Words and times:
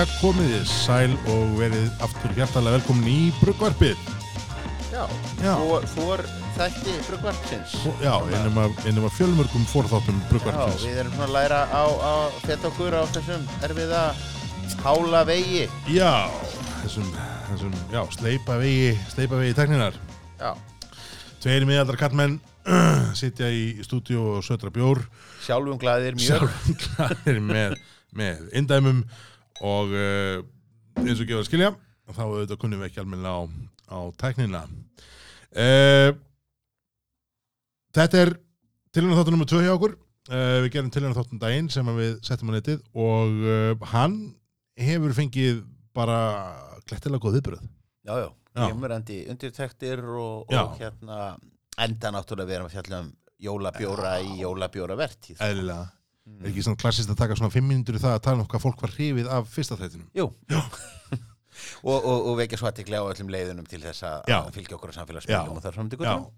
Jæja, 0.00 0.14
komið 0.16 0.46
þið 0.48 0.62
sæl 0.64 1.14
og 1.28 1.50
verið 1.58 1.88
aftur 2.00 2.30
hjartalega 2.32 2.78
velkomin 2.78 3.08
í 3.10 3.32
Bruggvarpið. 3.36 3.98
Já, 4.94 5.02
Já. 5.42 5.50
Fór, 5.60 5.84
fór 5.92 6.22
þætti 6.56 6.94
brugvarpsins 7.04 7.74
Já, 8.00 8.14
einum 8.32 8.56
af, 8.62 8.80
einum 8.88 9.04
af 9.10 9.18
fjölmörgum 9.18 9.66
fórþáttum 9.68 10.16
Já, 10.16 10.24
Bruggvarpins. 10.30 10.86
við 10.88 11.02
erum 11.02 11.12
svona 11.18 11.28
að 11.28 11.34
læra 11.36 11.60
á, 11.68 11.84
á 11.84 12.14
fett 12.46 12.64
okkur 12.70 12.96
á 12.96 13.02
þessum 13.12 13.44
erfiða 13.68 14.02
hála 14.86 15.22
vegi 15.28 15.68
Já, 15.92 16.32
þessum, 16.80 17.12
þessum, 17.50 17.78
já, 17.92 18.00
sleipa 18.16 18.56
vegi, 18.64 18.90
sleipa 19.12 19.44
vegi 19.44 19.58
tekninar. 19.60 20.00
Já, 20.40 20.54
Tveir 21.44 21.68
miðaldra 21.68 22.00
kallmenn 22.00 22.40
sitja 23.20 23.52
í 23.52 23.82
stúdíu 23.84 24.38
og 24.38 24.44
södra 24.48 24.72
bjór, 24.72 25.04
sjálfum 25.44 25.76
glæðir 25.76 26.16
mjög 26.16 26.48
sjálfglæðir 26.48 27.44
með, 27.52 27.82
með 28.16 28.46
indæmum 28.56 29.04
og 29.60 29.92
uh, 29.92 30.40
eins 31.02 31.20
og 31.20 31.28
gefa 31.28 31.42
að 31.42 31.48
skilja, 31.50 31.70
þá 32.10 32.22
auðvitað 32.26 32.60
kunnum 32.62 32.82
við 32.82 32.90
ekki 32.90 33.02
almenna 33.02 33.32
á, 33.36 33.40
á 33.92 33.98
tæknina. 34.20 34.62
Uh, 35.50 36.10
þetta 37.96 38.22
er 38.24 38.32
tilhörna 38.94 39.18
þáttu 39.20 39.34
nummer 39.34 39.50
2 39.50 39.62
hjá 39.66 39.74
okkur. 39.76 39.96
Uh, 40.30 40.58
við 40.64 40.72
gerum 40.76 40.90
tilhörna 40.94 41.16
þáttum 41.18 41.40
daginn 41.42 41.70
sem 41.72 41.88
við 41.96 42.18
settum 42.26 42.52
á 42.52 42.56
netið 42.58 42.82
og 42.94 43.86
hann 43.92 44.18
hefur 44.80 45.14
fengið 45.16 45.62
bara 45.96 46.18
glettilega 46.88 47.22
góð 47.24 47.38
viðbröð. 47.38 47.64
Já, 48.06 48.12
já, 48.22 48.28
Já. 48.56 48.66
kemurandi 48.66 49.16
undirtektir 49.30 50.00
og, 50.08 50.50
og 50.50 50.76
hérna 50.80 51.34
enda 51.80 52.12
náttúrulega 52.14 52.48
við 52.48 52.56
erum 52.58 52.68
að 52.70 52.76
fjalla 52.76 53.00
um 53.04 53.10
jólabjóra 53.40 54.12
í 54.24 54.38
jólabjóra 54.42 54.96
vertíð 55.00 55.40
Eðlilega. 55.44 55.88
Mm. 56.30 56.44
Er 56.44 56.52
ekki 56.52 56.66
svona 56.66 56.80
klassist 56.80 57.10
að 57.10 57.18
taka 57.20 57.38
svona 57.38 57.52
5 57.54 57.66
minútur 57.66 57.98
í 57.98 58.02
það 58.02 58.16
að 58.16 58.22
tala 58.28 58.44
um 58.44 58.48
hvað 58.50 58.64
fólk 58.66 58.86
var 58.86 58.94
hrifið 58.94 59.32
af 59.36 59.50
fyrsta 59.50 59.78
þættinum? 59.80 60.08
Jú 60.16 60.30
og, 61.82 61.96
og, 61.96 62.28
og 62.30 62.36
vekja 62.38 62.60
svo 62.60 62.68
aðtikli 62.70 62.98
á 62.98 63.04
öllum 63.04 63.32
leiðunum 63.32 63.66
til 63.68 63.80
þess 63.82 64.04
að 64.06 64.52
fylgja 64.54 64.76
okkur 64.76 64.92
á 64.92 64.98
samfélagsmiðlum 64.98 65.58
og 65.58 65.64
þar 65.64 65.78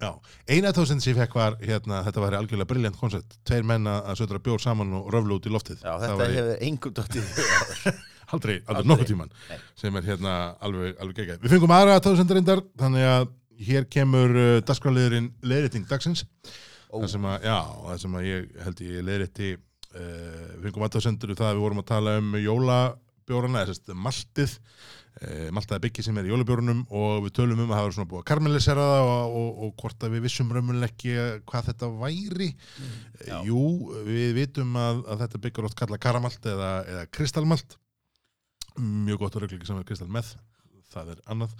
já. 0.01 0.11
Eina 0.51 0.73
tóðsend 0.75 1.05
sem 1.05 1.13
ég 1.13 1.21
fekk 1.21 1.37
var, 1.39 1.59
hérna, 1.63 2.01
þetta 2.07 2.25
var 2.25 2.39
algjörlega 2.39 2.71
briljant 2.73 2.99
koncept. 2.99 3.37
Tveir 3.47 3.67
menn 3.69 3.87
að 3.91 4.17
södra 4.23 4.41
bjór 4.43 4.63
saman 4.63 4.95
og 4.99 5.11
röflu 5.13 5.39
út 5.39 5.47
í 5.47 5.53
loftið. 5.53 5.85
Já, 5.85 5.95
þetta 6.03 6.17
var 6.19 6.35
hefur 6.39 6.67
engum 6.69 6.97
áður. 7.03 8.01
aldrei, 8.33 8.57
aldrei 8.67 8.89
nokkuð 8.89 9.11
tíman 9.13 9.33
Nei. 9.51 9.57
sem 9.79 9.97
er 9.99 10.07
hérna 10.09 10.35
alveg, 10.65 10.95
alveg 11.03 11.19
geggjað. 11.21 11.43
Við 11.45 11.55
fengum 11.57 11.75
aðra 11.77 11.99
tóðsendarindar, 12.05 12.63
þannig 12.81 13.09
að 13.09 13.27
hér 13.63 13.89
kemur 13.93 14.37
uh, 14.37 14.53
dagskráliðurinn 14.67 15.33
leiðrétting 15.45 15.85
dagsins. 15.91 16.25
Ó. 16.93 17.01
Það 17.03 17.11
sem 17.15 17.29
að, 17.29 17.47
já, 17.49 17.59
það 17.89 18.01
sem 18.05 18.17
að 18.19 18.27
ég 18.29 18.49
held 18.67 18.83
ég 18.87 19.07
leiðrétti, 19.09 19.53
uh, 19.57 19.67
við 19.93 20.67
fengum 20.67 20.85
aðtóðsendur 20.87 21.37
það 21.37 21.49
að 21.49 21.55
við 21.57 21.65
vorum 21.67 21.83
að 21.83 21.89
tala 21.91 22.17
um 22.21 22.35
jólabjórana, 22.41 23.65
þess 23.69 23.93
að 23.93 24.01
maltið, 24.07 24.55
uh, 25.21 25.49
maltaði 25.57 25.85
byggi 25.87 26.05
sem 26.07 26.21
er 26.21 26.29
í 26.29 26.33
jólabjórunum 26.33 26.83
og 26.89 27.27
við 27.27 27.35
tölum 27.39 27.63
um 27.65 27.71
að 27.71 27.79
það 27.79 27.87
var 27.89 27.97
svona 27.99 28.11
búið 28.13 28.23
að 28.23 28.29
karmelisera 28.33 28.89
það 28.93 29.11
og, 29.11 29.37
og, 29.43 29.63
og 29.67 29.75
hvort 29.83 30.07
að 30.07 30.17
við 30.17 30.27
vissum 30.27 30.53
raunverulega 30.55 30.91
ekki 30.91 31.17
hvað 31.53 31.71
þetta 31.71 31.93
væri. 32.01 32.51
Uh, 33.27 33.39
jú, 33.51 33.65
við 34.09 34.35
vitum 34.41 34.77
að, 34.81 35.05
að 35.07 35.25
þetta 35.27 35.43
byggur 35.47 35.71
oft 35.71 35.81
kalla 35.83 36.03
karamalt 36.03 36.53
eða, 36.55 36.75
eða 36.95 37.09
kristalmalt. 37.13 37.79
Mjög 38.81 39.27
gott 39.27 39.37
að 39.37 39.51
ekki 39.51 39.69
saman 39.69 39.85
kristal 39.89 40.09
með, 40.13 40.33
það 40.95 41.17
er 41.17 41.27
annað. 41.35 41.59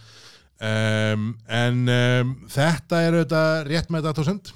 Um, 0.63 1.33
en 1.51 1.81
um, 1.91 2.35
þetta 2.53 3.01
er 3.03 3.17
auðvitað 3.17 3.57
rétt 3.67 3.89
með 3.91 4.05
þetta 4.05 4.19
tósend. 4.21 4.53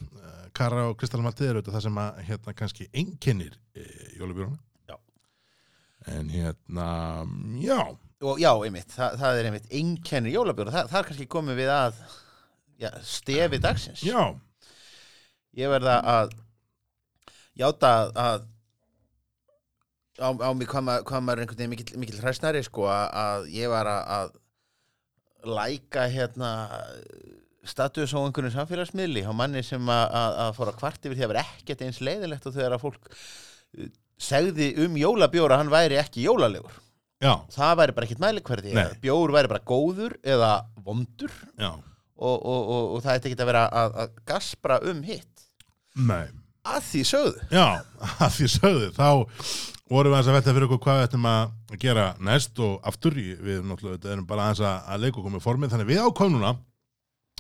Kara 0.57 0.87
og 0.91 0.97
kristalmaltið 1.01 1.51
er 1.51 1.59
auðvitað 1.59 1.77
það 1.77 1.87
sem 1.87 2.01
að 2.01 2.23
hérna 2.31 2.57
kannski 2.57 2.89
einkennir 2.97 3.59
e, 3.77 3.85
jólabjóruna. 4.17 4.59
Já. 4.89 4.97
En 6.17 6.31
hérna, 6.33 6.89
já, 7.61 7.81
og 8.25 8.41
já, 8.41 8.51
einmitt, 8.65 8.93
það, 8.95 9.19
það 9.21 9.39
er 9.39 9.49
einmitt 9.51 9.73
einkenni 9.77 10.33
jólabjóra, 10.33 10.73
það, 10.73 10.91
það 10.93 11.01
er 11.01 11.09
kannski 11.11 11.29
komið 11.35 11.59
við 11.61 11.73
að 11.75 11.99
já, 12.81 12.91
stefi 13.05 13.61
dagsins 13.61 14.05
já, 14.07 14.23
ég 15.57 15.73
verða 15.73 15.99
að 16.15 16.33
játa 17.61 17.93
að, 17.99 18.15
að 18.23 18.47
á, 20.17 20.29
á 20.33 20.51
mig 20.57 20.71
hvað 20.71 20.87
maður, 20.89 21.05
er 21.37 21.45
einhvern 21.45 21.61
veginn 21.61 21.75
mikill, 21.75 22.01
mikill 22.01 22.23
hræsnari 22.23 22.65
sko 22.65 22.89
að, 22.89 23.07
að 23.21 23.49
ég 23.57 23.73
var 23.73 23.93
að, 23.93 24.03
að 24.17 25.53
læka 25.57 26.07
hérna 26.13 26.53
status 27.71 28.15
á 28.15 28.19
einhvern 28.21 28.53
samfélagsmiðli 28.55 29.25
á 29.27 29.33
manni 29.37 29.63
sem 29.67 29.93
að, 29.93 30.17
fóra 30.57 30.75
kvart 30.77 31.07
yfir 31.07 31.19
því 31.19 31.27
að 31.27 31.33
vera 31.35 31.45
ekkert 31.57 31.85
eins 31.87 32.01
leiðilegt 32.05 32.49
og 32.49 32.57
þegar 32.57 32.77
að 32.77 32.85
fólk 32.87 33.11
uh, 33.11 33.91
segði 34.17 34.71
um 34.85 34.97
jólabjóra 35.01 35.61
hann 35.61 35.73
væri 35.73 35.99
ekki 36.01 36.25
jólalegur. 36.27 36.79
Já, 37.23 37.33
það 37.53 37.77
væri 37.81 37.95
bara 37.97 38.09
ekkert 38.09 38.25
mælikverði 38.25 38.75
bjór 39.03 39.33
væri 39.33 39.53
bara 39.53 39.67
góður 39.67 40.17
eða 40.25 40.51
vondur. 40.85 41.33
Og, 42.17 42.37
og, 42.37 42.61
og, 42.61 42.83
og 42.97 43.05
það 43.05 43.19
ætti 43.19 43.31
ekki 43.31 43.43
að 43.45 43.51
vera 43.51 43.63
að, 43.69 43.97
að 44.03 44.21
gaspra 44.29 44.81
um 44.89 45.01
hitt. 45.05 45.47
Nei. 45.97 46.29
að 46.67 46.85
því 46.91 47.03
sögðu. 47.11 47.49
Já, 47.53 47.67
að 48.25 48.31
því 48.37 48.49
sögðu, 48.53 48.93
þá 48.97 49.09
vorum 49.87 50.11
við 50.11 50.17
aðeins 50.17 50.31
að 50.31 50.37
velta 50.37 50.55
fyrir 50.57 50.67
okkur 50.67 50.81
hvað 50.87 50.99
við 50.99 51.07
ættum 51.07 51.29
að 51.31 51.77
gera 51.83 52.07
næst 52.27 52.63
og 52.67 52.89
aftur, 52.91 53.17
við 53.17 53.61
náttúrulega 53.67 54.13
erum 54.15 54.27
bara 54.29 54.49
aðeins 54.49 54.65
að, 54.67 54.89
leika 55.05 55.21
okkur 55.21 55.35
með 55.37 55.45
formið, 55.45 55.73
þannig 55.75 55.91
við 55.93 56.03
að 56.03 56.63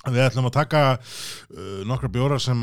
við 0.06 0.22
ætlum 0.26 0.46
að 0.50 0.56
taka 0.58 0.82
uh, 0.96 1.80
nokkra 1.88 2.10
bjóra 2.12 2.38
sem 2.42 2.60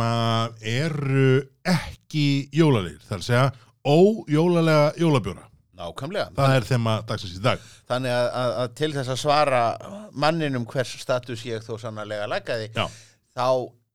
eru 0.61 1.25
ekki 1.67 2.27
jólalegir, 2.55 3.01
það 3.07 3.17
er 3.17 3.23
að 3.23 3.27
segja 3.27 3.47
ójólalega 3.83 4.93
jólabjóra. 5.01 5.47
nákvæmlega 5.73 6.29
Það 6.37 6.55
er 6.55 6.67
þeim 6.69 6.89
að 6.91 7.05
dagsins 7.09 7.33
í 7.35 7.41
dag. 7.43 7.63
þannig 7.89 8.13
að, 8.13 8.27
að, 8.41 8.51
að 8.61 8.75
til 8.79 8.91
þess 8.93 9.09
að 9.15 9.21
svara 9.23 9.61
manninum 10.13 10.67
hvers 10.69 10.93
status 11.01 11.43
ég 11.49 11.65
þó 11.65 11.73
sannarlega 11.81 12.27
lækaði 12.29 12.69
Já, 12.77 12.85
þá 13.33 13.47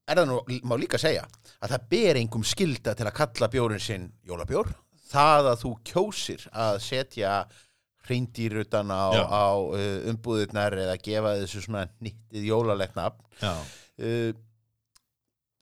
er 0.09 0.19
það 0.19 0.27
nú, 0.29 0.37
má 0.67 0.75
líka 0.81 0.99
segja 1.01 1.23
að 1.59 1.73
það 1.73 1.87
ber 1.95 2.19
engum 2.19 2.43
skilda 2.45 2.93
til 2.99 3.07
að 3.07 3.17
kalla 3.21 3.49
bjórin 3.53 3.81
sinn 3.81 4.09
jólabjór 4.27 4.69
það 5.09 5.49
að 5.53 5.63
þú 5.63 5.71
kjósir 5.89 6.45
að 6.51 6.77
setja 6.85 7.33
hreindýrutan 8.09 8.89
á, 8.91 9.03
Já. 9.15 9.23
á 9.29 9.45
uh, 9.55 10.11
umbúðirnar 10.11 10.75
eða 10.83 10.97
gefa 11.05 11.35
þessu 11.43 11.63
svona 11.67 11.85
nýttið 12.03 12.49
jólalegt 12.49 12.97
nafn 12.97 13.21
já. 13.39 13.53
uh, 13.53 14.31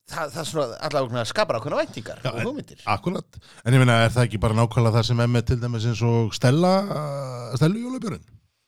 það, 0.07 0.31
það 0.37 0.47
svona 0.51 0.79
allavega 0.87 1.25
skapar 1.27 1.59
ákveðna 1.59 1.81
væntingar 1.83 2.23
Já, 2.23 2.31
og 2.31 2.39
hugmyndir 2.47 2.81
Akkurat, 2.95 3.37
en 3.67 3.75
ég 3.77 3.83
meina, 3.83 3.99
er 4.07 4.15
það 4.15 4.29
ekki 4.29 4.41
bara 4.47 4.57
nákvæmlega 4.61 4.97
það 5.01 5.07
sem 5.11 5.21
er 5.25 5.31
með 5.35 5.45
til 5.51 5.59
dæmis 5.65 5.85
eins 5.91 6.01
og 6.07 6.33
Stella, 6.37 6.73
uh, 6.87 7.53
Stellu 7.59 7.83
jólabjórin? 7.85 8.25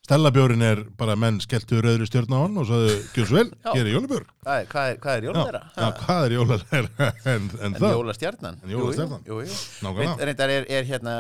Stella 0.10 0.32
bjórin 0.34 0.64
er 0.66 0.80
bara 0.98 1.14
menn 1.20 1.36
skelltu 1.44 1.84
rauðri 1.86 2.08
stjórn 2.10 2.32
á 2.34 2.40
hann 2.42 2.56
og 2.58 2.66
sagðu, 2.66 2.94
gjör 3.14 3.28
svo 3.30 3.36
vel, 3.38 3.50
Já. 3.68 3.72
er 3.78 3.90
jólabjór. 3.94 4.24
hvað 4.42 4.62
er, 4.64 4.70
hvað 4.72 4.88
er, 4.90 4.96
hvað 5.04 5.12
er 5.20 5.22
Já, 5.22 5.28
jólalera? 5.30 5.60
já, 5.76 5.90
hvað 6.00 6.22
er 6.26 6.34
jólalega 6.34 6.80
en, 7.36 7.44
en 7.46 7.50
en 7.68 7.76
það? 7.78 7.94
jólastjarnan 8.00 8.58
En 8.64 8.74
jólastjarnan. 8.74 9.22
jú, 9.30 9.38
jú, 9.46 9.54
jú. 9.54 10.16
Reyndar 10.26 10.54
er, 10.56 10.66
er 10.80 10.88
hérna 10.90 11.14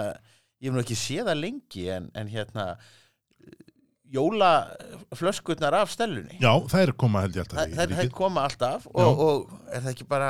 ég 0.60 0.70
hef 0.70 0.76
nú 0.76 0.84
ekki 0.84 0.98
séð 1.00 1.30
það 1.32 1.42
lengi 1.44 1.86
en, 1.96 2.10
en 2.20 2.32
hérna 2.32 2.66
jólaflöskurnar 4.10 5.76
af 5.84 5.92
stellunni 5.94 6.40
Já, 6.42 6.52
þær 6.72 6.94
koma 6.98 7.22
held 7.26 7.38
ég 7.38 7.46
alltaf 7.46 7.74
það 7.78 7.92
ríkið. 7.94 8.12
koma 8.18 8.46
alltaf 8.48 8.88
og, 8.90 9.24
og 9.26 9.52
er 9.70 9.84
það 9.84 9.92
ekki 9.94 10.08
bara 10.10 10.30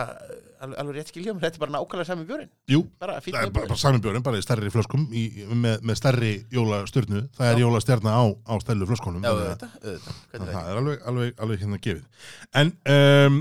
alveg, 0.59 0.90
rétt 0.97 1.12
skiljum, 1.13 1.38
þetta 1.40 1.56
er 1.56 1.62
bara 1.63 1.73
nákvæmlega 1.78 2.07
sami 2.09 2.25
björn 2.28 2.50
Jú, 2.67 2.81
bara 3.00 3.19
það 3.23 3.38
er 3.40 3.53
bara, 3.56 3.69
bara 3.72 3.79
sami 3.79 4.01
bjórin, 4.03 4.25
bara 4.25 4.41
í 4.41 4.44
stærri 4.44 4.72
flöskum 4.73 5.06
í, 5.16 5.23
með, 5.56 5.78
með 5.88 6.00
stærri 6.01 6.31
jólastjörnu. 6.51 7.22
Það 7.38 7.47
er 7.47 7.56
Já. 7.56 7.61
jólastjarna 7.63 8.16
á, 8.19 8.23
á 8.28 8.53
Stellu 8.66 8.90
flöskunum. 8.90 9.23
Já, 9.23 9.31
auðvitað, 9.31 9.78
auðvitað, 9.79 10.19
það 10.34 10.51
það 10.51 10.67
er 10.73 10.81
alveg, 10.81 10.99
alveg, 11.11 11.31
alveg 11.46 11.64
hérna 11.64 11.79
gefið. 11.87 12.28
En 12.59 12.73
um, 12.97 13.40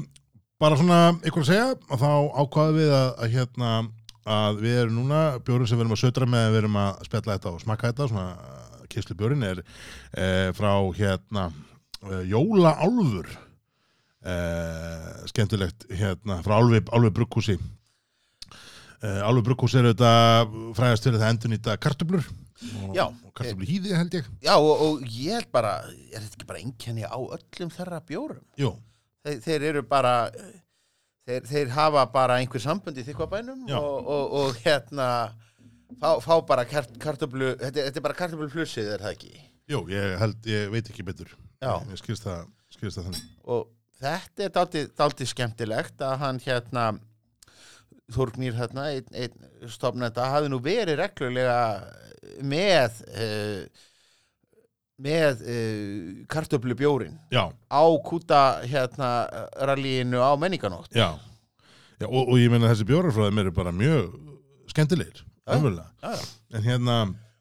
bara 0.63 0.79
svona 0.79 1.01
ykkur 1.27 1.43
að 1.43 1.51
segja, 1.51 1.67
þá 1.91 2.09
ákvaðum 2.45 2.79
við 2.79 2.95
að, 3.01 3.09
að 3.19 3.35
hérna 3.35 3.73
að 4.29 4.61
við 4.63 4.77
erum 4.83 4.99
núna, 5.01 5.21
bjórin 5.45 5.69
sem 5.69 5.79
við 5.79 5.87
erum 5.87 5.97
að 5.97 6.03
södra 6.03 6.29
með 6.31 6.49
við 6.53 6.61
erum 6.63 6.79
að 6.83 7.03
spjalla 7.09 7.37
þetta 7.37 7.53
og 7.55 7.63
smakka 7.63 7.91
þetta 7.93 8.09
svona 8.13 8.29
kyslu 8.93 9.17
bjórin 9.19 9.45
er 9.49 9.63
e, 9.63 10.29
frá 10.57 10.73
hérna 10.97 11.49
e, 12.03 12.23
Jóla 12.31 12.75
Álfur 12.85 13.29
e, 14.25 14.37
skemmtilegt 15.33 15.89
hérna 15.93 16.41
frá 16.45 16.59
Álfi, 16.61 16.81
e, 16.83 16.85
Álfi 16.89 17.13
Brugghúsi 19.47 19.81
er 19.81 19.91
þetta 19.93 20.13
fræðast 20.77 21.09
fyrir 21.09 21.23
það 21.23 21.33
endur 21.35 21.55
nýta 21.55 21.79
kartöblur 21.81 22.25
og, 22.29 22.93
Já. 22.97 23.05
og 23.07 23.33
kartöblu 23.37 23.69
hýði 23.69 23.95
held 23.95 24.17
ég. 24.19 24.29
Já, 24.43 24.55
og, 24.57 24.73
og 24.83 25.03
ég 25.07 25.39
held 25.39 25.51
bara, 25.55 25.77
er 26.11 26.25
þetta 26.25 26.41
ekki 26.41 26.49
bara 26.49 26.63
einkenni 26.65 27.05
á 27.07 27.19
öllum 27.19 27.71
þeirra 27.77 28.01
bjórum? 28.09 28.45
Jú, 28.59 28.73
Þeir, 29.27 29.39
þeir 29.45 29.65
eru 29.73 29.83
bara, 29.87 30.15
þeir, 31.29 31.45
þeir 31.51 31.73
hafa 31.77 32.05
bara 32.13 32.39
einhver 32.41 32.63
sambund 32.65 32.99
í 32.99 33.05
þykvabænum 33.07 33.67
og, 33.77 34.09
og, 34.17 34.37
og 34.41 34.61
hérna, 34.65 35.09
fá, 36.01 36.11
fá 36.25 36.35
bara 36.49 36.65
kart, 36.69 36.95
kartöflu, 37.03 37.53
þetta, 37.61 37.85
þetta 37.89 38.01
er 38.01 38.07
bara 38.09 38.19
kartöflu 38.19 38.49
flussið, 38.53 38.93
er 38.97 39.05
það 39.05 39.17
ekki? 39.17 39.35
jú, 39.69 39.83
ég 39.93 40.15
held, 40.23 40.39
ég 40.49 40.71
veit 40.73 40.89
ekki 40.89 41.05
betur 41.07 41.35
Já. 41.61 41.75
Ég- 41.91 41.99
skilst 42.01 42.25
það, 42.25 42.47
skilst 42.73 43.01
það 43.01 43.11
þannig 43.11 43.27
Og 43.53 43.67
þetta 43.99 44.47
er 44.47 44.91
dálítið 44.97 45.31
skemmtilegt 45.35 46.05
að 46.07 46.19
hann 46.23 46.41
hérna, 46.45 46.85
Þórgnýr 48.15 48.55
hérna, 48.57 48.87
einn 48.97 49.09
ein 49.13 49.69
stofnenda, 49.69 50.31
hafi 50.33 50.49
nú 50.49 50.63
verið 50.65 50.97
reglulega 51.03 51.59
með 52.41 53.03
uh, 53.13 53.83
með 54.99 55.45
uh, 55.47 56.25
kartöflu 56.31 56.75
bjórin 56.79 57.15
já, 57.31 57.45
á 57.71 57.83
kúta 58.05 58.43
hérna 58.67 59.11
rallíinu 59.71 60.19
á 60.19 60.35
menninganótt 60.41 60.91
já, 60.97 61.13
já 62.01 62.07
og, 62.09 62.25
og 62.33 62.37
ég 62.41 62.51
meina 62.51 62.71
þessi 62.73 62.89
bjórafræðum 62.89 63.43
eru 63.45 63.55
bara 63.55 63.73
mjög 63.75 64.11
skemmtilegir, 64.73 65.25
já. 65.49 66.15
en 66.55 66.63
hérna, 66.67 66.97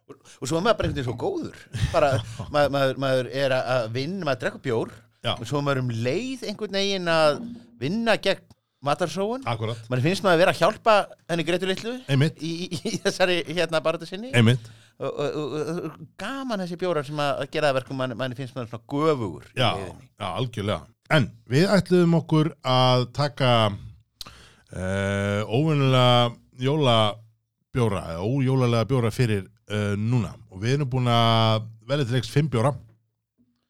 og 0.07 0.47
svo 0.47 0.59
er 0.59 0.63
maður 0.63 0.77
bara 0.79 0.89
veginn 0.91 1.05
svo 1.07 1.15
góður. 1.19 1.57
Bara, 1.91 2.11
maður, 2.53 2.71
maður, 2.75 3.01
maður 3.03 3.29
er 3.35 3.55
að- 3.57 3.89
vinna 3.95 4.27
maður 4.27 4.41
drekka 4.45 4.61
bjór 4.63 4.93
já, 5.25 5.33
og 5.33 5.43
svo 5.49 5.59
er 5.59 5.65
maður 5.67 5.81
um 5.83 5.91
leið 6.05 6.45
einhvern 6.47 6.77
veginn 6.79 7.11
að 7.11 7.41
vinna 7.81 8.15
gegn 8.21 8.45
matarsóun. 8.87 9.43
Akkurat. 9.49 9.79
Maður 9.89 10.05
finnst 10.05 10.23
maður 10.23 10.37
að 10.37 10.41
vera 10.43 10.53
að 10.53 10.59
hjálpa 10.61 10.95
henni 11.27 11.45
Gretu 11.47 11.67
litlu 11.69 11.95
einmitt, 12.07 12.37
í, 12.39 12.51
í, 12.67 12.81
í 12.93 12.99
þessari 13.03 13.39
hérna 13.49 13.81
barata 13.83 14.07
sinni. 14.07 14.29
Einmitt. 14.37 14.61
og, 14.61 14.61
og, 14.61 14.61
og, 14.61 14.69
og 14.69 14.86
gaman 14.97 16.63
þessi 16.63 16.77
bjórar 16.81 17.05
sem 17.05 17.19
að 17.21 17.43
gera 17.53 17.69
það 17.69 17.77
verkum 17.77 17.99
mann, 18.01 18.15
mann 18.17 18.33
finnst 18.37 18.55
maður 18.55 18.71
svona 18.71 18.87
göfugur 18.89 19.43
Já, 19.53 19.69
já, 19.77 20.29
algjörlega. 20.31 20.87
En 21.13 21.29
við 21.47 21.69
ætluðum 21.71 22.17
okkur 22.17 22.49
að 22.65 23.05
taka 23.15 23.51
uh, 23.69 25.41
óvennilega 25.45 26.33
jólabjóra 26.59 28.01
eða 28.15 28.25
ójólalega 28.25 28.89
bjóra 28.89 29.13
fyrir 29.13 29.45
uh, 29.45 29.93
núna. 29.95 30.33
Og 30.49 30.65
við 30.65 30.79
erum 30.79 30.91
búin 30.97 31.11
að 31.13 31.69
velja 31.87 32.09
til 32.09 32.17
leiks 32.17 32.33
fimm 32.33 32.49
bjóra 32.51 32.73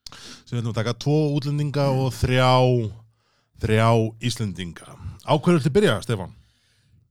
sem 0.08 0.56
við 0.56 0.62
ætlum 0.62 0.72
að 0.72 0.80
taka. 0.80 0.96
Tvo 1.04 1.18
útlendinga 1.36 1.90
og 1.92 2.10
þrjá 2.16 2.48
þrjá 3.62 3.88
Íslendinga. 4.24 4.96
Á 5.28 5.32
hverju 5.36 5.60
ætlu 5.60 5.70
að 5.70 5.76
byrja, 5.76 5.96
Stefán? 6.04 6.34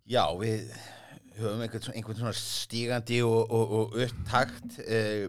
Já, 0.07 0.23
við 0.39 0.71
höfum 1.41 1.65
einhvern, 1.65 1.91
einhvern 1.93 2.21
svona 2.21 2.37
stígandi 2.37 3.19
og, 3.25 3.51
og, 3.53 3.75
og 3.79 3.99
upptakt 4.05 4.79
uh, 4.85 5.27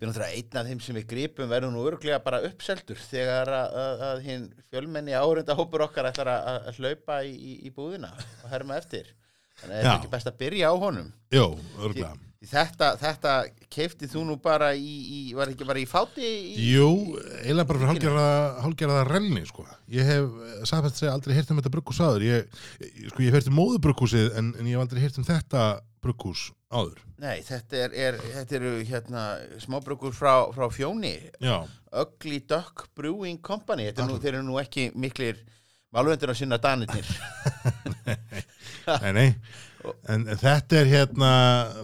við 0.00 0.08
náttúrulega 0.08 0.38
einn 0.38 0.58
af 0.60 0.70
þeim 0.70 0.80
sem 0.84 0.96
við 0.96 1.06
gripum 1.10 1.50
verðum 1.50 1.76
nú 1.76 1.84
örglega 1.90 2.22
bara 2.24 2.40
uppseldur 2.48 3.00
þegar 3.10 3.52
að, 3.52 3.76
að, 3.82 4.04
að 4.08 4.24
hinn 4.26 4.48
fjölmenni 4.72 5.16
áhörunda 5.16 5.56
hópur 5.58 5.84
okkar 5.86 6.08
ætlar 6.10 6.32
að, 6.32 6.48
að 6.70 6.80
hlaupa 6.80 7.20
í, 7.28 7.58
í, 7.60 7.74
búðina 7.74 8.14
og 8.16 8.48
herma 8.52 8.80
eftir. 8.80 9.12
Þannig 9.60 9.76
að 9.76 9.78
þetta 9.82 9.92
er 9.92 9.98
ekki 9.98 10.12
best 10.16 10.30
að 10.30 10.40
byrja 10.40 10.72
á 10.72 10.74
honum. 10.80 11.14
Jó, 11.36 11.46
örgulega 11.76 12.16
Því 12.16 12.29
Þetta, 12.40 12.94
þetta 12.96 13.32
keftið 13.68 14.14
þú 14.14 14.22
nú 14.30 14.36
bara 14.40 14.70
í, 14.72 14.92
í 15.12 15.18
var 15.36 15.50
ekki 15.52 15.66
bara 15.68 15.82
í 15.82 15.84
fáti 15.84 16.24
í, 16.24 16.70
Jú, 16.70 16.86
eiginlega 17.42 17.68
bara 17.68 17.82
fyrir 17.82 17.90
hálgerða, 17.90 18.30
hálgerða 18.64 19.02
renni, 19.10 19.42
sko. 19.50 19.66
Ég 19.92 20.08
hef, 20.08 20.30
sagði 20.64 20.88
að 20.88 20.96
segja, 21.02 21.12
aldrei 21.12 21.36
heyrt 21.36 21.52
um 21.52 21.60
þetta 21.60 21.74
brugghús 21.74 22.00
áður. 22.00 22.24
Ég, 22.24 22.64
sko, 23.10 23.20
ég 23.20 23.28
hef 23.28 23.36
heyrt 23.36 23.52
um 23.52 23.58
móðubrugghúsið, 23.60 24.32
en, 24.40 24.50
en 24.56 24.72
ég 24.72 24.78
hef 24.78 24.86
aldrei 24.86 25.04
heyrt 25.04 25.20
um 25.20 25.28
þetta 25.28 25.66
brugghús 26.00 26.48
áður. 26.72 27.00
Nei, 27.20 27.40
þetta, 27.44 27.76
er, 27.84 27.94
er, 28.06 28.18
þetta 28.38 28.56
eru 28.56 28.72
hérna 28.88 29.22
smábrukur 29.60 30.14
frá, 30.16 30.32
frá 30.54 30.68
Fjóni 30.72 31.12
Já, 31.42 31.56
Ugly 32.00 32.40
Duck 32.48 32.86
Brewing 32.96 33.40
Company 33.44 33.90
þetta 33.90 34.06
er 34.06 34.08
nú, 34.08 34.20
þeir 34.22 34.36
eru 34.38 34.46
nú 34.46 34.60
ekki 34.62 34.86
miklir 34.96 35.42
málvendur 35.92 36.32
að 36.32 36.38
sinna 36.40 36.60
danirnir 36.62 37.10
nei, 39.04 39.12
nei. 39.12 39.28
En, 40.12 40.26
þetta 40.40 40.80
er 40.82 40.90
hérna, 40.90 41.32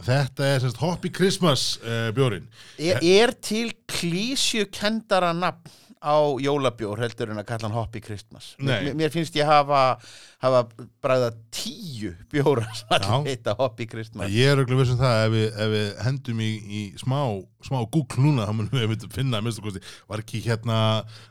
þetta 0.05 0.51
er 0.51 0.63
sérst 0.65 0.81
Hoppy 0.83 1.11
Christmas 1.15 1.77
uh, 1.81 2.11
bjórin. 2.17 2.49
er, 2.77 3.01
er 3.01 3.33
til 3.41 3.71
klísju 3.89 4.69
kendara 4.73 5.33
nafn 5.37 5.73
á 6.07 6.17
jólabjór 6.39 7.01
heldur 7.01 7.33
en 7.33 7.41
að 7.41 7.47
kalla 7.49 7.67
hann 7.67 7.77
Hoppy 7.77 8.03
Christmas? 8.05 8.53
Mér, 8.63 8.93
mér 8.99 9.13
finnst 9.15 9.37
ég 9.39 9.49
hafa, 9.49 9.97
hafa 10.45 10.63
bræða 11.03 11.33
tíu 11.55 12.13
bjóra 12.33 12.67
sem 12.79 12.93
allir 12.99 13.33
heita 13.33 13.57
Hoppy 13.59 13.89
Christmas. 13.91 14.31
Ég 14.33 14.53
er 14.53 14.61
auðvitað 14.61 14.83
vissum 14.83 15.01
það 15.01 15.23
ef 15.23 15.33
við, 15.35 15.47
ef 15.49 15.73
við 15.75 15.89
hendum 16.07 16.43
í, 16.45 16.51
í 16.67 16.83
smá, 17.01 17.21
smá 17.67 17.81
Google 17.85 18.27
núna, 18.27 18.47
þá 18.47 18.55
munum 18.59 18.93
við 18.93 19.09
finna, 19.15 19.41
minnstu 19.43 19.65
kosti, 19.65 19.83
var 20.11 20.23
ekki 20.23 20.45
hérna, 20.47 20.79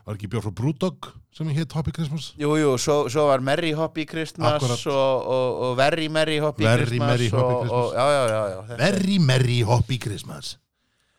var 0.07 0.17
ekki 0.17 0.31
bjór 0.33 0.47
frá 0.47 0.57
Brewdog 0.57 1.13
sem 1.35 1.49
hétt 1.51 1.73
Hoppy 1.75 1.91
Christmas? 1.91 2.29
Jú, 2.39 2.53
jú, 2.59 2.69
svo, 2.79 2.97
svo 3.11 3.25
var 3.27 3.41
Merry 3.43 3.73
Hoppy 3.75 4.05
Christmas 4.07 4.63
og, 4.87 5.25
og, 5.27 5.57
og 5.67 5.73
Very 5.79 6.07
Merry 6.07 6.37
Hoppy 6.39 6.63
Very 6.63 6.85
Christmas 6.85 7.09
Merry 7.11 7.29
Hoppy 7.33 7.43
og, 7.43 7.59
Christmas. 7.65 7.81
og, 7.81 7.93
Já, 7.95 8.05
já, 8.15 8.45
já, 8.53 8.77
Very 8.79 9.17
Merry 9.19 9.59
Hoppy 9.67 9.97
Christmas. 9.99 10.53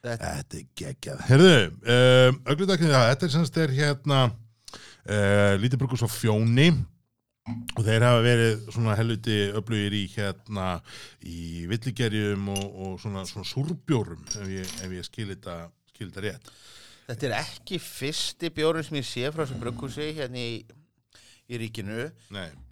þetta, 0.06 0.32
Þetta 0.38 0.58
er 0.60 0.66
geggjað. 0.80 1.22
Herðu, 1.28 1.54
um, 1.96 2.36
öglutaknið 2.54 2.92
það, 2.94 3.06
þetta 3.12 3.26
er 3.28 3.32
semst 3.36 3.56
er 3.58 3.72
hérna 3.76 4.20
uh, 4.30 5.54
lítið 5.62 5.80
brukus 5.82 6.04
á 6.06 6.08
fjóni 6.10 6.68
og 7.76 7.82
þeir 7.86 8.02
hafa 8.06 8.22
verið 8.24 8.64
svona 8.74 8.94
helviti 8.98 9.36
öflugir 9.54 9.94
í 9.94 10.04
hérna 10.16 10.68
í 11.22 11.66
villigerjum 11.70 12.48
og, 12.54 12.64
og 12.86 12.96
svona, 13.02 13.22
svona 13.28 13.46
súrbjórum 13.46 14.24
ef 14.40 14.48
ég, 14.50 14.72
ef 14.86 14.94
ég 14.96 15.06
skil 15.06 15.28
þetta, 15.34 15.58
skil 15.92 16.08
þetta 16.10 16.24
rétt. 16.26 16.50
Þetta 17.06 17.28
er 17.30 17.36
ekki 17.40 17.78
fyrsti 17.82 18.50
bjórun 18.56 18.86
sem 18.86 18.98
ég 19.00 19.06
sé 19.08 19.28
frá 19.32 19.44
þessu 19.44 19.60
brugghúsi 19.62 20.08
hérna 20.16 20.42
í, 20.42 20.56
í 21.50 21.60
ríkinu. 21.62 22.08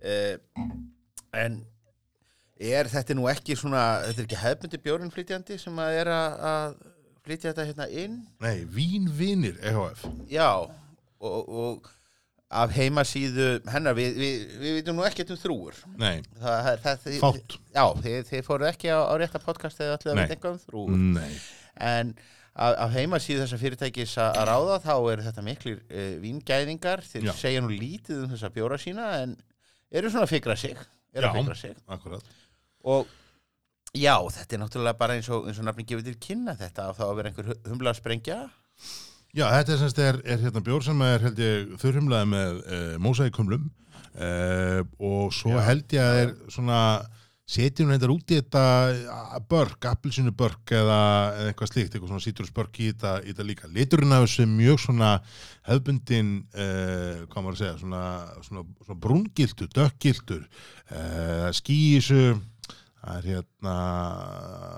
Eh, 0.02 0.36
en 1.34 1.60
er 2.60 2.90
þetta 2.90 3.16
nú 3.18 3.26
ekki 3.30 3.56
svona 3.58 3.84
þetta 4.06 4.20
er 4.22 4.26
ekki 4.28 4.42
hefbundi 4.44 4.80
bjórun 4.84 5.10
flytjandi 5.14 5.58
sem 5.58 5.78
að 5.82 5.96
er 6.02 6.10
að, 6.14 6.76
flytja 7.24 7.50
þetta 7.52 7.66
hérna 7.70 7.88
inn? 8.04 8.20
Nei, 8.44 8.64
Vínvinir 8.70 9.56
EHF. 9.64 10.04
já 10.30 10.48
og, 11.24 11.48
og 11.48 11.90
af 12.54 12.70
heimasíðu 12.76 13.46
hennar 13.72 13.96
við, 13.98 14.18
við, 14.20 14.42
við 14.60 14.74
vitum 14.78 14.98
nú 15.00 15.06
ekkert 15.08 15.32
um 15.34 15.38
þrúur 15.40 15.78
Nei, 15.98 16.20
það, 16.38 16.68
það, 16.84 17.00
það, 17.02 17.16
fátt. 17.24 17.56
já, 17.74 17.84
þið, 18.04 18.18
þið 18.28 18.44
fóru 18.46 18.68
ekki 18.68 18.92
á, 18.94 18.98
á 19.10 19.14
rétta 19.18 19.40
podcast 19.42 19.80
eða 19.82 19.96
allir 19.96 20.12
að 20.12 20.20
veit 20.20 20.34
eitthvað 20.36 20.54
um 20.54 20.62
þrúur 20.68 21.00
Nei, 21.16 21.32
en 21.88 22.12
af, 22.54 22.76
af 22.86 22.92
heimasíðu 22.94 23.42
þessa 23.44 23.58
fyrirtækis 23.60 24.14
að 24.22 24.38
að 24.40 24.48
ráða 24.50 24.78
þá 24.84 24.94
er 25.12 25.22
þetta 25.26 25.44
miklir 25.46 25.80
uh, 25.82 26.14
víngæðingar 26.22 27.02
þeir 27.08 27.28
Já. 27.30 27.34
segja 27.40 27.62
nú 27.64 27.72
lítið 27.74 28.24
um 28.24 28.32
þessa 28.34 28.50
bjóra 28.54 28.78
sína 28.78 29.08
en 29.24 29.36
eru 29.94 30.10
svona 30.10 30.26
að 30.28 30.34
fikra 30.36 30.56
sig 30.58 30.76
eru 31.14 31.26
að 31.28 31.30
Já. 31.30 31.38
fikra 31.40 31.56
sig 31.58 31.76
akkurat. 31.96 32.32
og 32.84 33.06
já, 33.94 34.16
þetta 34.34 34.56
er 34.56 34.60
náttúrulega 34.64 34.98
bara 34.98 35.14
eins 35.18 35.28
og, 35.30 35.46
eins 35.50 35.58
og 35.62 35.66
nafni 35.68 35.84
gefið 35.86 36.08
til 36.12 36.16
kynna 36.28 36.54
þetta 36.58 36.88
að 36.90 36.96
þá 36.98 37.04
að 37.06 37.16
vera 37.20 37.30
einhver 37.32 37.50
hu- 37.52 37.60
humla 37.70 37.92
að 37.94 38.00
sprengja 38.02 38.38
Já, 39.34 39.48
þetta 39.50 39.72
er 39.74 39.78
semst 39.80 39.98
er, 39.98 40.18
er 40.30 40.42
hérna 40.44 40.60
bjór 40.62 40.82
sem 40.86 41.00
er 41.02 41.22
held 41.26 41.38
ég 41.42 41.72
þurrhumlaði 41.82 42.26
með 42.30 42.58
uh, 42.62 42.82
mósækumlum 43.02 43.64
uh, 44.14 44.80
og 45.02 45.32
svo 45.34 45.54
Já. 45.56 45.62
held 45.70 45.94
ég 45.96 46.02
að 46.06 46.18
er 46.24 46.34
svona 46.54 46.78
setjum 47.44 47.90
reyndar 47.92 48.12
út 48.14 48.32
í 48.32 48.38
þetta 48.38 49.42
börk, 49.50 49.84
appelsinu 49.90 50.32
börk 50.32 50.72
eða, 50.72 51.00
eitthvað 51.50 51.70
slíkt, 51.70 51.92
eitthvað 51.92 52.14
svona 52.14 52.24
sítrusbörk 52.24 52.80
í 52.80 52.88
þetta, 52.92 53.12
í 53.20 53.34
þetta 53.34 53.46
líka. 53.50 53.68
Liturinn 53.74 54.14
af 54.16 54.24
þessu 54.24 54.46
mjög 54.48 54.80
svona 54.86 55.10
hefbundin 55.68 56.32
uh, 56.56 57.26
hvað 57.28 57.44
maður 57.44 57.52
að 57.52 57.60
segja, 57.60 57.76
svona, 57.82 58.02
svona, 58.48 58.64
svona 58.88 59.00
uh, 60.40 61.52
ský 61.52 61.76
í 61.76 61.94
þessu 61.98 62.24
það 63.04 63.16
er 63.18 63.26
hérna 63.34 63.74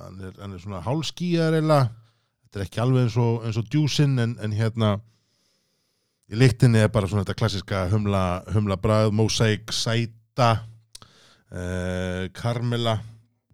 hann 0.06 0.22
er, 0.26 0.38
hann 0.40 0.54
er 0.56 0.62
svona 0.62 0.82
hálskýjar 0.84 1.58
eða 1.60 1.80
þetta 1.86 2.58
er 2.58 2.64
ekki 2.66 2.82
alveg 2.82 3.06
eins 3.06 3.18
og, 3.22 3.44
eins 3.46 3.60
og 3.60 3.68
djúsin 3.70 4.18
en, 4.22 4.34
en 4.42 4.56
hérna 4.56 4.96
í 6.26 6.38
lyktinni 6.40 6.82
er 6.82 6.90
bara 6.90 7.06
svona 7.06 7.22
þetta 7.22 7.38
klassiska 7.38 7.84
humla, 7.92 8.24
humla 8.54 8.78
bragð, 8.82 9.14
mosaik, 9.14 9.70
sæta 9.74 10.56
uh, 11.52 12.26
karmela 12.36 12.96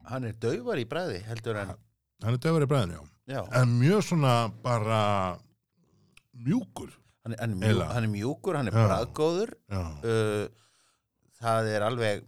hann 0.09 0.25
er 0.29 0.37
dauvar 0.43 0.81
í 0.81 0.87
bræði 0.89 1.21
heldur 1.29 1.57
en 1.63 1.73
hann 2.23 2.35
er 2.37 2.41
dögur 2.43 2.65
í 2.67 2.69
bræðinu, 2.71 2.99
já. 2.99 3.09
Já, 3.37 3.41
en 3.63 3.77
mjög 3.79 4.03
svona 4.05 4.33
bara 4.65 4.99
mjúkur. 6.35 6.91
Hann, 7.23 7.35
er, 7.37 7.39
hann, 7.45 7.53
er 7.55 7.59
mjú, 7.61 7.83
hann 7.87 8.05
er 8.07 8.11
mjúkur, 8.11 8.57
hann 8.59 8.69
er 8.71 8.75
Já. 8.75 8.83
bræðgóður 8.89 9.53
já, 9.71 9.83
uh, 10.03 10.47
það 11.39 11.69
er 11.77 11.85
alveg 11.87 12.25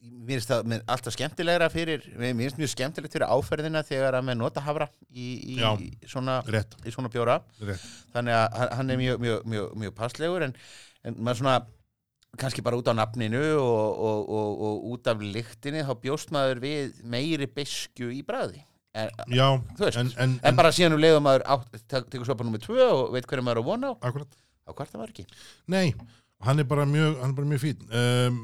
mér 0.00 0.28
finnst 0.36 0.48
það 0.52 0.68
mér- 0.72 0.84
alltaf 0.88 1.12
skemmtilegra 1.16 1.68
fyrir 1.72 2.04
mér 2.20 2.36
finnst 2.38 2.60
mjög 2.60 2.70
skemmtilegt 2.74 3.12
fyrir 3.16 3.28
áferðina 3.32 3.82
þegar 3.84 4.16
að 4.20 4.28
með 4.28 4.38
nota 4.40 4.62
hafra 4.64 4.86
í, 5.08 5.26
í, 5.54 5.56
Já. 5.60 5.72
svona, 6.12 6.38
í 6.84 6.92
svona 6.92 7.10
bjóra. 7.12 7.38
Rétt. 7.60 7.84
Þannig 8.14 8.36
að 8.36 8.76
hann 8.78 8.92
er 8.94 9.00
mjög, 9.00 9.20
mjög, 9.24 9.42
mjög, 9.54 9.74
mjög 9.84 9.96
passlegur 10.00 10.44
en, 10.48 10.54
en 11.08 11.16
maður 11.20 11.40
svona 11.42 11.56
kannski 12.38 12.62
bara 12.62 12.78
út 12.78 12.88
á 12.90 12.94
nafninu 12.94 13.42
og, 13.58 14.02
og, 14.06 14.30
og, 14.30 14.62
og 14.66 14.90
út 14.94 15.10
af 15.10 15.22
lyktinni 15.22 15.82
þá 15.86 15.94
bjóst 16.02 16.30
maður 16.34 16.62
við 16.62 17.00
meiri 17.02 17.48
besku 17.50 18.10
í 18.14 18.22
bræði 18.26 18.62
en, 18.94 19.10
já, 19.30 19.46
veist, 19.78 19.98
en, 19.98 20.12
en, 20.18 20.38
en 20.46 20.56
bara 20.58 20.72
síðan 20.74 20.96
um 20.96 21.02
leiðum 21.02 21.26
maður 21.26 21.44
tekur 21.90 22.26
sopa 22.28 22.46
nummer 22.46 22.62
tvö 22.62 22.86
og 22.86 23.04
veit 23.14 23.28
hverju 23.28 23.46
maður 23.46 23.60
er 23.60 23.62
að 23.62 23.68
vona 23.68 23.92
á 23.92 23.94
akkurat. 24.10 24.40
á 24.66 24.70
hvort 24.70 24.90
það 24.90 25.02
var 25.02 25.12
ekki. 25.12 25.26
Nei, 25.70 25.94
hann 26.46 26.62
er 26.62 26.66
bara 26.70 26.86
mjög, 26.88 27.20
er 27.22 27.36
bara 27.36 27.50
mjög 27.52 27.62
fín 27.64 27.86
um, 28.00 28.40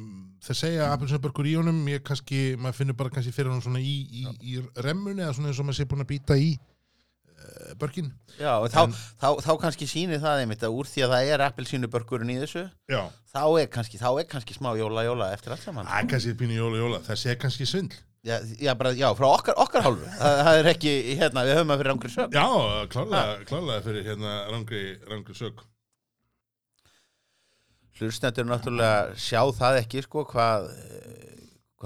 þeir 0.47 0.61
segja 0.61 0.91
appelsinabörkur 0.95 1.51
í 1.51 1.57
honum 1.59 1.83
ég 1.91 2.05
kannski, 2.07 2.41
maður 2.61 2.81
finnur 2.81 2.99
bara 2.99 3.15
kannski 3.15 3.35
fyrir 3.35 3.55
hann 3.55 3.65
svona 3.65 3.83
í, 3.83 3.97
í, 4.07 4.27
í 4.53 4.59
remmunni 4.87 5.25
eða 5.25 5.37
svona 5.39 5.53
eins 5.53 5.63
og 5.63 5.69
maður 5.69 5.81
sé 5.81 5.91
búin 5.91 6.05
að 6.07 6.13
býta 6.13 6.39
í 6.39 6.55
börkin. 7.81 8.09
Já, 8.41 8.53
og 8.59 8.69
þá, 8.73 8.81
En- 8.87 8.97
þá, 9.21 9.29
þá 9.45 9.51
kannski 9.63 9.87
sýnir 9.91 10.21
það 10.23 10.43
einmitt 10.43 10.65
að 10.67 10.77
úr 10.81 10.89
því 10.91 11.05
að 11.07 11.15
það 11.15 11.31
er 11.35 11.45
appelsínubörkurinn 11.47 12.33
í 12.35 12.39
þessu 12.43 12.65
Já, 12.93 13.03
þá 13.33 13.43
er 13.63 13.71
kannski, 13.73 14.01
þá 14.01 14.09
er 14.21 14.29
kannski 14.31 14.57
smá 14.57 14.73
jóla 14.79 15.05
jóla 15.07 15.31
eftir 15.37 15.55
allt 15.55 15.65
saman. 15.65 15.87
Það 15.87 16.03
er 16.03 16.11
kannski 16.15 16.35
pínu 16.43 16.59
jóla 16.59 16.83
jóla. 16.83 17.01
Þessi 17.07 17.31
er 17.35 17.41
kannski 17.45 17.69
svindl. 17.69 17.97
Já, 18.27 18.41
já, 18.59 18.73
bara, 18.75 18.91
já, 18.99 19.07
frá 19.15 19.29
okkar, 19.31 19.55
okkar 19.63 19.85
hálfu. 19.87 20.09
Það, 20.19 20.41
það 20.49 20.57
er 20.61 20.69
ekki, 20.73 20.93
hérna, 21.21 21.45
við 21.47 21.55
höfum 21.61 21.71
að 21.75 21.79
fyrir 21.83 21.91
rangri 21.93 22.11
sög 22.11 22.33
Já, 22.35 22.47
klárlega, 22.91 23.37
klárlega 23.47 23.85
fyrir 23.85 24.07
hérna 24.09 24.33
rangri, 24.51 24.81
rangri 25.07 25.37
sög 25.39 25.61
Hlustendur 27.97 28.45
náttúrulega 28.51 29.15
sjá 29.17 29.41
það 29.57 29.79
ekki 29.85 30.03
sko 30.05 30.25
hvað 30.29 30.67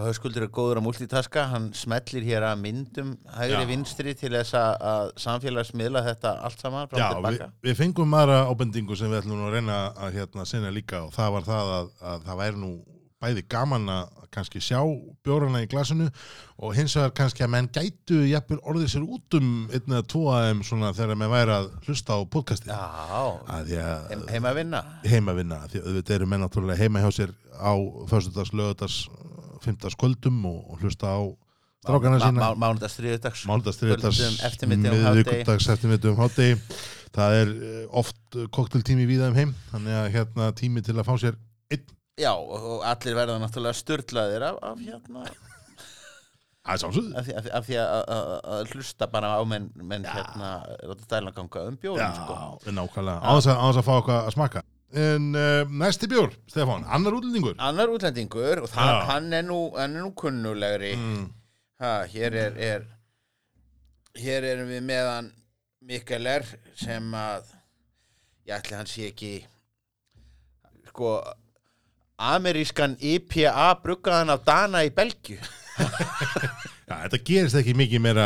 hvað 0.00 0.10
höfskuldur 0.10 0.46
er 0.46 0.52
góður 0.54 0.80
að 0.80 0.86
multitaska. 0.86 1.46
Hann 1.52 1.70
smellir 1.76 2.24
hér 2.24 2.46
að 2.48 2.62
myndum 2.62 3.14
hægri 3.36 3.66
vinstri 3.68 4.14
til 4.18 4.32
þess 4.32 4.56
að, 4.56 5.10
samfélagsmiðla 5.20 6.04
þetta 6.06 6.36
allt 6.46 6.62
saman 6.62 6.94
Já, 6.96 7.08
og 7.16 7.26
við, 7.26 7.42
við 7.68 7.76
fengum 7.82 8.16
aðra 8.16 8.44
ábendingu 8.48 8.96
sem 8.98 9.12
við 9.12 9.24
ætlum 9.24 9.44
að 9.48 9.58
reyna 9.58 9.82
að 9.98 10.16
hérna 10.20 10.46
sinna 10.48 10.72
líka 10.72 11.04
og 11.06 11.12
það 11.16 11.36
var 11.36 11.50
það 11.50 11.74
að, 11.76 11.92
að 12.12 12.24
það 12.28 12.40
væri 12.44 12.62
nú 12.62 12.72
bæði 13.20 13.44
gaman 13.52 13.92
að 13.92 14.16
kannski 14.32 14.60
sjá 14.62 14.78
bjórana 15.26 15.60
í 15.64 15.68
glasinu 15.68 16.06
og 16.62 16.76
hins 16.76 16.94
vegar 16.96 17.12
kannski 17.18 17.44
að 17.44 17.50
menn 17.52 17.68
gætu 17.74 18.20
jafnvel 18.30 18.60
orðið 18.70 18.92
sér 18.94 19.04
út 19.04 19.36
um 19.36 19.50
einn 19.68 19.96
eða 19.96 20.06
tvo 20.08 20.22
að 20.32 20.46
þeim 20.46 20.62
svona 20.68 20.92
þegar 20.96 21.18
menn 21.20 21.32
væri 21.32 21.56
að 21.56 21.66
hlusta 21.84 22.16
á 22.16 22.18
podcasti 22.30 22.70
Já, 22.70 22.78
að 22.78 23.72
því 23.72 23.80
að 23.82 24.06
heim, 24.14 24.24
heima 24.30 24.54
vinna 25.36 25.60
því 25.66 25.82
að 25.82 25.90
auðvitað 25.90 26.16
eru 26.16 26.30
menn 26.30 26.44
náttúrulega 26.46 26.80
heima 26.80 27.02
hjá 27.04 27.10
sér 27.18 27.34
á 27.60 27.74
föstudags, 28.08 28.54
lögudags, 28.56 29.02
fymtags 29.64 29.98
kvöldum 30.00 30.40
og, 30.48 30.58
og 30.70 30.82
hlusta 30.84 31.12
á 31.12 31.20
strákana 31.80 32.20
sína. 32.20 32.50
hádegi. 35.06 35.28
miðvikudags, 35.28 35.68
eftirmiðdum, 35.74 36.18
hátegi 36.20 36.58
það 37.16 37.36
er 37.42 37.54
eh, 37.68 37.84
oft 38.02 38.40
kokteltími 38.54 39.06
víða 39.08 39.30
um 39.32 39.38
heim 39.38 39.54
þannig 39.72 40.00
að 40.00 40.10
hérna 40.16 40.50
tími 40.58 40.84
til 40.86 40.98
að 40.98 41.08
fá 41.08 41.14
sér 41.22 41.38
Já, 42.20 42.34
og 42.36 42.82
allir 42.84 43.16
verða 43.16 43.38
náttúrulega 43.40 43.78
styrlaðir 43.78 44.44
af, 44.50 44.58
af 44.60 44.80
hérna 44.84 45.22
af 46.70 46.82
af, 46.84 47.46
af 47.56 47.64
því 47.64 47.78
að, 47.80 48.74
hlusta 48.74 49.08
bara 49.10 49.32
á 49.40 49.42
menn, 49.48 49.70
menn 49.80 50.04
hérna, 50.04 50.50
láta 50.84 51.06
stæla 51.06 51.32
ganga 51.32 51.62
um 51.70 51.78
bjórum 51.80 52.18
sko. 52.18 52.36
Nákvæmlega, 52.68 53.16
á 53.24 53.30
þess 53.38 53.48
að, 53.54 53.80
fá 53.86 53.92
eitthvað 53.96 54.20
að 54.20 54.34
smaka 54.36 54.62
En 54.90 55.28
uh, 55.38 55.68
næsti 55.70 56.08
bjór, 56.10 56.32
Stefán, 56.50 56.82
annar 56.90 57.14
útlendingur. 57.14 57.54
Annar 57.62 57.92
útlendingur 57.92 58.64
og 58.64 58.72
það, 58.72 58.96
hann, 59.10 59.28
er 59.36 59.44
nú, 59.46 59.60
hann 59.76 59.94
er 59.94 60.02
nú 60.02 60.10
kunnulegri. 60.18 60.96
Mm. 60.98 61.28
ha, 61.80 61.92
hér 62.10 62.34
er, 62.36 62.56
er 62.58 62.88
hér 64.18 64.46
erum 64.54 64.70
við 64.72 64.82
meðan 64.88 65.30
Mikkeler 65.86 66.44
sem 66.76 67.06
að 67.16 67.52
ég 68.48 68.56
ætli 68.58 68.76
hann 68.76 68.90
sé 68.90 69.06
ekki 69.08 69.32
sko 70.90 71.14
amerískan 72.20 72.98
IPA 72.98 73.70
bruggaðan 73.84 74.34
af 74.34 74.44
Dana 74.44 74.82
í 74.84 74.90
Belgju 74.92 75.38
Já, 76.90 76.94
þetta 77.04 77.18
gerist 77.28 77.54
ekki 77.60 77.72
mikið 77.78 78.00
meira 78.02 78.24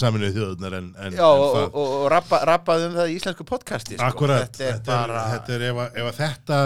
saminuð 0.00 0.30
þjóðunar 0.38 0.76
en, 0.78 0.86
en, 0.96 1.16
Já, 1.18 1.26
en 1.28 1.42
og, 1.42 1.50
það. 1.52 1.66
og, 1.76 1.90
og 1.98 2.04
rappa, 2.14 2.38
rappað 2.48 2.84
um 2.86 2.94
það 2.96 3.10
í 3.12 3.16
íslensku 3.18 3.44
podcasti 3.50 3.98
sko. 3.98 4.06
Akkurat, 4.06 4.48
þetta 4.56 4.70
er 4.70 4.78
bara 4.86 5.24
þetta 5.34 5.54
er 5.58 5.64
ef, 5.68 5.80
að- 5.82 5.98
ef 6.00 6.08
að 6.08 6.16
þetta 6.22 6.60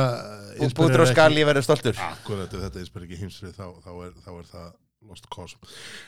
og 0.62 0.76
bútur 0.78 1.02
og 1.02 1.10
skali 1.10 1.46
verður 1.48 1.66
stoltur. 1.66 1.98
Akkurat, 2.06 2.54
ef 2.54 2.62
þetta 2.68 2.82
inspir 2.84 3.06
ekki 3.08 3.18
heimsrið 3.24 3.56
þá, 3.58 3.64
þá, 3.82 3.90
er, 4.06 4.12
þá 4.22 4.30
er 4.36 4.46
það 4.52 4.68
lost 5.10 5.26
cause. 5.34 5.58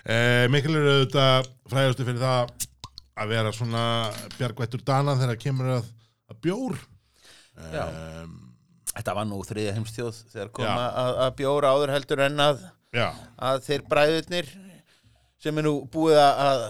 Eh, 0.06 0.44
Mikil 0.54 0.76
er 0.78 0.86
auðvitað 0.92 1.48
fræðustu 1.72 2.06
fyrir 2.06 2.22
það 2.22 2.54
að 3.24 3.32
vera 3.34 3.52
svona 3.58 3.82
bjargvættur 4.38 4.84
dana 4.86 5.16
þegar 5.18 5.40
kemur 5.42 5.72
að, 5.80 5.88
að 6.30 6.38
bjór. 6.46 6.78
Já. 7.74 7.84
um, 8.22 8.38
Þetta 8.94 9.14
var 9.18 9.26
nú 9.26 9.40
þriðja 9.42 9.72
heimstjóð 9.74 10.18
þegar 10.30 10.48
koma 10.54 10.86
að, 11.02 11.16
að 11.26 11.32
bjóra 11.42 11.70
áður 11.74 11.92
heldur 11.96 12.22
en 12.28 12.42
að, 12.44 12.60
Já, 12.94 13.08
að 13.50 13.60
þeir 13.66 13.82
bræðurnir 13.90 14.52
sem 15.44 15.60
er 15.60 15.66
nú 15.66 15.74
búið 15.92 16.18
að 16.22 16.62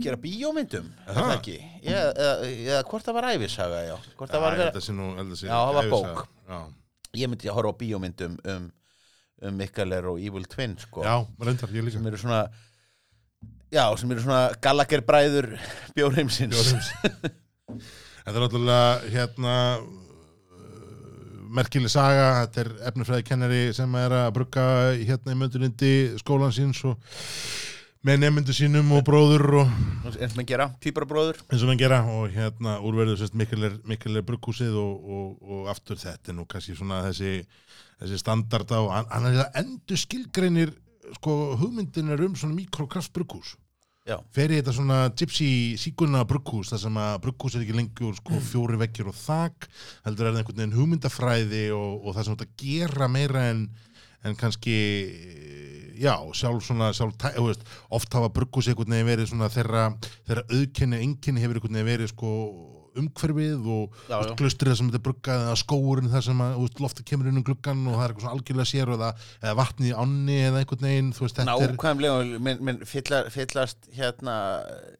gera 0.00 0.18
bíómyndum 0.20 0.86
er 1.04 1.18
það 1.18 1.32
ekki? 1.34 1.56
Eða, 1.84 2.78
hvort 2.88 3.04
það 3.04 3.18
var 3.18 3.28
æfisaga, 3.34 3.82
já. 3.84 3.96
Hvort 4.16 4.32
það 4.32 4.44
var 4.46 4.56
vera, 4.62 4.84
nú 4.96 5.08
Já, 5.36 5.52
það 5.52 5.76
var 5.76 5.90
bók. 5.92 6.22
Já, 6.46 6.60
ég 7.20 7.32
myndi 7.32 7.50
að 7.50 7.58
horfa 7.58 7.74
á 7.76 7.80
bíómyndum 7.82 8.38
um, 8.54 8.70
um 9.44 9.60
Mikkeler 9.60 10.08
og 10.08 10.22
Evil 10.22 10.48
Twin 10.48 10.78
sko, 10.80 11.04
já 11.04 11.18
reyndar, 11.44 11.76
ég 11.76 11.84
líka. 11.84 11.98
Sem 11.98 12.08
eru 12.08 12.22
svona 12.22 12.40
já, 13.74 13.84
sem 14.00 14.16
eru 14.16 14.24
svona 14.24 14.40
Gallagher 14.64 15.04
bræður 15.04 15.52
bjórheimsins 15.98 16.56
Bjórheims. 16.56 16.90
Þetta 18.26 18.32
er 18.32 18.42
náttúrulega 18.42 19.12
hérna 19.12 19.54
merkileg 21.56 21.92
saga, 21.92 22.24
þetta 22.42 22.62
er 22.64 22.70
efnifræði 22.90 23.24
kennari 23.28 23.60
sem 23.76 23.92
er 24.00 24.12
að 24.16 24.32
brugga 24.34 24.64
hérna 24.98 25.34
í 25.34 25.38
möndurindi 25.38 25.92
skólan 26.18 26.54
síns 26.54 26.80
og 26.88 26.98
með 28.06 28.20
nefndu 28.22 28.54
sínum 28.54 28.90
og 28.94 29.02
bróður 29.06 29.42
og 29.62 29.70
eins 30.06 30.30
og 30.30 30.38
menn 30.38 30.46
gera, 30.46 30.68
týparabróður 30.82 31.40
eins 31.48 31.64
og 31.64 31.72
hann 31.72 31.80
gera 31.80 31.98
og 32.06 32.30
hérna 32.30 32.76
úrverður 32.86 33.18
sérst 33.18 33.34
mikilvæg, 33.34 34.22
brugghúsið 34.28 34.76
og, 34.78 35.08
og, 35.16 35.30
og 35.42 35.70
aftur 35.72 35.98
þetta 35.98 36.34
nú 36.36 36.44
kannski 36.46 36.76
svona 36.78 37.00
þessi, 37.08 37.40
þessi 38.02 38.20
standard 38.22 38.70
á, 38.70 38.80
hann, 38.94 39.08
hann 39.10 39.26
er 39.32 39.40
að 39.46 39.58
endur 39.62 39.98
skilgreinir 39.98 40.74
sko 41.18 41.56
hugmyndin 41.58 42.12
er 42.14 42.22
um 42.26 42.36
svona 42.38 42.54
mikrokraft 42.54 43.14
brugghús. 43.14 43.56
Já, 44.06 44.20
fer 44.30 44.54
í 44.54 44.60
þetta 44.60 44.76
svona 44.76 45.00
gypsy 45.18 45.48
síkunna 45.82 46.22
brugghús 46.30 46.70
þar 46.70 46.82
sem 46.84 46.98
að 47.02 47.16
brugghús 47.24 47.56
er 47.58 47.64
ekki 47.64 47.74
lengur 47.74 48.14
sko, 48.20 48.38
fjóri 48.52 48.78
vekkir 48.84 49.10
og 49.10 49.18
þak 49.18 49.66
heldur 50.06 50.28
er 50.28 50.36
það 50.36 50.44
einhvern 50.44 50.60
veginn 50.62 50.78
hugmyndafræði 50.78 51.64
og, 51.74 52.06
og 52.06 52.14
það 52.14 52.28
sem 52.28 52.38
þetta 52.38 52.62
gera 52.62 53.10
meira 53.10 53.48
en, 53.50 53.66
en 54.26 54.38
kannski 54.38 54.76
já, 55.96 56.14
sjálf 56.36 56.64
svona 56.66 56.92
sjálf, 56.96 57.16
veist, 57.40 57.66
oft 57.94 58.16
hafa 58.16 58.32
brugghús 58.34 58.68
einhvern 58.70 58.92
veginn 58.92 59.10
verið 59.10 59.30
svona 59.32 59.50
þeirra, 59.52 59.90
þeirra 60.28 60.48
auðkenni 60.50 61.02
einkenni 61.04 61.44
hefur 61.44 61.60
einhvern 61.60 61.78
veginn 61.78 61.92
verið 61.94 62.12
sko 62.12 62.32
umhverfið 62.96 63.66
og 63.68 63.96
þar 64.08 64.70
sem 64.78 64.88
þetta 64.88 65.00
bruggað 65.04 65.42
eða 65.44 65.56
skóurinn 65.60 66.08
þar 66.12 66.24
sem 66.24 66.38
að 66.40 66.54
veist, 66.62 66.78
lofti 66.80 67.04
kemur 67.10 67.28
inn 67.30 67.40
um 67.40 67.44
gluggan 67.44 67.82
og 67.84 67.96
það 67.96 68.04
er 68.04 68.14
eitthvað 68.14 68.24
svona 68.24 68.36
algjörlega 68.38 68.70
sér 68.70 68.92
eða, 68.94 69.10
eða 69.42 69.56
vatnið 69.60 69.90
í 69.90 69.96
ánni 70.04 70.38
eða 70.46 70.62
einhvern 70.62 70.86
veginn 70.86 71.10
þetta 71.18 71.44
er 71.44 71.50
nákvæmlega 71.50 72.40
menn, 72.46 72.62
menn 72.68 72.80
fyllar, 72.88 73.28
fyllast 73.34 73.90
hérna 73.98 74.38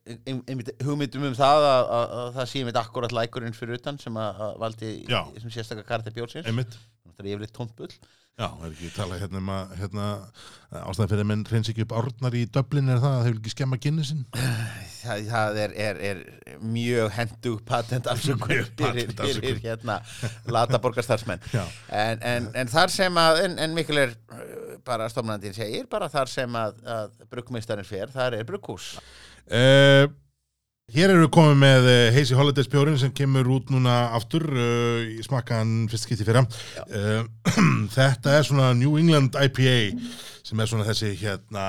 ein, 0.04 0.42
einmitt 0.44 0.74
hugmyndum 0.84 1.30
um 1.30 1.38
það 1.38 1.70
að, 1.70 1.80
að, 2.00 2.14
að 2.20 2.30
það 2.36 2.52
sé 2.52 2.62
einmitt 2.62 2.82
akkurat 2.82 3.16
lækurinn 3.16 3.56
fyrir 3.56 3.80
utan 3.80 4.00
sem 4.02 4.20
að, 4.20 4.44
að 4.48 4.60
valdi 4.66 4.92
Já. 5.08 5.22
sem 5.40 5.56
sérstakka 5.56 5.88
karti 5.88 6.14
bjórsins 6.16 6.48
einmitt. 6.50 6.76
Það 7.16 7.24
er 7.24 7.32
yfirleitt 7.32 7.56
tóntbull 7.56 7.92
Já, 8.36 8.50
er 8.52 8.68
ekki 8.68 8.90
talað 8.92 9.22
hérna 9.22 9.40
um 9.40 9.46
að 9.48 9.70
hérna, 9.78 10.06
ástæðan 10.82 11.08
fyrir 11.08 11.22
að 11.22 11.28
menn 11.30 11.44
reyns 11.48 11.70
ekki 11.72 11.86
upp 11.86 11.94
árnar 11.96 12.34
í 12.36 12.42
Dublin 12.52 12.92
er 12.92 12.98
það 13.00 13.14
að 13.14 13.22
þeir 13.24 13.32
vil 13.32 13.40
ekki 13.40 13.52
skemma 13.54 13.78
Guinnessin 13.80 14.26
það, 14.34 15.22
það 15.30 15.60
er, 15.62 15.76
er, 15.86 16.00
er 16.10 16.20
mjög 16.60 17.14
hendug 17.16 17.62
patent 17.70 18.10
afsökun 18.12 18.52
Mjög 18.52 18.68
fyrir, 19.16 19.62
hérna 19.64 19.96
lata 20.52 20.82
borgarstarfsmenn 20.84 21.48
Já, 21.48 21.62
en, 21.88 22.20
en, 22.34 22.50
en 22.60 22.74
þar 22.74 22.92
sem 22.92 23.22
að 23.24 23.40
en, 23.46 23.56
en 23.64 23.78
mikil 23.78 24.02
er 24.04 24.12
uh, 24.12 24.76
bara 24.84 25.08
stofnandinn 25.08 25.56
segir 25.56 25.88
bara 25.88 26.12
þar 26.12 26.34
sem 26.34 26.60
að, 26.60 26.84
að 26.84 27.16
bruggmeistarinn 27.32 27.88
fer, 27.88 28.12
þar 28.12 28.36
er 28.36 28.46
brugghús. 28.48 28.92
Uh, 29.48 30.12
Hér 30.94 31.10
eru 31.10 31.24
við 31.24 31.32
komið 31.34 31.56
með 31.58 31.88
uh, 31.90 31.96
Hazy 32.14 32.36
Holidays 32.38 32.68
bjórin 32.70 32.98
sem 33.00 33.10
kemur 33.10 33.48
út 33.56 33.72
núna 33.74 33.94
aftur 34.14 34.44
uh, 34.52 35.00
í 35.02 35.18
smakkan 35.26 35.88
fyrst 35.90 36.06
skipti 36.06 36.22
fyrra. 36.28 36.44
Uh, 36.86 37.26
Þetta 37.96 38.36
er 38.36 38.46
svona 38.46 38.68
New 38.78 38.94
England 39.00 39.34
IPA 39.34 39.74
sem 40.46 40.62
er 40.62 40.70
svona 40.70 40.86
þessi 40.86 41.10
hérna 41.18 41.64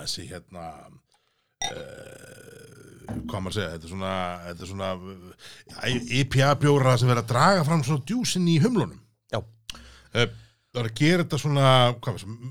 þessi 0.00 0.24
hérna 0.30 0.64
uh, 1.68 2.24
hvað 3.28 3.44
maður 3.44 3.52
að 3.52 3.58
segja 3.58 3.72
þetta 3.74 3.84
er 3.84 3.92
svona, 3.92 4.14
þetta 4.46 4.64
er 4.64 4.72
svona 4.72 4.90
uh, 4.96 6.16
IPA 6.22 6.56
bjóra 6.64 6.96
sem 6.96 7.10
verður 7.12 7.24
að 7.26 7.32
draga 7.34 7.68
fram 7.68 7.84
svona 7.84 8.06
djúsin 8.08 8.48
í 8.48 8.56
humlunum. 8.64 9.00
Já. 9.28 9.42
Eh, 10.14 10.30
það 10.72 10.80
er 10.80 10.88
að 10.88 11.00
gera 11.02 11.26
þetta 11.26 11.42
svona 11.44 11.68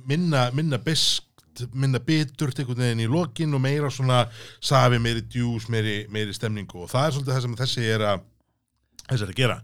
minna, 0.06 0.46
minna 0.54 0.78
beskt 0.78 1.33
minna 1.74 2.02
biturt 2.04 2.60
einhvern 2.60 2.84
veginn 2.86 3.06
í 3.06 3.10
lokin 3.12 3.54
og 3.54 3.64
meira 3.64 3.90
svona 3.94 4.24
safi, 4.58 5.00
meiri 5.02 5.26
djús 5.30 5.70
meiri, 5.74 6.04
meiri 6.14 6.36
stemningu. 6.36 6.86
Og 6.86 6.92
það 6.92 7.08
er 7.08 7.16
svolítið 7.18 7.36
það 7.36 7.46
sem 7.48 7.58
þessi 7.64 7.90
er 7.96 8.06
að 8.12 8.24
þessi 9.04 9.26
er 9.26 9.34
að 9.34 9.40
gera. 9.40 9.58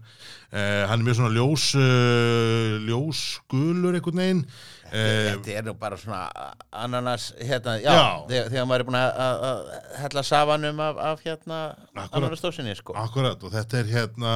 Uh, 0.50 0.82
hann 0.90 0.98
er 1.00 1.06
mjög 1.06 1.18
svona 1.20 1.34
ljós 1.36 1.66
uh, 1.78 2.78
ljósgulur 2.84 3.96
einhvern 3.96 4.22
veginn 4.22 4.42
Þetta 4.90 5.52
er 5.60 5.66
nú 5.68 5.74
bara 5.78 5.96
svona 6.00 6.24
ananas 6.72 7.28
hérna, 7.38 7.76
já, 7.78 7.92
Já. 7.94 8.08
Þegar, 8.30 8.50
þegar 8.54 8.66
maður 8.70 8.84
er 8.84 8.88
búin 8.88 8.98
að, 9.00 9.70
hella 10.02 10.24
safanum 10.26 10.82
af, 10.86 11.00
af 11.12 11.22
hérna 11.26 11.60
Akkurat. 11.70 12.18
ananasdósinni 12.20 12.74
sko 12.78 12.96
Akkurat 12.98 13.46
og 13.46 13.54
þetta 13.54 13.80
er 13.84 13.92
hérna 13.94 14.34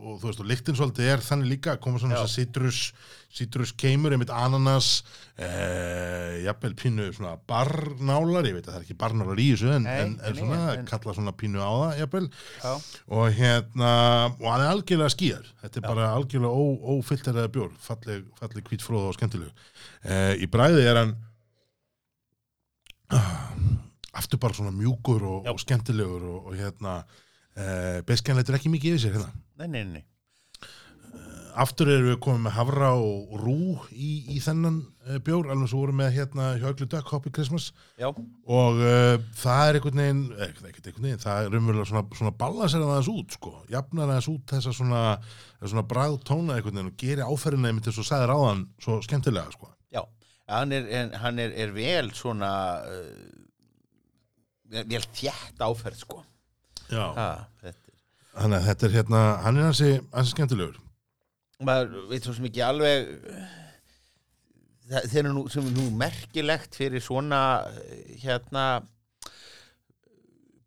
og 0.00 0.18
þú 0.22 0.30
veist 0.30 0.40
og 0.42 0.48
lyktin 0.48 0.78
svolítið 0.78 1.10
er 1.14 1.22
þannig 1.24 1.50
líka 1.54 1.74
að 1.76 1.82
koma 1.84 2.00
svona 2.02 2.16
Já. 2.18 2.22
þess 2.24 2.30
að 2.32 2.38
citrus 2.40 2.82
citrus 3.30 3.70
keimur, 3.78 4.10
einmitt 4.16 4.30
ananas 4.34 5.04
eh, 5.38 6.40
jafnvel 6.42 6.72
pínu 6.78 7.04
svona 7.14 7.36
barnálar, 7.48 8.48
ég 8.48 8.56
veit 8.56 8.66
að 8.66 8.72
það 8.74 8.78
er 8.80 8.86
ekki 8.88 8.96
barnálar 8.98 9.38
í 9.42 9.46
þessu 9.52 9.70
en, 9.76 9.86
Nei, 9.86 9.98
en, 10.02 10.16
en 10.26 10.34
svona 10.40 10.58
en- 10.74 10.88
kalla 10.88 11.14
svona 11.14 11.34
pínu 11.38 11.62
á 11.62 11.70
það 11.70 12.00
jafnvel 12.02 12.26
Já. 12.64 12.72
og 13.20 13.28
hérna 13.38 13.92
og 14.34 14.46
hann 14.50 14.64
er 14.64 14.72
algjörlega 14.72 15.14
skýðar 15.14 15.46
þetta 15.62 15.78
er 15.82 15.86
bara 15.86 16.08
algjörlega 16.16 16.50
ó, 16.50 16.64
ófilteraða 16.96 17.52
bjór 17.54 17.70
falleg, 17.86 18.26
falleg 18.40 18.66
hvít 18.72 18.82
fróða 18.88 19.12
og 19.12 19.18
skemmtileg 19.20 19.59
eh, 20.04 20.34
í 20.40 20.46
bræði 20.50 20.86
er 20.86 21.02
hann 21.02 21.16
aftur 24.20 24.40
bara 24.42 24.54
svona 24.54 24.72
mjúkur 24.74 25.24
og, 25.26 25.48
og 25.50 25.60
skemmtilegur 25.62 26.22
og, 26.30 26.50
og 26.50 26.56
hérna 26.58 27.00
uh, 27.00 27.98
beiskjan 28.06 28.38
leitur 28.38 28.58
ekki 28.58 28.72
mikið 28.72 28.96
yfir 28.96 29.02
sér 29.04 29.16
hérna. 29.16 29.30
Nei, 29.60 29.68
nei, 29.68 29.84
nei. 29.96 30.04
Aftur 31.60 31.90
erum 31.90 32.12
við 32.12 32.20
komið 32.22 32.44
með 32.46 32.56
havra 32.56 32.90
og 33.00 33.34
rú 33.40 33.60
í, 33.90 34.10
í 34.36 34.38
þennan 34.42 34.78
uh, 34.80 34.99
bjór 35.26 35.48
alveg 35.52 35.70
svo 35.70 35.80
vorum 35.82 35.98
með 36.00 36.12
hérna 36.14 36.46
Hjöglu 36.60 36.86
Duck 36.90 37.10
Hoppy 37.12 37.32
Christmas. 37.34 37.70
Já, 38.00 38.08
og 38.10 38.80
uh, 38.80 39.16
það 39.40 39.62
er 39.64 39.78
einhvern 39.78 40.02
veginn 40.02 40.22
ekkert 40.46 40.86
einhvern 40.86 41.08
veginn, 41.08 41.22
það 41.24 41.48
er 41.48 41.58
umverulega 41.58 41.90
svona, 41.90 42.04
svona 42.20 42.34
ballasera 42.42 42.86
það 42.86 42.94
aðeins 42.94 43.10
út 43.14 43.36
sko, 43.38 43.52
jafnar 43.74 44.14
aðeins 44.14 44.30
út 44.34 44.54
þessa 44.54 44.76
svona, 44.76 45.02
þessa 45.58 45.72
svona 45.74 45.86
bragð 45.94 46.16
tóna 46.30 46.56
einhvern 46.56 46.80
veginn 46.80 46.92
og 46.92 47.04
geri 47.04 47.26
áferðina 47.26 47.72
einmitt 47.72 47.90
eins 47.90 48.00
og 48.00 48.08
sagði 48.08 48.30
ráðan 48.30 48.64
svo 48.80 49.00
skemmtilega 49.06 49.56
sko. 49.56 49.70
Já. 49.90 50.02
Hann 50.50 50.74
er, 50.74 50.88
hann 51.22 51.38
er, 51.38 51.54
er 51.66 51.74
vel 51.74 52.10
svona 52.16 52.54
uh, 52.86 53.28
vel, 54.80 55.04
þjætt 55.18 55.62
áferð 55.62 56.02
sko. 56.06 56.24
Já. 56.90 57.06
ha, 57.14 57.30
þetta 57.62 57.90
þannig 58.34 58.60
að 58.60 58.68
þetta 58.68 58.86
er 58.86 58.94
hérna, 58.94 59.24
hann 59.44 59.58
er 59.58 59.68
hansi, 59.68 59.90
hansi 60.14 60.34
skemmtilegur. 60.34 60.78
Maður 61.66 62.06
veit 62.08 62.24
svo 62.24 62.34
ekki 62.48 62.62
alveg 62.64 63.10
þeir 64.90 65.20
eru 65.24 65.34
nú, 65.36 65.44
sem 65.52 65.66
nú 65.74 65.90
merkilegt 65.98 66.78
fyrir 66.78 67.02
svona 67.04 67.42
eh, 67.70 68.16
hérna 68.24 68.64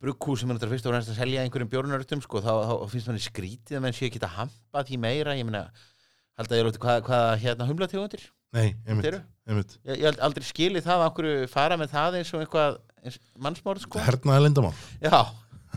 brugghús 0.04 0.42
sem 0.42 0.52
er 0.52 0.58
náttúrulega 0.58 0.76
fyrst 0.76 0.88
og 0.88 0.94
fremst 0.94 1.12
að 1.14 1.20
selja 1.22 1.44
einhverjum 1.44 1.72
bjórnarötum 1.72 2.24
sko, 2.24 2.42
þá, 2.44 2.54
þá 2.68 2.74
finnst 2.92 3.10
manni 3.10 3.24
skrítið 3.24 3.80
að 3.80 3.84
menn 3.86 3.96
sé 3.96 4.08
ekki 4.10 4.22
að 4.24 4.38
hampa 4.38 4.84
því 4.88 5.00
meira 5.04 5.36
ég 5.40 5.48
meina, 5.48 5.66
held 6.40 6.52
að 6.52 6.60
ég 6.60 6.68
lóti 6.68 6.82
hvað, 6.84 7.04
hvað 7.08 7.28
hérna 7.44 7.68
humlategundir 7.70 8.26
nei, 8.54 8.74
þetta 8.74 8.92
einmitt, 8.92 9.08
eru? 9.12 9.22
einmitt. 9.48 9.78
Ég, 9.88 10.02
ég 10.04 10.20
aldrei 10.28 10.48
skilið 10.48 10.88
það 10.88 11.06
að 11.06 11.12
okkur 11.12 11.30
fara 11.52 11.80
með 11.80 11.96
það 11.96 12.20
eins 12.20 12.34
og 12.34 12.44
eitthvað 12.44 12.82
eins, 13.04 13.20
mannsmórð 13.48 13.88
sko. 13.88 14.04
Hernaði 14.04 14.48
lindamál 14.48 14.76
já 15.04 15.16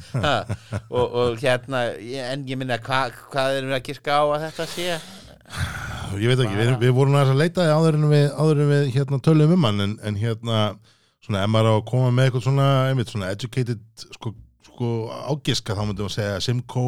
og, 0.97 1.05
og 1.07 1.39
hérna 1.41 1.87
en 1.97 2.43
ég 2.51 2.59
minna 2.61 2.77
hva, 2.83 3.07
hvað 3.31 3.61
erum 3.61 3.73
við 3.73 3.79
að 3.79 3.87
girka 3.91 4.19
á 4.21 4.25
að 4.27 4.49
þetta 4.49 4.67
sé 4.75 4.99
ég 6.21 6.31
veit 6.31 6.43
ekki, 6.45 6.59
við, 6.59 6.73
við 6.83 6.93
vorum 6.97 7.17
að 7.19 7.33
leita 7.39 7.67
áður 7.73 7.99
en 7.99 8.09
við, 8.11 8.27
áður 8.35 8.63
en 8.65 8.73
við 8.73 8.91
hérna, 8.97 9.21
tölum 9.25 9.55
um 9.57 9.67
hann 9.69 9.85
en, 9.85 9.95
en 10.07 10.19
hérna, 10.21 10.61
svona 11.25 11.45
ef 11.45 11.53
maður 11.53 11.71
á 11.71 11.75
að 11.77 11.87
koma 11.91 12.13
með 12.15 12.29
eitthvað 12.29 12.45
svona, 12.47 12.69
einmitt, 12.91 13.13
svona 13.13 13.31
educated 13.35 14.05
sko, 14.19 14.35
sko 14.69 14.93
ágiska 15.33 15.77
þá 15.77 15.83
myndum 15.85 16.07
við 16.07 16.13
að 16.13 16.15
segja 16.19 16.45
Simco, 16.47 16.87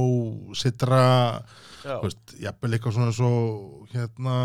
veist, 2.04 2.37
jafnvel 2.42 2.72
eitthvað 2.76 2.96
svona 2.98 3.16
svo 3.16 3.32
hérna 3.94 4.37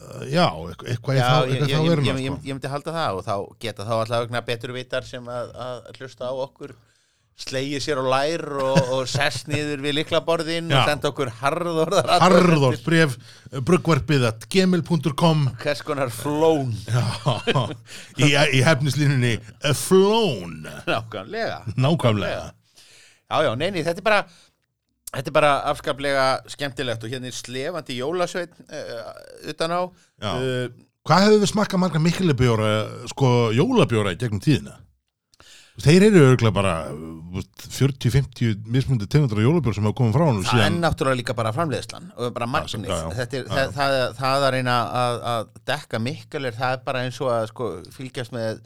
uh, 0.00 0.22
já, 0.30 0.46
eitthvað, 0.72 1.18
Já, 1.20 1.24
þá, 1.26 1.40
eitthvað 1.46 1.66
ég, 1.68 1.74
þá 1.74 1.88
veruna 1.90 2.08
ég, 2.10 2.22
ég, 2.24 2.36
sko. 2.36 2.46
ég 2.48 2.56
myndi 2.56 2.72
halda 2.74 2.94
það 2.96 3.18
og 3.18 3.26
þá 3.26 3.34
geta 3.66 3.88
þá 3.88 3.96
allavega 3.98 4.46
betur 4.46 4.74
vitar 4.76 5.06
sem 5.08 5.28
að, 5.30 5.52
að 5.66 5.90
hlusta 5.98 6.30
á 6.30 6.34
okkur 6.34 6.76
slegið 7.40 7.82
sér 7.84 8.00
á 8.00 8.04
lær 8.04 8.44
og, 8.60 8.78
og 8.96 9.08
sess 9.10 9.46
niður 9.48 9.82
við 9.84 9.96
liklaborðin 10.00 10.68
og 10.72 10.88
senda 10.88 11.10
okkur 11.10 11.30
harðorðar 11.40 12.10
Harðor 12.22 12.76
bref 12.84 13.16
bruggvarpið 13.66 14.26
at 14.28 14.46
gmail.com 14.52 15.46
hvers 15.62 15.82
konar 15.86 16.12
flón? 16.14 16.74
Í, 18.20 18.30
í 18.30 18.60
hefnislínunni 18.66 19.36
a 19.66 19.72
flown. 19.76 20.60
Nákvæmlega. 20.88 21.62
Nákvæmlega. 21.80 22.44
Já, 23.30 23.36
já, 23.46 23.50
neini, 23.58 23.84
þetta 23.86 24.02
er 24.02 24.06
bara 24.06 24.20
þetta 25.10 25.30
er 25.30 25.34
bara 25.34 25.54
afskaplega 25.70 26.28
skemmtilegt 26.50 27.02
og 27.06 27.12
hérna 27.12 27.30
er 27.30 27.36
slefandi 27.36 27.98
jólasveit 27.98 28.54
uh, 28.68 29.10
utan 29.50 29.74
á. 29.74 29.82
Uh, 30.22 30.70
Hvað 31.08 31.24
hefur 31.24 31.40
við 31.40 31.50
smakkað 31.54 31.80
marga 31.80 32.00
miklibjóra, 32.04 32.70
sko, 33.08 33.28
jólabjóra 33.56 34.12
í 34.12 34.18
gegnum 34.20 34.42
tíðina? 34.44 34.76
Þeir 35.80 36.06
eru 36.10 36.24
örgulega 36.30 36.56
bara 36.56 36.74
uh, 36.92 37.44
40-50 37.78 38.66
mismundi 38.70 39.06
tegundur 39.10 39.40
af 39.40 39.46
jólabjóra 39.46 39.76
sem 39.78 39.86
hafa 39.88 39.98
komið 40.00 40.16
frá 40.18 40.26
hann 40.26 40.42
það 40.48 40.64
er 40.66 40.74
náttúrulega 40.80 41.20
líka 41.20 41.36
bara 41.38 41.54
framleiðslan 41.56 42.10
og 42.16 42.34
bara 42.36 42.50
magnið 42.50 42.90
það, 42.90 43.72
það, 43.78 43.96
það 44.18 44.48
að 44.48 44.50
reyna 44.56 44.76
að, 45.04 45.16
að 45.34 45.48
dekka 45.72 46.02
það 46.58 46.76
er 46.76 46.84
bara 46.84 47.06
eins 47.06 47.20
og 47.22 47.32
að 47.36 47.48
sko, 47.52 47.70
fylgjast 47.96 48.34
með 48.36 48.60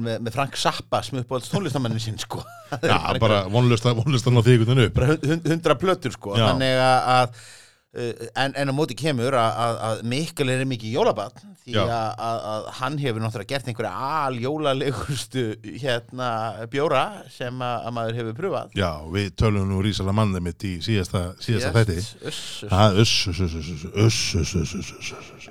með, 0.00 0.20
með 0.24 0.32
Frank 0.36 0.56
Zappa 0.56 1.02
sem 1.04 1.18
uppáhalds 1.20 1.50
tónlistamannin 1.52 2.00
sinn 2.00 2.20
sko. 2.20 2.40
Það 2.72 2.86
Já, 2.88 3.18
bara 3.20 3.42
vonlust 3.52 3.84
að 3.84 3.98
ná 4.36 4.40
því 4.40 4.54
einhvern 4.54 4.70
veginn 4.70 4.86
upp. 4.86 4.94
bara 4.96 5.08
hund- 5.10 5.26
hund- 5.28 5.50
hundra 5.52 5.76
plötur 5.80 6.14
sko. 6.14 6.36
Já. 6.38 6.46
þannig 6.48 6.78
að, 6.80 7.10
að 7.16 7.42
en, 7.92 8.54
en 8.56 8.70
á 8.70 8.72
móti 8.72 8.96
kemur 8.96 9.34
að 9.36 10.00
Mikkel 10.08 10.48
er 10.48 10.62
mikið 10.64 10.94
jólabann 10.94 11.34
því 11.62 11.74
að 11.82 12.68
hann 12.78 12.94
hefur 12.98 13.20
náttúrulega 13.20 13.50
gert 13.52 13.66
einhverja 13.68 14.12
aljólalegustu 14.22 15.42
hérna 15.82 16.28
bjóra 16.72 17.02
sem 17.32 17.60
að 17.62 17.90
maður 17.98 18.20
hefur 18.20 18.38
pröfað 18.38 18.78
Já, 18.80 18.88
við 19.12 19.28
tölum 19.42 19.68
nú 19.68 19.82
Rísala 19.84 20.14
mannið 20.16 20.46
mitt 20.46 20.64
í 20.64 20.72
síðasta 20.84 21.34
þetti 21.76 21.98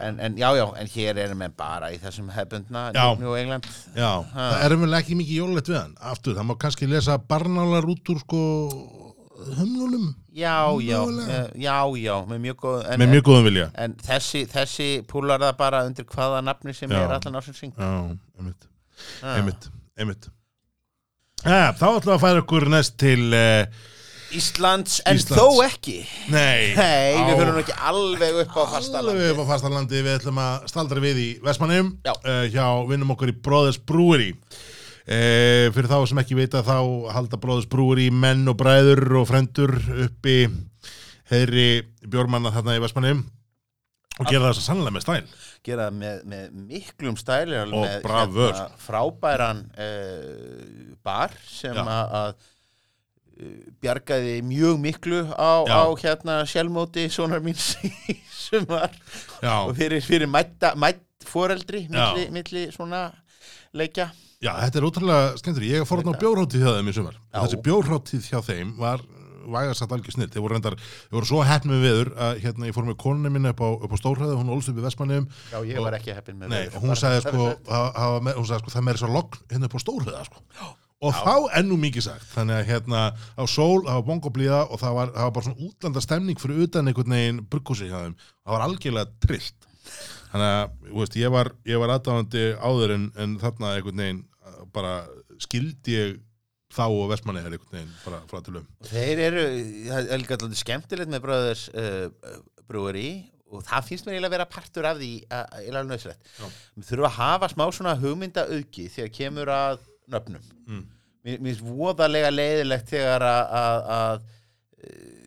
En 0.02 0.40
já, 0.42 0.50
já, 0.58 0.66
en 0.82 0.92
hér 0.96 1.22
erum 1.28 1.46
við 1.46 1.54
bara 1.62 1.92
í 1.94 2.00
þessum 2.02 2.32
hefbundna 2.34 2.88
nú 3.22 3.36
í 3.36 3.44
England 3.44 3.70
Já, 3.94 4.26
það 4.34 4.66
erum 4.66 4.88
við 4.88 4.98
ekki 4.98 5.20
mikið 5.22 5.44
jólalegt 5.44 5.70
við 5.70 5.80
hann 5.84 5.94
aftur, 6.12 6.40
það 6.40 6.50
má 6.50 6.58
kannski 6.66 6.90
lesa 6.90 7.20
barnálar 7.22 7.86
út 7.94 8.14
úr 8.16 8.26
sko 8.26 8.42
humlunum 9.58 10.10
Já, 10.34 10.56
já, 10.82 11.00
eh, 11.28 11.48
já, 11.60 11.78
já, 12.00 12.16
með 12.30 12.40
mjög 12.46 12.58
góð 12.64 12.78
en, 12.94 13.00
með 13.02 13.10
mjög 13.16 13.24
góðum 13.30 13.48
vilja. 13.50 13.68
en 13.76 13.94
þessi, 14.08 14.46
þessi 14.48 14.90
púlar 15.08 15.40
það 15.44 15.58
bara 15.60 15.84
undir 15.90 16.06
hvaða 16.06 16.42
nafni 16.46 16.74
sem 16.78 16.90
Já. 16.92 17.02
er 17.04 17.16
allan 17.18 17.40
ásins 17.42 17.60
syng 17.60 17.74
Já, 17.78 17.90
einmitt, 18.40 18.68
Ah. 19.24 19.36
einmitt, 19.40 19.70
einmitt. 19.98 20.28
Ja, 21.46 21.72
þá 21.74 21.88
ætlum 21.98 22.12
við 22.12 22.18
að 22.20 22.22
færa 22.22 22.42
okkur 22.44 22.68
næst 22.70 22.98
til, 23.02 23.34
uh, 23.34 23.66
Íslands, 24.32 25.02
en 25.10 25.18
Íslands. 25.18 25.42
þó 25.42 25.64
ekki 25.66 25.98
nei, 26.32 26.72
Nei, 26.78 27.18
við 27.18 27.34
á- 27.34 27.40
fyrir 27.42 27.50
nú 27.56 27.64
ekki 27.66 27.76
alveg 27.90 28.38
upp 28.46 28.54
á 28.56 28.64
fastalandi 28.78 29.10
Alveg 29.12 29.32
upp 29.34 29.42
á 29.44 29.46
fastalandi, 29.50 30.04
við 30.06 30.20
ætlum 30.22 30.38
að 30.40 30.68
staldra 30.72 31.02
við 31.04 31.18
í 31.20 31.30
Vestmannum 31.44 31.90
Já. 32.06 32.14
uh, 32.24 32.46
hjá 32.54 32.68
vinnum 32.88 33.12
okkur 33.18 33.34
í 33.34 33.36
Brothers 33.44 33.80
Brewery 33.82 34.30
uh, 35.12 35.68
fyrir 35.76 35.90
þá 35.92 35.98
sem 36.10 36.22
ekki 36.24 36.38
vita 36.40 36.64
þá 36.66 36.78
halda 37.16 37.40
Brothers 37.42 37.70
Brewery 37.72 38.08
menn 38.14 38.48
og 38.50 38.58
bræður 38.62 39.04
og 39.22 39.28
frendur 39.30 39.76
uppi 40.08 40.46
heiðri 41.32 41.68
bjórmanna 42.04 42.52
þarna 42.56 42.78
í 42.78 42.84
Vestmannum 42.84 43.22
og 44.20 44.28
gera 44.28 44.50
það 44.50 44.56
svo 44.58 44.64
sannlega 44.66 44.96
með 44.96 45.04
stæl. 45.06 45.36
Gera 45.66 45.88
það 45.88 46.00
með, 46.02 46.24
með 46.32 46.48
miklum 46.72 47.18
alveg 47.18 47.62
Og 47.62 47.76
með, 47.76 47.86
hérna, 47.88 48.02
bravör, 48.06 48.56
sko. 48.58 48.82
frábæran 48.86 49.62
uh, 49.78 50.96
bar 51.06 51.38
sem 51.48 51.78
að 51.82 52.34
uh, 52.34 53.54
bjargaði 53.82 54.36
mjög 54.46 54.82
miklu 54.84 55.22
á, 55.34 55.66
á 55.66 55.84
hérna 56.02 56.42
sjálfmóti 56.50 57.08
sonar 57.14 57.42
míns 57.46 57.74
í 58.12 58.18
sumar. 58.34 58.94
Já, 59.42 59.56
og 59.64 59.74
fyrir, 59.80 60.04
fyrir 60.06 60.30
mætta, 60.30 60.76
mætt 60.80 61.06
foreldri 61.32 61.86
milli, 61.90 62.28
milli 62.34 62.68
svona 62.74 63.08
leikja 63.78 64.10
já, 64.42 64.52
þetta 64.66 64.80
er 64.82 64.88
ótrúlega 64.90 65.32
skemmtur 65.42 65.66
Ég 65.70 65.88
fór 65.88 66.02
þarna 66.02 66.18
á 66.18 66.22
bjórháttíð 66.22 66.64
hjá 66.66 66.76
þeim 66.78 66.92
í 66.92 66.96
sumar. 66.98 67.18
Já. 67.32 67.40
Þessi 67.46 67.60
bjórháttíð 67.68 68.30
hjá 68.32 68.40
þeim 68.50 68.76
var 68.82 69.04
vægast 69.52 69.82
að 69.82 69.96
algjör 69.98 70.14
snill, 70.14 70.30
þeir 70.30 70.44
voru 70.46 70.54
reyndar 70.54 70.76
þeir 70.78 71.16
voru 71.18 71.28
svo 71.28 71.40
heppn 71.44 71.72
með 71.74 71.82
viður 71.82 72.10
að 72.22 72.42
hérna 72.44 72.68
ég 72.70 72.76
fór 72.78 72.86
með 72.86 72.98
konunni 73.02 73.32
minni 73.34 73.50
upp 73.50 73.64
á, 73.66 73.70
á 73.74 73.86
Stórhæði, 73.98 74.36
hún 74.38 74.52
ólst 74.54 74.70
upp 74.70 74.78
í 74.78 74.84
Vestmannum 74.86 75.26
Já, 75.50 75.58
ég 75.66 75.80
Og- 75.82 75.86
var 75.88 75.98
ekki 75.98 76.14
heppin 76.14 76.38
með 76.38 76.52
Nei, 76.54 76.60
veður. 76.68 76.76
og 76.78 76.86
hún 76.86 77.00
sagði 77.02 77.24
sko, 77.26 77.48
sko, 78.46 78.70
það 78.76 78.86
meiri 78.86 79.02
svo 79.02 79.10
logn 79.10 79.42
hérna 79.50 79.66
upp 79.66 79.76
á 79.76 79.80
stórhauða 79.82 80.24
sko. 80.30 80.44
og 81.02 81.14
þá 81.18 81.34
ennú 81.58 81.78
mikið 81.82 82.04
sagt. 82.06 82.28
Þannig 82.36 82.60
að 82.62 82.68
hérna 82.70 83.00
á 83.18 83.44
sól, 83.50 83.82
það 83.82 83.98
var 83.98 84.06
bongoblíða 84.12 84.60
og 84.70 84.78
það 84.80 84.94
var, 85.00 85.08
það 85.18 85.26
var 85.26 85.32
bara 85.34 85.46
svona 85.50 85.66
útlanda 85.66 86.02
stemning 86.06 86.38
fyrir 86.38 86.62
utan 86.68 86.88
einhvern 86.92 87.16
veginn 87.18 87.40
bruggúsi 87.50 87.90
hjá 87.90 87.98
þeim. 88.06 88.16
Það 88.46 88.54
var 88.54 88.66
algjörlega 88.68 89.10
trillt. 89.26 89.66
Þannig 90.32 90.52
að, 90.54 90.76
veist, 90.94 91.16
ég 91.18 91.32
var, 91.34 91.50
ég 91.66 91.82
var 91.82 91.96
aðdáðandi 91.98 92.44
áður 92.62 92.94
en, 93.00 93.08
en 93.18 93.34
þarna 93.42 93.74
einhvern 93.80 93.98
veginn 94.06 94.22
bara 94.76 94.94
skildi 95.42 95.98
ég 95.98 96.20
þá 96.72 96.86
og 96.88 97.10
vestmanni 97.12 97.42
er 97.42 97.52
einhvern 97.52 97.76
veginn 97.76 97.94
bara 98.06 98.22
frá 98.30 98.40
til 98.46 98.58
um 98.62 98.68
Þeir 98.88 99.22
eru, 99.28 99.46
það 99.90 100.10
er 100.16 100.22
líka 100.22 100.38
alltaf 100.38 100.62
skemmtilegt 100.62 101.12
með 101.12 101.24
bróðurs 101.26 101.68
uh, 101.76 102.36
brúari 102.70 103.10
og 103.52 103.66
það 103.68 103.88
finnst 103.90 104.08
mér 104.08 104.16
eiginlega 104.16 104.32
að 104.32 104.36
vera 104.38 104.50
partur 104.54 104.88
af 104.88 105.00
því 105.02 105.12
eiginlega 105.28 105.88
nöðsrætt. 105.90 106.30
Við 106.78 106.86
þurfum 106.88 107.08
að 107.10 107.18
hafa 107.18 107.50
smá 107.52 107.64
svona 107.76 107.96
hugmynda 108.00 108.46
auki 108.48 108.86
þegar 108.94 109.16
kemur 109.18 109.52
að 109.52 109.82
nöfnum. 110.12 110.46
Mm. 110.70 110.86
Mér 111.28 111.42
finnst 111.50 111.66
voðalega 111.66 112.30
leiðilegt 112.32 112.94
þegar 112.94 113.26
að, 113.28 113.58
að, 113.60 113.90
að 113.98 114.24
uh, 114.86 115.22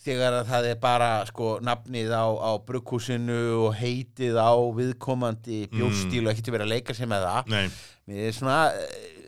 þegar 0.00 0.38
að 0.38 0.48
það 0.48 0.68
er 0.70 0.78
bara 0.80 1.08
sko 1.28 1.48
nafnið 1.64 2.12
á, 2.14 2.24
á 2.24 2.50
brugghúsinu 2.66 3.40
og 3.66 3.74
heitið 3.76 4.38
á 4.40 4.52
viðkomandi 4.78 5.64
bjórstíl 5.74 6.24
og 6.24 6.32
ekkert 6.32 6.52
verið 6.54 6.66
að 6.66 6.72
leika 6.72 6.96
sér 6.96 7.10
með 7.10 7.26
það 7.26 7.50
Nei, 7.52 7.66
Mér 8.10 8.26
er 8.26 8.34
svona 8.34 8.58
eh, 8.74 9.20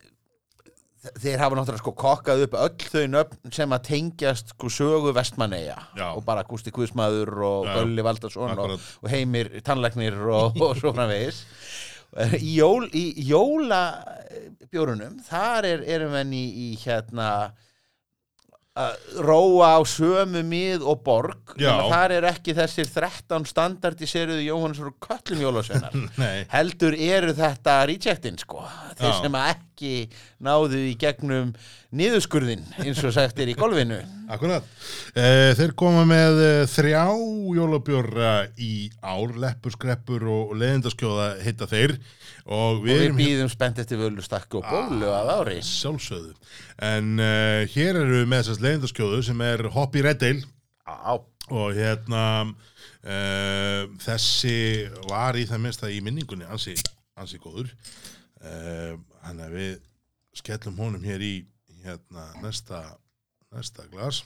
þeir 1.22 1.40
hafa 1.42 1.58
náttúrulega 1.58 1.82
sko 1.82 1.92
kokkað 1.98 2.44
upp 2.46 2.56
öll 2.62 2.88
þau 2.90 3.06
nöfn 3.12 3.54
sem 3.54 3.74
að 3.74 3.86
tengjast 3.88 4.52
sko 4.54 4.70
sögu 4.70 5.14
vestmanneja 5.14 5.78
Já. 5.98 6.08
og 6.10 6.22
bara 6.26 6.44
Gústi 6.46 6.74
Guðsmaður 6.74 7.32
og. 7.46 7.70
Gölli 7.70 8.04
Valdarsson 8.06 8.58
og, 8.58 8.76
og 9.02 9.08
Heimir 9.10 9.50
Tannlæknir 9.66 10.18
og, 10.26 10.58
og 10.62 10.76
svo 10.78 10.94
framvegis 10.94 11.44
í, 12.38 12.56
jól, 12.58 12.86
í 12.94 13.04
jólabjórunum 13.30 15.18
þar 15.26 15.68
er, 15.70 15.84
erum 15.96 16.16
við 16.18 16.34
í, 16.38 16.44
í 16.66 16.68
hérna 16.82 17.28
róa 18.72 19.74
á 19.76 19.80
sömu 19.84 20.40
mið 20.48 20.84
og 20.88 21.02
borg. 21.04 21.52
Þar 21.60 22.14
er 22.16 22.26
ekki 22.30 22.54
þessir 22.56 22.88
13 22.88 23.44
standardiseruðu 23.50 24.46
Jóhannesur 24.46 24.88
og 24.94 24.96
Köllum 25.04 25.42
jólasveinar. 25.44 25.96
Nei, 26.22 26.46
heldur 26.52 26.96
eru 26.96 27.34
þetta 27.36 27.82
rejectin 27.90 28.40
sko. 28.40 28.64
Þeir 28.96 29.10
Já. 29.10 29.18
sem 29.20 29.36
ekki 29.82 30.08
náðu 30.42 30.80
í 30.86 30.92
gegnum 30.98 31.52
niðurskurðin 31.92 32.62
eins 32.82 33.00
og 33.04 33.12
sagt 33.14 33.40
er 33.42 33.50
í 33.50 33.56
golfinu. 33.58 33.98
Akkurat. 34.32 34.64
Uh, 35.12 35.50
Þeir 35.58 35.74
koma 35.78 36.04
með 36.08 36.38
uh, 36.40 36.50
þrjá 36.70 37.02
jólabjóra 37.58 38.32
í 38.56 38.90
ár. 39.02 39.34
Leppur, 39.42 39.74
skreppur 39.74 40.24
og 40.30 40.54
leðindaskjóða 40.60 41.28
heita 41.42 41.68
þeir. 41.70 41.96
Og 42.46 42.62
og 42.62 42.80
við 42.86 42.96
við 42.96 43.04
erum 43.06 43.20
býðum 43.20 43.52
spennt 43.52 43.82
eftir 43.82 44.00
völu 44.00 44.24
stakku 44.24 44.62
og 44.62 44.66
bólu 44.70 45.10
að 45.12 45.34
ári. 45.36 45.58
sjálfsögðu. 45.66 46.32
En 46.82 47.14
uh, 47.20 47.62
hér 47.74 47.98
eru 48.00 48.22
við 48.22 48.30
með 48.30 48.42
þessast 48.44 48.64
leðindaskjóðu 48.64 49.20
sem 49.28 49.44
er 49.46 49.66
Hoppy 49.74 50.02
Red 50.06 50.24
Ale 50.26 50.46
á, 50.86 51.14
og 51.52 51.76
hérna 51.76 52.24
uh, 52.46 53.84
þessi 54.02 54.56
var 55.10 55.38
í 55.38 55.46
það 55.50 55.62
minnsta 55.66 55.92
í 55.92 56.00
minningunni 56.02 56.48
ansi, 56.50 56.74
ansi 57.18 57.38
góður 57.42 57.70
uh, 58.42 58.98
hann 59.26 59.42
að 59.42 59.56
við 59.58 59.72
skellum 60.36 60.78
honum 60.80 61.04
hér 61.04 61.22
í 61.24 61.34
hérna 61.82 62.28
næsta 62.42 62.82
næsta 63.52 63.86
glas. 63.92 64.22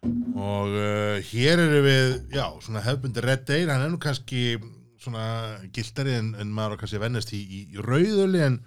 Og 0.00 0.72
uh, 0.72 1.16
hér 1.30 1.60
eru 1.60 1.80
við 1.84 2.12
já, 2.32 2.46
svona 2.64 2.84
hefbundi 2.84 3.24
Red 3.24 3.50
Ale 3.52 3.74
hann 3.74 3.84
er 3.84 3.92
nú 3.92 4.00
kannski 4.00 4.56
svona 5.00 5.58
gildari 5.74 6.14
en, 6.18 6.34
en 6.40 6.52
maður 6.52 6.76
á 6.76 6.80
kannski 6.82 7.00
vennast 7.00 7.34
í, 7.36 7.40
í, 7.40 7.60
í 7.74 7.84
rauðuli 7.84 8.44
en 8.44 8.60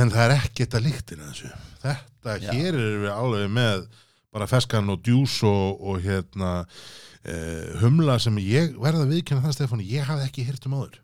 en 0.00 0.10
það 0.10 0.34
er 0.34 0.82
líktin 0.82 1.22
að 1.22 1.30
þessu. 1.30 1.50
Þetta, 1.82 2.36
Já. 2.40 2.50
hér 2.50 2.70
eru 2.72 3.00
við 3.04 3.12
alveg 3.12 3.50
með 3.52 3.86
bara 4.34 4.48
feskan 4.50 4.92
og 4.92 5.02
djús 5.04 5.38
og, 5.46 5.80
og 5.80 6.00
hérna 6.04 6.52
uh, 6.64 7.80
humla 7.82 8.18
sem 8.22 8.36
ég 8.42 8.74
verða 8.80 9.04
að 9.04 9.14
viðkynna 9.14 9.44
það 9.44 9.56
Stefán, 9.58 9.84
ég 9.86 10.06
hafði 10.08 10.28
ekki 10.30 10.46
hýrt 10.48 10.68
um 10.68 10.78
áður. 10.80 11.00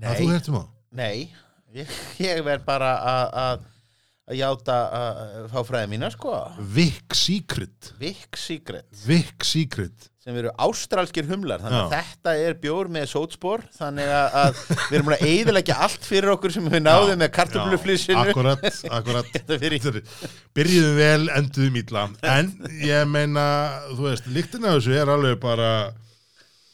Að 0.00 0.22
þú 0.22 0.26
nei, 0.26 0.34
hýrt 0.34 0.50
um 0.50 0.60
áður 0.62 0.79
nei 0.96 1.28
ég, 1.74 1.90
ég 2.18 2.40
verð 2.46 2.64
bara 2.66 2.94
að 3.42 3.66
játa 4.38 4.74
að 4.94 5.46
fá 5.50 5.60
fræði 5.66 5.88
mína 5.90 6.08
sko. 6.14 6.32
Vic 6.74 7.16
Secret. 7.18 7.88
Vic 7.98 8.36
Secret. 8.38 8.86
Vic 9.06 9.42
Secret. 9.42 10.06
Sem 10.20 10.36
eru 10.36 10.50
ástralskir 10.60 11.24
humlar 11.30 11.62
þannig 11.64 11.80
að 11.80 11.94
Já. 11.96 12.02
þetta 12.04 12.34
er 12.44 12.54
bjór 12.62 12.90
með 12.92 13.06
sótspor 13.10 13.62
þannig 13.74 14.10
að, 14.12 14.36
að 14.42 14.60
við 14.76 14.96
erum 14.98 15.10
að 15.16 15.24
eyðileggja 15.30 15.76
allt 15.86 16.04
fyrir 16.06 16.30
okkur 16.34 16.54
sem 16.54 16.68
við 16.70 16.82
náðum 16.84 17.22
með 17.24 17.30
kartöfluflissinu 17.38 18.20
akkurat, 18.20 18.66
akkurat. 19.00 19.30
Þetta 19.34 19.58
fyrir- 19.64 19.82
Þetta 19.86 20.02
er- 20.04 20.36
byrjuðum 20.60 21.00
vel, 21.00 21.24
enduðum 21.40 21.80
ítla 21.80 22.04
en 22.36 22.52
ég 22.84 23.08
meina, 23.10 23.46
þú 23.96 24.06
veist 24.10 24.28
líktin 24.30 24.68
af 24.68 24.76
þessu 24.78 24.94
er 25.00 25.10
alveg 25.16 25.40
bara 25.42 25.72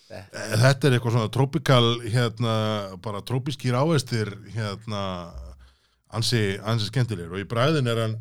þetta 0.06 0.88
er 0.88 0.96
eitthvað 0.96 1.16
svona 1.16 1.32
trópikal 1.34 1.86
hérna, 2.06 2.54
bara 3.02 3.24
trópiskir 3.26 3.74
ávestir 3.74 4.30
hérna 4.54 5.02
ansi, 6.14 6.56
ansi 6.62 6.90
skemmtilegur 6.90 7.38
og 7.38 7.42
í 7.42 7.48
bræðin 7.50 7.90
er 7.90 8.02
hann 8.04 8.18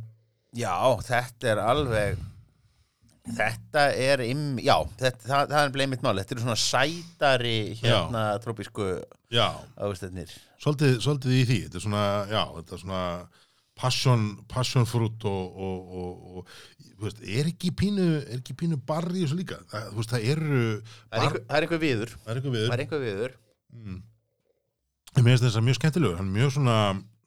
Já, 0.55 0.71
þetta 1.03 1.51
er 1.51 1.59
alveg 1.59 2.23
þetta 3.35 3.85
er 3.97 4.21
im, 4.25 4.43
já, 4.61 4.75
þetta, 4.99 5.25
það, 5.25 5.47
það 5.51 5.61
er 5.61 5.71
bleið 5.73 5.89
mitt 5.91 6.03
mál. 6.05 6.17
Þetta 6.19 6.35
eru 6.35 6.43
svona 6.43 6.59
sætari 6.61 7.55
hérna 7.79 8.25
já, 9.33 9.47
ástæðnir 9.81 10.35
svolítið, 10.61 10.99
svolítið 11.03 11.33
í 11.35 11.41
því. 11.49 11.57
Þetta 11.65 11.79
er 11.79 11.85
svona, 11.87 12.05
já, 12.31 12.43
þetta 12.59 12.77
er 12.77 12.83
svona 12.83 13.01
passion, 13.75 14.27
passion 14.51 14.87
fruit 14.87 15.27
og, 15.27 15.59
og, 15.67 15.97
og, 16.01 16.39
og 16.39 16.74
veist, 17.03 17.21
er 17.21 17.49
ekki 17.49 17.71
pínu 17.75 18.05
er 18.21 18.39
ekki 18.39 18.55
pínu 18.57 18.79
barri 18.87 19.23
þessu 19.23 19.39
líka? 19.39 19.59
Það, 19.71 19.89
veist, 19.97 20.13
það 20.13 20.27
eru 20.33 20.59
það 20.81 21.17
er 21.17 21.25
einhver, 21.25 21.41
það 21.45 21.57
er 21.57 21.67
einhver 21.67 21.81
viður. 21.83 22.15
Það 22.23 22.31
er 22.31 22.39
eitthvað 22.39 22.55
við 22.55 22.65
það 22.65 22.75
er 22.75 22.85
einhver 22.85 23.03
viður. 23.05 23.35
Mm. 23.75 24.01
Mér 25.15 25.29
finnst 25.29 25.45
þess 25.47 25.59
að 25.59 25.67
mjög 25.67 25.79
skemmtilegur 25.79 26.17
hann 26.19 26.31
er 26.31 26.35
mjög 26.39 26.55
svona 26.57 26.77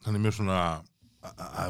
hann 0.07 0.19
er 0.19 0.25
mjög 0.25 0.37
svona, 0.39 0.61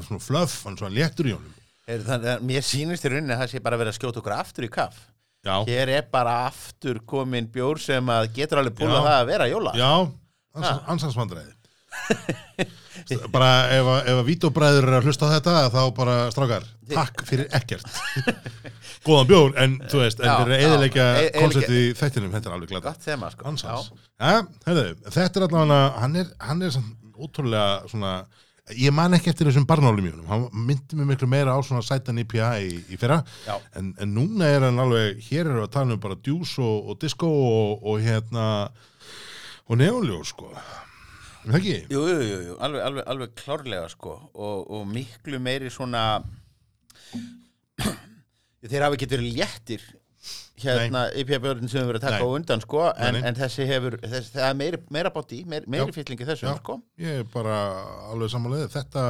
svona 0.06 0.22
fluff, 0.22 0.56
hann 0.66 0.76
er 0.76 0.82
svona 0.82 0.94
léttur 0.94 1.30
í 1.30 1.37
honum. 1.37 1.54
Er, 1.88 2.02
að 2.04 2.42
mér 2.44 2.66
sýnist 2.66 3.06
í 3.06 3.12
rauninni 3.12 3.34
að 3.34 3.44
það 3.44 3.52
sé 3.54 3.62
bara 3.64 3.78
verið 3.80 3.94
að 3.94 3.98
skjóta 4.00 4.20
okkur 4.22 4.37
aftur 4.37 4.66
í 4.66 4.72
kaff. 4.72 4.98
Já, 5.46 5.54
hér 5.68 5.92
er 5.94 6.08
bara 6.12 6.34
aftur 6.48 6.98
komin 7.08 7.46
bjór 7.50 7.78
sem 7.80 8.11
að 8.12 8.32
getur 8.37 8.61
alveg 8.61 8.74
búin 8.80 8.90
Já. 8.90 8.98
það 8.98 9.14
að 9.14 9.28
vera 9.30 9.46
jóla. 9.48 9.74
Já. 9.78 9.92
Ha. 10.58 10.74
bara 13.32 13.50
ef 13.72 13.87
að, 13.88 13.98
ef 14.11 14.18
að 14.20 14.26
vítobræður 14.28 14.87
er 14.88 14.96
að 14.98 15.06
hlusta 15.08 15.28
á 15.28 15.32
þetta 15.37 15.54
þá 15.72 15.78
bara 15.96 16.16
strákar, 16.34 16.66
takk 16.92 17.22
fyrir 17.28 17.46
ekkert 17.56 17.87
góðan 19.06 19.28
bjór 19.30 19.54
en 19.62 19.76
þú 19.88 20.02
veist, 20.02 20.20
en 20.20 20.32
að 20.32 20.52
já. 20.52 20.58
eðilegja 20.66 21.06
E- 21.22 21.30
konceptið 21.38 21.78
í 21.78 21.87
þættinum, 21.98 22.34
þetta 22.34 22.50
er 22.50 22.56
alveg 22.58 22.74
þema 23.06 23.30
sko. 23.32 23.46
Ja, 24.18 24.34
þetta 25.14 25.24
er 25.40 25.46
allavega, 25.48 25.80
hann 26.02 26.18
er, 26.20 26.32
hann 26.50 26.66
er 26.66 26.80
ótrúlega 27.18 27.68
svona, 27.90 28.12
ég 28.76 28.92
man 28.94 29.16
ekki 29.16 29.32
eftir 29.32 29.48
þessum 29.48 29.64
barnálum 29.70 30.04
í 30.08 30.12
honum, 30.12 30.26
hann 30.28 30.66
myndi 30.68 30.98
mig 30.98 31.08
miklu 31.14 31.30
meira 31.30 31.54
á 31.56 31.58
svona 31.64 31.84
sætan 31.87 32.20
IPA 32.24 32.50
í, 32.66 32.74
í 32.92 32.98
fyrra, 33.00 33.22
en, 33.78 33.94
en 33.96 34.12
núna 34.18 34.50
er 34.52 34.66
hann 34.68 34.82
alveg, 34.84 35.22
hér 35.30 35.48
við 35.54 35.64
að 35.64 35.72
tala 35.78 35.96
um 35.96 36.02
bara 36.02 36.18
djús 36.20 36.56
og, 36.61 36.92
og 36.92 37.00
disco 37.02 37.30
og, 37.30 37.88
og 37.88 38.04
hérna, 38.04 38.44
og 39.68 39.80
neonljós, 39.80 40.34
sko. 40.34 40.52
Jú, 41.48 42.00
jú, 42.08 42.16
jú, 42.28 42.38
jú. 42.48 42.56
Alveg, 42.64 42.82
alveg, 42.84 43.04
alveg 43.14 43.32
klárlega 43.40 43.87
sko 43.92 44.14
og, 44.34 44.66
og 44.74 44.84
miklu 44.90 45.38
meiri 45.40 45.70
svona 45.72 46.02
þeir 48.68 48.84
hafa 48.84 48.98
ekki 48.98 49.08
verið 49.12 49.37
léttir 49.38 49.84
hérna 50.58 51.04
IPA-björn 51.14 51.68
sem 51.70 51.78
við 51.84 51.92
verið 51.92 52.00
að 52.00 52.06
taka 52.08 52.18
Nei. 52.18 52.26
á 52.26 52.34
undan 52.34 52.62
sko 52.64 52.80
en, 52.90 53.14
Nei, 53.14 53.20
nei. 53.20 53.28
en 53.30 53.37
þessi 53.38 53.66
hefur, 53.68 53.96
þess, 54.02 54.32
það 54.34 54.46
er 54.48 54.56
meiri, 54.58 54.80
meira 54.96 55.12
bóti, 55.14 55.38
meiri, 55.48 55.68
meiri 55.70 55.94
fyllingi 55.94 56.26
þessum 56.26 56.50
Já. 56.50 56.56
sko 56.58 56.76
Ég 57.04 57.20
er 57.22 57.28
bara 57.30 57.58
alveg 58.11 58.32
samanlega, 58.32 58.66
þetta, 58.74 59.04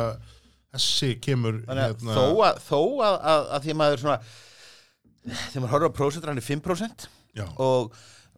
þessi 0.76 1.14
kemur, 1.24 1.62
þannig 1.64 1.86
hérna, 1.88 2.18
þó 2.18 2.44
að, 2.50 2.60
þó 2.68 2.80
að, 3.08 3.16
að, 3.32 3.46
að 3.56 3.64
því 3.64 3.72
að 3.74 3.80
maður 3.80 4.02
svona 4.04 4.18
þegar 5.28 5.64
maður 5.64 5.72
horfður 5.74 5.88
á 5.88 5.98
prósentur 5.98 6.32
hann 6.34 6.42
er 6.42 6.48
5% 6.50 7.08
já, 7.40 7.46
og 7.64 7.96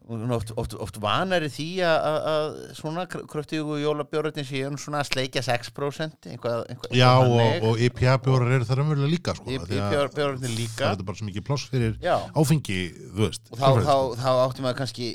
oft, 0.09 0.51
oft, 0.57 0.75
oft 0.81 0.97
vanari 1.01 1.49
því 1.51 1.67
að, 1.85 1.97
að, 2.09 2.17
að 2.31 2.55
svona 2.77 3.05
kröftugu 3.09 3.77
jólabjörðin 3.81 4.47
séu 4.47 4.71
svona 4.81 5.01
að 5.03 5.11
sleikja 5.11 5.43
6% 5.45 6.29
einhvað, 6.31 6.63
einhvað, 6.71 6.95
já 6.97 7.11
og, 7.21 7.67
og 7.69 7.83
IPA-bjórar 7.87 8.55
eru 8.57 8.67
það 8.67 8.81
raunverulega 8.81 9.11
líka, 9.11 9.35
sko. 9.37 9.47
því 9.49 9.59
að 9.59 9.75
IPA-björðin 9.77 10.47
Það 10.47 10.57
líka 10.57 10.89
er 10.91 11.05
bara 11.05 11.21
svo 11.21 11.29
mikið 11.29 11.45
pláss 11.47 11.69
fyrir 11.71 11.95
Já. 12.01 12.17
áfengi, 12.33 12.79
veist. 13.19 13.45
og 13.51 13.61
þá, 13.61 13.67
þá, 13.85 13.95
þá 14.23 14.31
átti 14.33 14.65
maður 14.65 14.81
kannski 14.81 15.11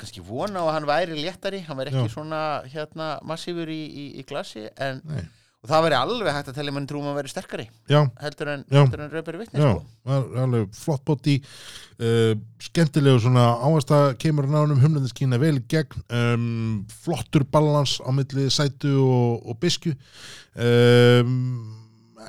kannski 0.00 0.24
vona 0.24 0.62
á 0.62 0.64
að 0.64 0.74
hann 0.78 0.88
væri 0.88 1.20
léttari 1.20 1.60
hann 1.66 1.78
væri 1.78 1.92
ekki 1.92 2.08
Já. 2.08 2.14
svona 2.16 2.42
hérna 2.72 3.12
massífur 3.28 3.70
í, 3.70 3.82
í, 3.86 4.06
í 4.22 4.26
glasi 4.26 4.64
en, 4.80 5.02
Nei. 5.06 5.26
Og 5.62 5.70
það 5.70 5.84
væri 5.86 5.94
alveg 5.94 6.34
hægt 6.34 6.48
að 6.50 6.56
tellja 6.58 6.74
mann 6.74 6.86
trúum 6.90 7.06
að 7.12 7.18
vera 7.20 7.30
sterkari 7.30 7.64
Já, 7.90 8.00
heldur 8.18 8.48
en, 8.50 8.64
Já. 8.66 8.80
en 8.82 9.12
röpari 9.12 9.38
vitni 9.38 9.60
já, 9.62 9.68
sko. 9.76 10.16
er 10.16 10.40
alveg 10.42 10.72
flott 10.74 11.04
bóti 11.06 11.36
uh, 11.38 12.32
skemmtilegu 12.66 13.20
svona 13.22 13.44
áhersla 13.62 14.00
kemur 14.18 14.48
nánum 14.50 14.80
humlendiskína 14.82 15.38
vel 15.42 15.60
gegn 15.70 16.02
um, 16.18 16.80
flottur 17.04 17.46
balans 17.46 18.00
á 18.02 18.10
milli 18.10 18.48
sætu 18.50 18.96
og, 19.04 19.46
og 19.46 19.60
bisku 19.62 19.94
um, 20.58 21.36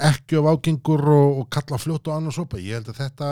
ekki 0.03 0.37
of 0.37 0.51
ágengur 0.53 1.01
og, 1.15 1.41
og 1.41 1.49
kalla 1.53 1.81
fljótt 1.81 2.09
og 2.09 2.19
annars 2.19 2.37
sopa, 2.37 2.61
ég 2.61 2.77
held 2.77 2.93
að 2.93 3.01
þetta 3.01 3.31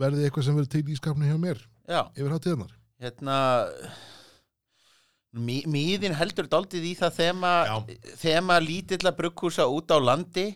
verði 0.00 0.26
eitthvað 0.28 0.46
sem 0.50 0.56
verður 0.56 0.72
til 0.76 0.84
í 0.92 0.98
skapni 1.00 1.30
hjá 1.32 1.40
mér 1.40 1.64
já, 1.88 2.02
yfir 2.12 2.36
hátíðarnar 2.36 2.76
hérna 3.00 3.40
míðin 5.36 6.14
heldur 6.16 6.46
daldið 6.50 6.84
í 6.88 6.92
það 6.98 7.14
þema, 7.20 7.52
Já. 7.68 7.76
þema 8.22 8.56
lítilla 8.64 9.12
brugghúsa 9.16 9.66
út 9.68 9.92
á 9.92 9.98
landi 10.00 10.46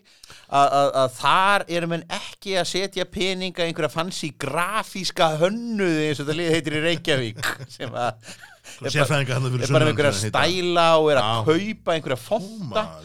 að- 0.49 1.11
þar 1.19 1.65
erum 1.69 1.93
en 1.99 2.05
ekki 2.09 2.55
að 2.61 2.69
setja 2.71 3.05
peninga 3.05 3.63
í 3.65 3.69
einhverja 3.71 3.93
fancy 3.93 4.31
grafíska 4.41 5.31
hönnuði 5.41 6.07
eins 6.09 6.23
og 6.23 6.31
það 6.31 6.41
heitir 6.55 6.77
í 6.79 6.85
Reykjavík 6.87 7.51
sem 7.77 7.93
að 7.93 8.33
er 8.79 9.73
bara, 9.73 9.85
er 9.85 9.91
einhverja 9.91 10.11
stæla 10.17 10.85
og 10.99 11.09
er 11.11 11.19
að 11.21 11.49
kaupa 11.49 11.95
einhverja 11.95 12.17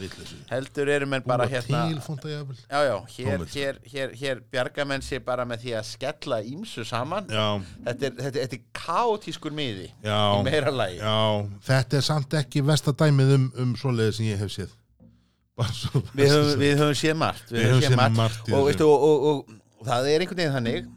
vitleysu. 0.00 0.38
heldur 0.50 0.90
erum 0.94 1.16
en 1.18 1.26
bara 1.26 1.48
hérna 1.50 1.82
hér, 1.88 3.42
Tómlegt. 3.42 3.56
hér, 3.56 3.78
hér, 3.92 4.14
hér 4.20 4.42
bjarga 4.52 4.86
menn 4.88 5.04
sér 5.04 5.22
bara 5.26 5.44
með 5.48 5.66
því 5.66 5.76
að 5.80 5.86
skella 5.90 6.40
ímsu 6.46 6.86
saman. 6.86 7.28
Þetta 7.28 8.10
er, 8.10 8.40
er 8.44 8.58
kaotískur 8.76 9.54
miði 9.56 9.90
já. 10.04 10.16
í 10.16 10.42
meira 10.46 10.72
lagi. 10.74 10.98
Já, 11.02 11.46
þetta 11.68 12.00
er 12.00 12.08
samt 12.08 12.40
ekki 12.40 12.64
vestadæmið 12.66 13.36
um, 13.36 13.46
um 13.64 13.76
svoleiði 13.78 14.18
sem 14.20 14.30
ég 14.30 14.42
hef 14.42 14.52
séð. 14.54 14.74
Við 16.16 16.28
höfum, 16.28 16.92
séð 16.96 17.16
margt 17.16 17.52
og 18.84 19.86
það 19.86 20.08
er 20.10 20.24
einhvern 20.24 20.40
veginn 20.42 20.56
þannig 20.58 20.88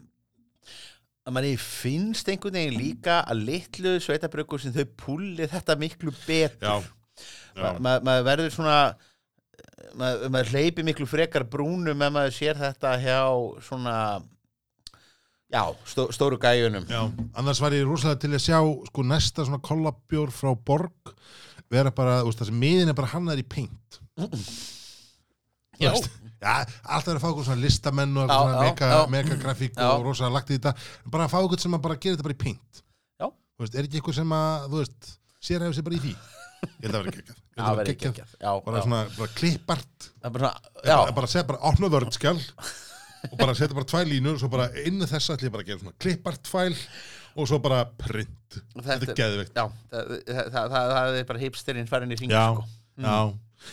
að 1.29 1.35
manni 1.37 1.53
finnst 1.61 2.29
einhvern 2.31 2.57
veginn 2.59 2.79
líka 2.79 3.19
að 3.29 3.45
litlu 3.47 3.95
sveitabrökkur 4.03 4.61
sem 4.63 4.73
þau 4.75 4.87
púli 4.99 5.47
þetta 5.49 5.77
miklu 5.79 6.13
betur. 6.25 6.65
Já, 6.65 6.75
já, 7.55 7.61
Ma, 7.61 7.71
ma, 7.79 7.93
maður 8.05 8.27
verður 8.29 8.51
svona 8.55 8.75
maður, 9.99 10.27
maður 10.33 10.51
hleypi 10.53 10.85
miklu 10.87 11.07
frekar 11.09 11.45
brúnum 11.51 12.03
ef 12.05 12.13
maður 12.15 12.35
sér 12.35 12.59
þetta 12.59 12.93
hjá 13.01 13.19
svona 13.65 13.95
já, 15.49 15.63
stó, 15.89 16.07
stóru 16.15 16.39
gæjunum. 16.41 16.85
Já. 16.89 17.01
Annars 17.39 17.61
var 17.63 17.75
ég 17.75 17.87
rosalega 17.87 18.21
til 18.23 18.33
að 18.35 18.43
sjá 18.45 18.59
sko 18.89 19.05
næsta 19.07 19.45
svona 19.47 19.61
kollabjór 19.65 20.33
frá 20.35 20.53
Borg 20.55 21.13
vera 21.69 21.91
bara, 21.93 22.21
þú 22.23 22.31
veist, 22.31 22.41
það 22.41 22.49
sem 22.51 22.61
miðin 22.63 22.91
er 22.91 22.97
bara 22.97 23.11
hannar 23.13 23.41
í 23.41 23.45
paint. 23.45 23.99
Þú 24.19 25.85
Já. 25.85 25.91
veist, 25.93 26.09
Já, 26.39 26.53
alltaf 26.87 27.09
er 27.11 27.17
að 27.17 27.23
fá 27.23 27.29
okkur 27.33 27.47
svona 27.49 27.63
listamenn 27.65 28.19
og 28.21 28.29
eitthvað 28.63 29.09
megagrafík 29.11 29.79
og 29.83 30.05
rosalega 30.07 30.37
lagt 30.37 30.51
í 30.53 30.59
þetta. 30.59 30.75
Bara 31.11 31.27
að 31.27 31.33
fá 31.33 31.39
okkur 31.41 31.59
sem 31.65 31.75
að 31.75 31.83
bara 31.87 31.99
gera 31.99 32.15
þetta 32.15 32.27
bara 32.29 32.37
í 32.37 32.43
veist, 33.65 33.75
er 33.75 33.87
ekki 33.87 33.99
eitthvað 33.99 34.19
sem 34.21 34.35
að, 34.35 34.67
þú 34.71 34.81
veist 34.83 35.09
sér 35.49 35.65
hefur 35.65 35.77
sér 35.77 35.87
bara 35.89 35.97
í 35.97 36.03
því? 36.05 36.13
Ég 36.59 36.85
held 36.85 36.95
að 36.95 37.03
vera 37.03 37.15
geggjað. 37.17 37.39
Ég 37.39 37.59
held 37.59 37.65
Já, 37.65 37.69
að 37.69 37.79
vera 37.79 37.95
geggjað. 38.03 38.35
bara 38.67 38.83
svona, 38.85 39.01
bara 39.17 39.33
klippart. 39.39 40.07
Það 40.19 40.29
er 40.29 40.35
bara 40.37 40.51
bara 41.17 41.31
setja 41.31 41.47
bara 41.49 41.61
opna 41.69 41.89
vördskjál 41.91 42.37
og 43.29 43.35
bara 43.39 43.55
setja 43.59 43.75
bara 43.75 43.89
tvær 43.91 44.07
línur 44.07 44.37
og 44.37 44.43
svo 44.43 44.51
bara 44.51 44.69
inn 44.85 45.03
þess 45.03 45.33
ég 45.35 45.53
bara 45.55 45.65
að 45.65 45.71
gera 45.73 45.83
svona 45.83 45.97
klippart 46.05 46.51
fæl 46.51 46.77
og 47.35 47.51
svo 47.51 47.59
bara 47.63 47.83
print. 47.99 48.59
Þetta 48.79 49.11
er 49.11 49.19
geðveikt. 49.19 49.59
Já, 49.59 49.67
það, 49.91 50.15
það, 50.31 50.41
það, 50.55 50.73
það, 50.75 50.89
það 50.95 51.19
er 51.19 51.29
bara 51.33 51.43
hipsterinn 51.43 51.91
farin 51.91 52.15
í 52.15 52.19
hring 52.19 52.31
Já, 52.35 52.45
sko. 52.55 52.67
já 53.03 53.19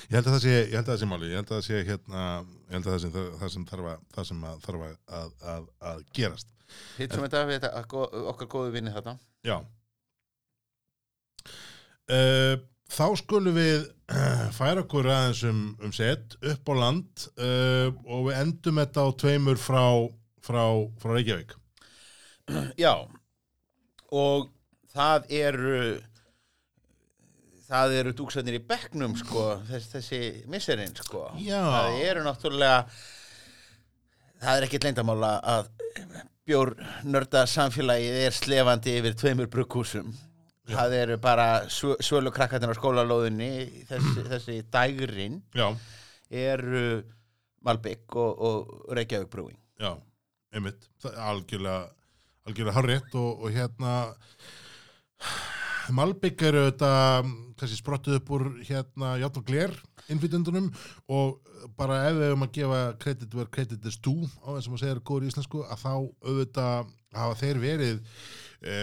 Ég 0.07 0.16
held 0.16 0.27
að 0.27 0.35
það 0.35 0.42
sé, 0.42 0.55
ég 0.57 0.75
held 0.75 0.87
að 0.87 0.92
það 0.92 1.01
sé 1.01 1.09
máli, 1.11 1.31
ég 1.31 1.40
held 1.40 1.51
að 1.51 1.57
það 1.57 1.66
sé 1.66 1.81
hérna, 1.87 2.22
ég 2.66 2.77
held 2.77 2.87
að 2.87 2.92
það 2.92 3.03
sé 3.03 3.11
það, 3.14 3.49
sem 3.55 3.66
þarf 3.70 3.90
að, 3.92 4.05
það 4.16 4.29
sem 4.31 4.44
að, 4.51 4.61
þarf 4.66 4.87
að, 4.87 5.35
að, 5.55 5.66
að, 5.90 6.05
gerast. 6.18 6.55
hitt 6.96 7.14
sem 7.14 7.27
þetta, 7.27 7.42
við 7.46 7.61
þetta 7.61 8.22
okkar 8.33 8.51
góðu 8.57 8.72
vinni 8.75 8.94
þetta 8.94 9.18
Já. 9.46 9.57
Uh, 12.07 12.57
þá 12.90 13.07
skulum 13.18 13.57
við 13.59 13.87
færa 14.59 14.83
okkur 14.83 15.11
aðeins 15.11 15.44
um, 15.46 15.62
um 15.83 15.94
set 15.94 16.37
upp 16.42 16.70
á 16.70 16.75
land 16.79 17.29
uh, 17.38 17.88
og 18.07 18.29
við 18.29 18.40
endum 18.40 18.83
þetta 18.83 19.07
á 19.07 19.09
tveimur 19.22 19.61
frá, 19.61 19.87
frá, 20.42 20.64
frá 21.03 21.14
Reykjavík. 21.14 21.57
já, 22.85 22.94
og 24.11 24.51
það 24.94 25.33
eru 25.42 25.81
það 27.66 27.94
eru 28.00 28.14
dúksarnir 28.16 28.59
í 28.59 28.62
bekknum 28.68 29.16
sko, 29.18 29.46
þess, 29.68 29.90
þessi 29.94 30.20
misserinn 30.52 30.94
sko. 30.98 31.29
Það 31.38 31.98
eru 32.07 32.24
náttúrulega 32.26 32.79
það 34.42 34.52
er 34.52 34.66
ekkit 34.68 34.87
leyndamála 34.87 35.33
að 35.55 35.72
bjór 36.46 36.74
nörda 37.09 37.42
samfélagið 37.50 38.20
er 38.26 38.37
slefandi 38.37 38.96
yfir 39.00 39.16
tveimur 39.18 39.50
brugghúsum. 39.50 40.12
Það 40.66 40.94
eru 40.98 41.16
bara 41.22 41.48
svölu 41.70 42.33
krakkarnir 42.35 42.72
á 42.74 42.79
skólalóðinni 42.79 43.50
þessi, 43.87 44.24
þessi 44.33 44.57
dægrin 44.74 45.38
Já, 45.55 45.68
eru 46.31 47.05
Malbygg 47.66 48.16
og, 48.18 48.42
og 48.46 48.94
Reykjavík 48.94 49.31
brúing 49.31 49.59
já, 49.79 49.92
einmitt, 50.55 50.87
algjörlega, 51.05 51.90
algjörlega 52.46 52.76
harrétt 52.79 53.14
og, 53.18 53.42
og 53.44 53.55
hérna, 53.55 53.94
Malbygg 55.94 56.42
eru 56.49 56.64
þetta 56.68 56.90
kannski 57.57 57.79
sprottuð 57.79 58.18
upp 58.18 58.33
úr 58.37 58.46
hérna 58.66 59.16
Játn 59.20 59.40
og 59.40 59.46
Gler 59.49 59.75
innflytjendunum 60.12 60.68
og 61.12 61.38
bara 61.79 62.03
ef 62.09 62.18
við 62.18 62.29
höfum 62.31 62.46
að 62.46 62.53
gefa 62.59 62.81
credit 63.03 63.37
where 63.37 63.53
credit 63.53 63.87
is 63.88 63.99
due 64.03 64.29
á 64.44 64.55
þess 64.55 64.66
að 64.66 64.72
maður 64.72 64.83
segir 64.85 65.03
góður 65.09 65.27
í 65.27 65.31
íslensku 65.33 65.62
að 65.64 65.83
þá 65.83 65.92
auðvitað 65.96 66.92
hafa 67.16 67.38
þeir 67.40 67.62
verið 67.62 67.96
e, 68.61 68.77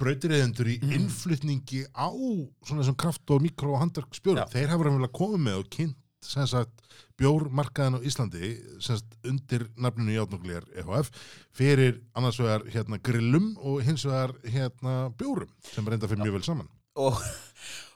brautireyðendur 0.00 0.72
í 0.72 0.78
innflytningi 0.96 1.84
á 1.92 2.08
svona 2.08 2.82
þessum 2.82 2.98
kraft 3.04 3.34
og 3.34 3.44
mikro 3.44 3.74
og 3.74 3.82
handverkspjórum. 3.84 4.42
Já. 4.42 4.52
Þeir 4.54 4.72
hafa 4.72 4.86
verið 4.86 5.12
komið 5.20 5.44
með 5.44 5.60
og 5.60 5.70
kynnt 5.76 5.96
sem 5.96 6.05
sagt 6.26 6.84
bjórmarkaðin 7.20 7.98
á 7.98 8.06
Íslandi 8.06 8.52
sagt 8.84 9.16
undir 9.26 9.66
nafninu 9.80 10.16
Játn 10.16 10.36
og 10.36 10.44
Gler 10.44 10.66
EHF 10.76 11.10
fyrir 11.56 12.00
annars 12.16 12.40
vegar 12.42 12.66
hérna 12.72 13.00
grillum 13.00 13.54
og 13.56 13.80
hins 13.86 14.04
vegar 14.08 14.34
hérna 14.44 14.96
bjórum 15.16 15.52
sem 15.72 15.86
reynda 15.86 16.10
fyrir 16.10 16.24
mjög 16.24 16.38
vel 16.38 16.46
saman. 16.48 16.68
og, 16.96 17.20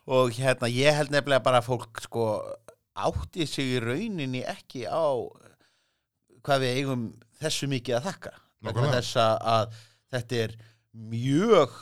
og 0.07 0.33
hérna 0.37 0.71
ég 0.73 0.97
held 0.97 1.13
nefnilega 1.13 1.45
bara 1.45 1.61
að 1.61 1.69
fólk 1.69 2.03
sko 2.07 2.27
átti 3.01 3.47
sig 3.49 3.77
í 3.77 3.83
rauninni 3.83 4.43
ekki 4.49 4.87
á 4.89 5.09
hvað 6.45 6.65
við 6.65 6.81
eigum 6.81 7.05
þessu 7.41 7.69
mikið 7.71 7.99
að 7.99 8.09
þakka. 8.09 8.33
Þess 8.61 9.17
að, 9.21 9.79
þetta 10.13 10.41
er 10.45 10.57
mjög 10.93 11.77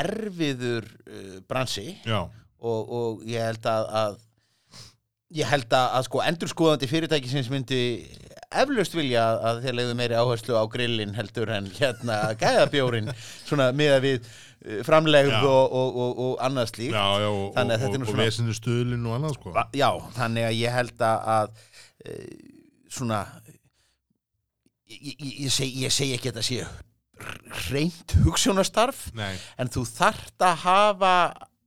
erfiður 0.00 0.86
uh, 0.86 1.38
bransi. 1.50 1.86
Já, 2.06 2.20
og, 2.60 2.92
og 2.94 3.22
ég 3.28 3.42
held 3.42 3.66
að, 3.66 3.86
að 4.02 4.18
ég 5.34 5.46
held 5.46 5.70
að, 5.70 5.86
að 5.98 6.06
sko 6.08 6.22
endurskoðandi 6.26 6.88
fyrirtæki 6.90 7.30
sem 7.30 7.46
myndi 7.52 7.80
eflaust 8.50 8.96
vilja 8.98 9.24
að 9.46 9.60
þeir 9.64 9.76
leiðu 9.78 9.96
meiri 10.00 10.18
áherslu 10.18 10.56
á 10.58 10.64
grillin 10.70 11.14
heldur 11.14 11.52
en 11.54 11.68
hérna 11.76 12.16
gæðabjórin 12.40 13.12
svona 13.46 13.68
miða 13.76 14.00
við 14.02 14.18
uh, 14.26 14.80
framlegð 14.86 15.36
og, 15.38 15.76
og, 15.78 16.00
og, 16.04 16.22
og 16.26 16.42
annað 16.42 16.72
slíkt. 16.72 16.96
Já, 16.96 17.22
já 17.22 17.28
og, 17.30 17.46
að 17.54 17.74
er 17.76 17.94
svona- 18.10 18.24
vesinu 18.24 18.56
stuðlinn 18.58 19.06
og 19.06 19.18
annað 19.20 19.38
sko. 19.38 19.54
Já, 19.78 19.90
þannig 20.18 20.48
að 20.48 20.58
ég 20.58 20.78
held 20.80 21.06
að, 21.06 21.32
að 21.36 21.64
e, 22.02 22.18
svona 22.90 23.20
ég, 24.90 24.98
ég, 24.98 25.26
ég, 25.46 25.52
seg, 25.54 25.76
ég 25.84 25.94
segi 25.94 26.16
ekki 26.18 26.32
að 26.32 26.40
þetta 26.40 26.48
sé 26.48 27.70
reynt 27.70 28.14
hugsunastarf 28.24 29.10
Nei, 29.14 29.34
en 29.60 29.70
þú 29.70 29.84
þarft 29.86 30.42
að 30.46 30.62
hafa 30.64 31.14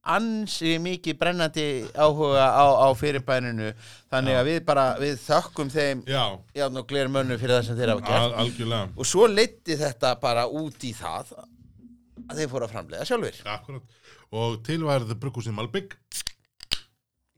ansi 0.04 0.76
mikið 0.84 1.16
brennandi 1.20 1.66
áhuga 1.96 2.44
á, 2.52 2.66
á 2.84 2.88
fyrirbæninu 3.00 3.70
þannig 4.12 4.36
Já. 4.36 4.40
að 4.42 4.50
við 4.50 4.60
bara, 4.68 4.86
við 5.00 5.14
þökkum 5.24 5.72
þeim 5.72 6.04
já, 6.10 6.24
játn 6.60 6.82
og 6.82 6.88
gler 6.90 7.12
mönnu 7.12 7.38
fyrir 7.40 7.56
það 7.56 7.68
sem 7.70 7.80
þeir 7.80 7.94
hafa 7.94 8.06
gert. 8.10 8.26
Al, 8.26 8.34
algjörlega. 8.44 8.90
Og 9.00 9.08
svo 9.08 9.28
leiti 9.32 9.78
þetta 9.80 10.16
bara 10.24 10.46
út 10.52 10.84
í 10.84 10.92
það 10.98 11.32
að 11.40 12.42
þeir 12.42 12.52
fóru 12.52 12.68
að 12.68 12.76
framleiða 12.76 13.08
sjálfur 13.08 13.40
Akkurat. 13.54 14.00
Og 14.34 14.58
tilværið 14.66 15.16
bruggúsið 15.22 15.56
Malbygg. 15.56 15.96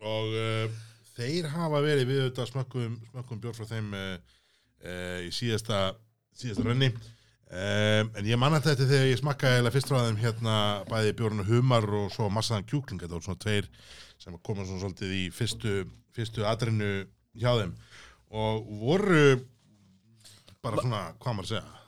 Og 0.05 0.33
uh, 0.33 0.79
þeir 1.17 1.51
hafa 1.53 1.83
verið 1.83 2.09
við 2.09 2.23
auðvitað 2.23 2.49
smökkum, 2.53 2.97
smökkum 3.11 3.43
bjórn 3.43 3.57
frá 3.59 3.69
þeim 3.69 3.93
uh, 3.93 4.41
uh, 4.85 5.19
í 5.25 5.29
síðasta, 5.33 5.85
síðasta 6.33 6.65
rönni 6.65 6.89
um, 7.49 8.11
en 8.17 8.29
ég 8.29 8.39
man 8.41 8.55
alltaf 8.55 8.73
þetta 8.73 8.89
þegar 8.89 9.09
ég 9.11 9.21
smakkaði 9.21 9.61
eða 9.61 9.73
fyrst 9.75 9.91
frá 9.91 9.99
þeim 10.03 10.21
hérna 10.21 10.57
bæði 10.89 11.15
bjórnu 11.19 11.47
humar 11.49 11.87
og 12.01 12.11
svo 12.13 12.29
massaðan 12.33 12.67
kjúkling. 12.69 13.01
Þetta 13.01 13.17
voru 13.17 13.27
svona 13.27 13.43
tveir 13.45 13.69
sem 14.21 14.37
koma 14.41 14.65
svona 14.65 14.83
svolítið 14.83 15.15
í 15.17 15.23
fyrstu, 15.35 15.83
fyrstu 16.15 16.47
atrinu 16.49 16.91
hjá 17.35 17.51
þeim. 17.61 17.75
Og 18.35 18.69
voru 18.81 19.25
bara 20.65 20.81
svona, 20.81 21.01
hvað 21.21 21.37
maður 21.37 21.45
að 21.45 21.51
segja 21.53 21.83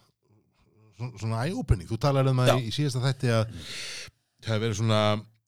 svona, 0.98 1.16
svona 1.22 1.42
eye-opening, 1.46 1.90
þú 1.90 1.98
talar 2.02 2.30
um 2.30 2.44
það 2.44 2.62
í, 2.62 2.76
síðasta 2.76 3.04
þætti 3.06 3.34
að 3.34 3.50
það 3.58 4.54
hefði 4.54 4.64
verið 4.66 4.80
svona 4.82 5.02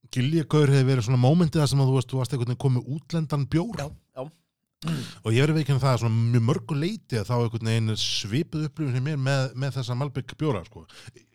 Giljagaur 0.09 0.71
hefði 0.73 0.87
verið 0.87 1.05
svona 1.05 1.21
mómentið 1.21 1.61
það 1.61 1.67
sem 1.69 1.81
að 1.83 1.89
þú 1.89 1.97
veist, 1.99 2.09
þú 2.09 2.19
varst 2.19 2.31
veginn 2.33 2.59
komið 2.63 2.87
útlendan 2.95 3.43
bjór. 3.53 3.75
Já, 3.77 3.89
já, 4.85 4.93
og 5.25 5.33
ég 5.35 5.43
verið 5.43 5.57
veikinn 5.59 5.79
það 5.81 5.91
að 5.95 6.01
svona 6.03 6.27
mjög 6.33 6.43
mörgu 6.47 6.75
leiti 6.79 7.17
að 7.19 7.25
þá 7.27 7.33
einhvern 7.37 7.69
veginn 7.71 7.93
er 7.93 7.99
svipuð 7.99 8.67
upplifun 8.69 8.95
sem 8.95 9.03
mér 9.09 9.17
með, 9.19 9.41
með 9.59 9.73
þessa 9.79 9.97
Malbygg 9.99 10.35
bjóra 10.39 10.61
sko. 10.67 10.85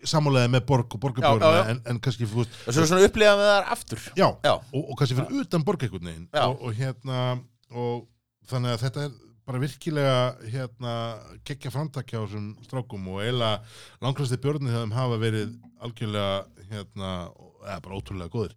sammálaði 0.09 0.53
með 0.55 0.65
borg 0.71 0.97
og 0.97 1.03
borgarbjóra 1.05 1.51
Já, 1.51 1.59
já, 1.59 1.59
já. 1.61 1.75
en, 1.75 1.83
en 1.93 2.01
kannski 2.07 2.29
veist, 2.31 2.57
og 2.65 2.77
svo 2.79 2.87
svona 2.89 3.09
upplifa 3.09 3.35
með 3.41 3.51
þar 3.51 3.69
aftur. 3.77 4.07
Já, 4.17 4.27
Já, 4.49 4.55
og, 4.55 4.81
og 4.81 4.97
kannski 5.01 5.19
fyrir 5.21 5.45
utan 5.45 5.67
borg 5.69 5.85
einhvern 5.87 6.11
veginn. 6.11 6.27
Og, 6.45 6.57
og 6.65 6.81
hérna 6.81 7.21
og 7.75 8.03
þannig 8.49 8.75
að 8.75 8.83
þetta 8.87 9.05
er 9.09 9.15
bara 9.45 9.61
virkilega 9.61 10.19
hérna 10.49 10.93
geggja 11.45 11.73
framtakja 11.73 12.21
á 12.21 12.25
þessum 12.25 12.47
strákum 12.65 13.09
og 13.13 13.21
eiginlega 13.21 13.59
langræsti 14.05 14.39
björnir 14.41 14.73
þegar 14.73 14.87
þeim 14.87 14.95
hafa 14.97 15.19
verið 15.21 15.51
algjörlega 15.85 16.69
hérna, 16.71 17.11
eða 17.67 17.81
bara 17.85 17.99
ótrúlega 18.01 18.33
góðir. 18.33 18.55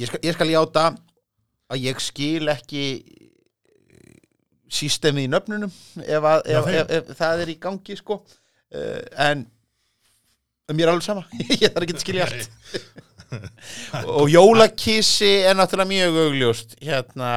Ég 0.00 0.08
skal, 0.08 0.22
ég 0.24 0.36
skal 0.38 0.48
játa 0.48 0.86
að 1.72 1.84
ég 1.84 2.00
skil 2.00 2.48
ekki 2.52 2.84
sístemið 4.72 5.28
í 5.28 5.32
nöfnunum 5.32 5.72
ef, 6.02 6.28
að, 6.28 6.46
ef, 6.52 6.70
ef, 6.72 6.92
ef 6.98 7.16
það 7.18 7.44
er 7.44 7.52
í 7.52 7.58
gangi 7.62 7.98
sko. 7.98 8.22
Uh, 8.72 9.00
en 9.20 9.46
mér 10.72 10.88
er 10.88 10.94
alveg 10.94 11.06
sama. 11.06 11.26
Ég 11.62 11.68
þarf 11.68 11.86
ekki 11.86 11.98
að 11.98 12.04
skilja 12.04 12.28
allt. 12.28 12.48
Og 14.12 14.28
jólakissi 14.32 15.30
er 15.46 15.56
náttúrulega 15.56 15.88
mjög 15.88 16.18
augljóst 16.26 16.74
hérna. 16.82 17.28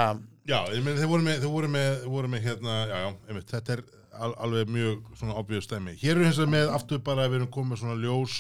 Já, 0.46 0.60
meni, 0.78 0.98
þeir 1.00 1.10
voru 1.10 1.26
með, 1.26 1.38
þeir 1.42 1.52
voru 1.52 1.70
með, 1.74 1.92
voru 2.14 2.30
með 2.30 2.44
hérna, 2.46 2.74
já, 2.86 2.98
já, 3.02 3.12
einmitt, 3.30 3.48
þetta 3.50 3.76
er 3.76 3.84
al, 4.14 4.34
alveg 4.46 4.72
mjög 4.76 5.14
svona 5.18 5.38
obvious 5.40 5.66
stæmi. 5.66 5.96
Hér 6.02 6.20
er 6.20 6.28
hins 6.28 6.40
vegar 6.40 6.52
með 6.54 6.74
aftur 6.76 7.02
bara 7.06 7.26
að 7.26 7.32
við 7.32 7.40
erum 7.40 7.54
komið 7.56 7.82
svona 7.82 7.96
ljós, 8.04 8.36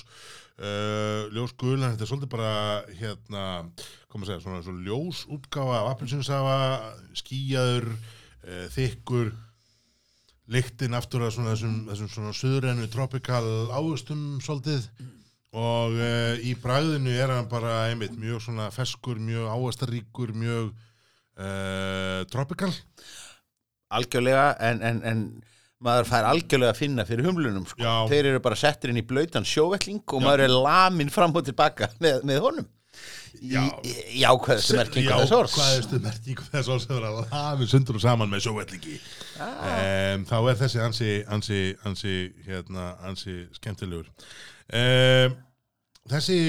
uh, 0.59 1.23
ljós 1.33 1.55
gul, 1.57 1.79
en 1.79 1.87
þetta 1.87 2.05
er 2.05 2.11
svolítið 2.11 2.31
bara, 2.35 2.51
hérna, 2.99 3.45
koma 4.11 4.27
að 4.27 4.29
segja, 4.29 4.43
svona, 4.45 4.61
svona 4.67 4.85
ljós 4.85 5.23
útgáfa 5.33 5.79
af 5.79 5.89
appelsinsafa, 5.95 6.59
skýjaður, 7.23 7.89
uh, 8.45 8.65
þykkur, 8.75 9.33
lyktin 10.55 10.93
aftur 10.97 11.25
að 11.25 11.35
svona 11.35 11.53
þessum, 11.55 11.77
þessum 11.89 12.11
svona 12.13 12.33
suðrennu 12.37 12.89
tropical 12.93 13.45
ávöxtum 13.73 14.41
svolítið 14.45 14.85
og 15.55 15.95
uh, 15.97 16.35
í 16.43 16.53
bragðinu 16.61 17.15
er 17.15 17.33
hann 17.33 17.49
bara 17.51 17.85
einmitt 17.89 18.17
mjög 18.19 18.43
svona 18.45 18.69
feskur, 18.75 19.19
mjög 19.21 19.49
ávastaríkur, 19.55 20.35
mjög 20.35 20.71
uh, 21.39 22.21
tropical. 22.31 22.71
algjörlega 23.95 24.47
en, 24.67 24.81
en, 24.83 25.01
en 25.05 25.25
maður 25.85 26.09
fær 26.09 26.27
algjörlega 26.29 26.73
að 26.73 26.79
finna 26.79 27.05
fyrir 27.07 27.27
humlunum 27.29 27.65
sko. 27.69 27.81
Já. 27.81 28.07
þeir 28.11 28.31
eru 28.31 28.41
bara 28.43 28.57
settir 28.59 28.91
inn 28.91 28.99
í 28.99 29.05
blautan 29.07 29.45
sjóvelling 29.47 30.01
og 30.05 30.23
maður 30.23 30.47
er 30.47 30.55
lamin 30.55 31.11
fram 31.13 31.35
og 31.35 31.45
tilbaka 31.47 31.91
með, 32.03 32.23
með 32.27 32.41
honum 32.45 32.69
Já. 33.43 33.61
í, 33.83 33.93
í 34.19 34.21
ákveðstu 34.23 34.77
merkingu 34.79 35.11
þess 35.11 35.33
orðs. 35.35 35.55
hvað 35.57 35.73
er 35.75 35.85
stu 35.85 35.99
merkingu 36.03 36.45
þess 36.53 36.69
orðs 36.71 36.87
hefur 36.87 37.07
að 37.09 37.17
hafi 37.33 37.67
sundur 37.67 37.99
og 37.99 38.03
saman 38.05 38.31
með 38.31 38.45
sjóvellingi 38.45 38.95
ah, 39.43 39.65
um, 40.15 40.23
þá 40.29 40.35
er 40.39 40.59
þessi 40.61 40.81
ansi 40.85 41.09
ansi, 41.35 41.59
ansi, 41.85 42.15
hérna, 42.47 42.93
ansi 43.05 43.35
skemmtilegur. 43.57 44.07
Um, 44.71 45.35
þessi 46.09 46.39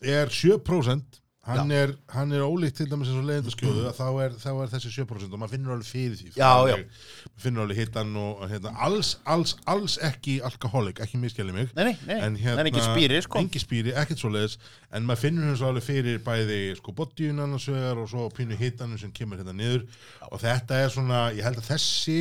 er 0.00 0.32
7% 0.32 1.19
hann 1.48 1.70
er, 1.72 1.94
hann 2.12 2.32
er 2.36 2.42
ólíkt 2.44 2.76
til 2.76 2.86
dæmis 2.90 3.08
eins 3.08 3.16
og 3.16 3.24
leiðindaskjóðu 3.24 3.84
að 3.88 3.96
þá 3.96 4.34
þá 4.42 4.50
er 4.50 4.72
þessi 4.74 4.90
7% 4.92 5.32
og 5.32 5.40
maður 5.40 5.54
finnur 5.54 5.72
alveg 5.72 5.88
fyrir 5.88 6.18
því. 6.18 6.32
Já, 6.36 6.50
já. 6.68 6.74
maður 6.76 7.44
finnur 7.44 7.64
alveg 7.64 7.80
hittan 7.80 8.10
og 8.20 8.42
hérna, 8.50 8.72
alls, 8.84 9.12
alls, 9.24 9.54
alls 9.70 9.96
ekki 10.04 10.34
alkohólik, 10.44 11.00
ekki 11.00 11.20
miskjali 11.22 11.54
mig. 11.56 11.70
Nei, 11.78 11.86
nei, 11.88 11.94
nei, 12.10 12.18
en 12.26 12.36
hérna, 12.40 12.60
er 12.60 12.68
ekki 12.68 12.84
spýri 12.84 13.22
sko. 13.24 13.44
spýri, 13.64 13.94
ekkert 14.02 14.20
svoleiðis. 14.20 14.58
En 14.92 15.08
maður 15.08 15.22
finnur 15.24 15.48
hans 15.48 15.64
alveg 15.64 15.86
fyrir 15.86 16.20
bæði 16.26 16.60
sko 16.82 16.94
bodyun 17.00 17.40
annars 17.46 17.70
vegar 17.72 18.02
og 18.04 18.12
svo 18.12 18.28
pínu 18.36 18.60
hitanum 18.60 19.00
sem 19.00 19.14
kemur 19.16 19.40
hérna 19.40 19.56
niður. 19.56 19.88
Og 20.28 20.44
þetta 20.44 20.82
er 20.84 20.92
svona, 20.92 21.22
ég 21.32 21.48
held 21.48 21.62
að 21.62 21.72
þessi 21.72 22.18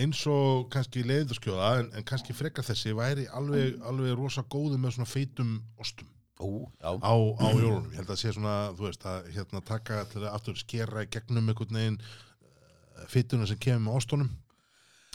eins 0.00 0.24
og 0.30 0.70
kannski 0.72 1.04
leiðindaskjóða 1.04 1.70
en, 1.82 1.92
en 2.00 2.08
kannski 2.08 2.32
frekar 2.32 2.64
þessi 2.64 2.96
væri 2.96 3.28
alveg, 3.28 3.76
alveg 3.84 4.16
rosa 4.16 4.46
góðu 4.48 4.80
með 4.80 4.96
svona 4.96 5.12
feitum 5.12 5.58
ostum 5.76 6.08
Ó, 6.44 6.50
á, 6.84 6.92
á 7.10 7.46
jólunum, 7.56 7.90
ég 7.90 7.98
held 8.02 8.12
að 8.12 8.20
sé 8.20 8.34
svona 8.36 8.54
þú 8.76 8.88
veist, 8.88 9.08
að 9.08 9.32
hérna 9.34 9.64
taka 9.64 10.04
til 10.12 10.22
að 10.22 10.30
aftur 10.34 10.60
skera 10.60 11.04
í 11.06 11.10
gegnum 11.10 11.48
einhvern 11.50 11.80
veginn 11.80 11.98
uh, 12.04 13.04
fytuna 13.10 13.48
sem 13.48 13.60
kemur 13.60 13.86
með 13.88 14.00
ostunum. 14.02 14.32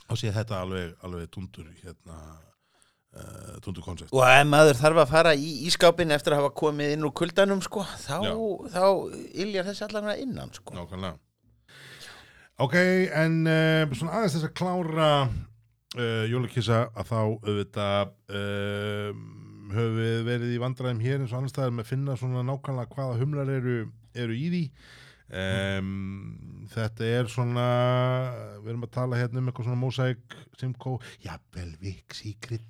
Og 0.10 0.18
sé 0.18 0.32
þetta 0.34 0.63
alveg, 0.63 0.96
alveg 1.06 1.30
tundur 1.30 1.68
hérna 1.84 2.20
uh, 3.13 3.58
tundur 3.63 3.86
koncept 3.86 4.13
og 4.13 4.24
ef 4.26 4.46
maður 4.50 4.80
þarf 4.80 5.02
að 5.04 5.12
fara 5.12 5.34
í 5.38 5.50
ískápin 5.70 6.13
eftir 6.15 6.36
að 6.36 6.44
hafa 6.44 6.56
komið 6.62 6.96
inn 6.96 7.06
úr 7.06 7.13
kuldanum 7.18 7.62
sko, 7.65 7.86
þá, 8.02 8.18
þá 8.74 8.84
iljar 9.46 9.70
þessi 9.70 9.86
allan 9.88 10.12
að 10.13 10.24
innan 10.26 10.54
sko. 10.56 10.76
Nákvæmlega. 10.78 11.18
Ok, 12.60 12.76
en 13.15 13.38
uh, 13.48 13.94
svona 13.96 14.18
aðeins 14.18 14.36
þess 14.36 14.50
að 14.50 14.56
klára 14.60 15.12
uh, 15.30 16.26
jólakissa 16.28 16.88
að 16.92 17.12
þá 17.13 17.20
auðvitað 17.22 18.10
uh, 18.36 19.22
höfum 19.75 19.99
við 19.99 20.23
verið 20.27 20.55
í 20.55 20.62
vandræðum 20.63 21.03
hér 21.03 21.19
eins 21.23 21.34
og 21.34 21.41
annars 21.41 21.53
staðar 21.55 21.75
með 21.75 21.86
að 21.86 21.91
finna 21.93 22.17
svona 22.19 22.45
nákvæmlega 22.47 22.95
hvaða 22.95 23.19
humlar 23.21 23.53
eru, 23.60 23.77
eru 24.15 24.38
í 24.38 24.47
því. 24.53 24.63
Um, 25.29 26.65
þetta 26.73 27.05
er 27.05 27.27
svona 27.29 27.65
við 28.63 28.71
erum 28.71 28.86
að 28.88 28.91
tala 28.95 29.19
hérna 29.19 29.38
um 29.43 29.51
eitthvað 29.51 29.67
svona 29.67 29.77
Mosaic, 29.77 30.34
Simcoe, 30.58 30.97
jafnvel 31.21 31.67
Vic 31.84 32.15
Secret. 32.17 32.65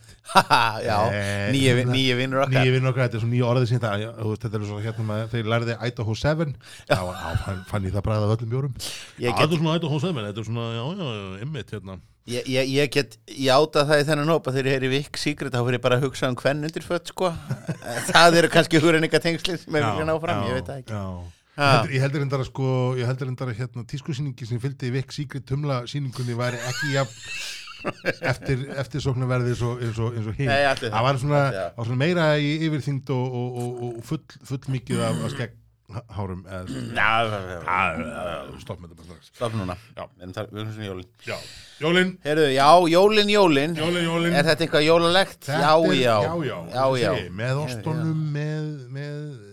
Já, 0.83 0.97
Eh, 1.07 1.53
nýju 1.55 2.17
vinnur 2.19 2.43
okkar. 2.43 2.57
Nýju 2.59 2.75
vinn 2.75 2.91
okkar, 2.91 3.07
þetta 3.07 3.15
er 3.21 3.23
svona 3.23 3.35
nýju 3.38 3.47
orðið 3.47 3.71
sín 3.71 3.83
það, 3.85 4.03
já, 4.03 4.09
þú 4.19 4.33
veist, 4.33 4.43
þetta 4.43 4.59
er 4.59 4.67
svona 4.73 4.85
hérna 4.89 5.07
með, 5.07 5.23
þeir 5.31 5.49
lærði 5.55 5.77
Idaho 5.88 6.17
7 6.19 6.51
þá 6.91 6.99
á, 7.23 7.29
fann, 7.71 7.88
ég 7.88 7.95
það 7.95 8.07
bræðið 8.09 8.27
af 8.27 8.35
öllum 8.35 8.53
bjórum. 8.57 8.77
Já, 9.23 9.29
þetta 9.31 9.49
er 9.55 9.62
svona 9.63 9.79
Idaho 9.79 10.01
7, 10.03 10.13
þetta 10.27 10.43
er 10.43 10.49
svona, 10.51 10.67
já, 10.75 10.83
já, 10.99 11.07
já, 11.15 11.43
ymmit 11.47 11.75
hérna 11.77 11.99
Ég, 12.29 12.45
ég, 12.51 12.67
ég 12.75 12.89
get 12.93 13.15
játa 13.32 13.86
það 13.89 14.01
í 14.03 14.05
þennan 14.10 14.29
hópa 14.36 14.51
þegar 14.53 14.67
ég 14.69 14.75
heyri 14.75 14.89
Vic 14.91 15.17
Secret 15.17 15.53
þá 15.55 15.62
fyrir 15.65 15.77
ég 15.79 15.84
bara 15.86 15.97
að 15.97 16.03
hugsa 16.05 16.27
um 16.29 16.36
hvern 16.38 16.67
undir 16.67 16.84
fött 16.86 17.10
sko. 17.10 17.32
það 18.12 18.38
eru 18.43 18.49
kannski 18.53 18.82
hugrenninga 18.84 19.21
tengslið 19.23 19.62
sem 19.63 19.77
er 19.79 19.88
fyrir 19.88 20.05
ná 20.10 20.13
fram, 20.21 20.43
ég 20.49 20.60
veit 20.60 20.67
það 20.69 20.82
ekki 20.84 20.93
já. 20.93 21.05
Ég 21.60 21.65
heldur- 21.65 21.93
Ég 21.95 22.03
heldur 22.05 22.21
endara 22.27 22.45
sko, 22.47 22.67
ég 22.99 23.08
heldur 23.10 23.32
endara 23.32 23.55
hérna 23.58 23.82
tískusýningi 23.89 24.45
sem 24.47 24.62
fylgdi 24.62 24.91
Vic 24.93 25.15
Secret 25.15 25.47
tumla 25.49 25.82
sýningunni 25.89 26.38
væri 26.38 26.62
ekki 26.69 26.93
jafn 26.93 27.17
eftir, 28.32 28.62
eftir 28.79 29.03
sóknarverði 29.03 29.53
eins 29.55 29.63
og, 29.65 29.82
eins 29.84 29.99
og, 30.03 30.15
eins 30.19 30.27
og 30.29 30.39
Nei, 30.39 30.47
það. 30.67 30.86
það 30.91 31.05
var 31.08 31.19
svona, 31.23 31.41
Já. 31.55 31.65
var 31.79 31.88
svona 31.89 31.99
meira 32.03 32.25
í 32.43 32.49
yfirþyngd 32.67 33.12
og, 33.15 33.38
og, 33.41 33.60
og, 33.63 33.84
og 33.89 34.05
full, 34.08 34.21
full 34.51 34.73
mikið 34.75 35.03
af, 35.08 35.21
af 35.29 35.36
Já, 38.06 38.60
stopp 38.62 38.82
með 38.84 38.91
þetta 38.93 39.17
stopp 39.32 39.56
núna. 39.58 39.75
Jólin. 41.82 42.12
Jólin, 43.80 44.04
jólin, 44.06 44.34
Er 44.38 44.45
þetta 44.52 44.65
eitthvað 44.67 44.86
jólalegt? 44.86 45.49
Já, 46.75 46.86
já. 47.02 47.12
Með 47.41 47.62
ostunum, 47.65 48.25
með, 48.36 48.67
með 48.93 49.48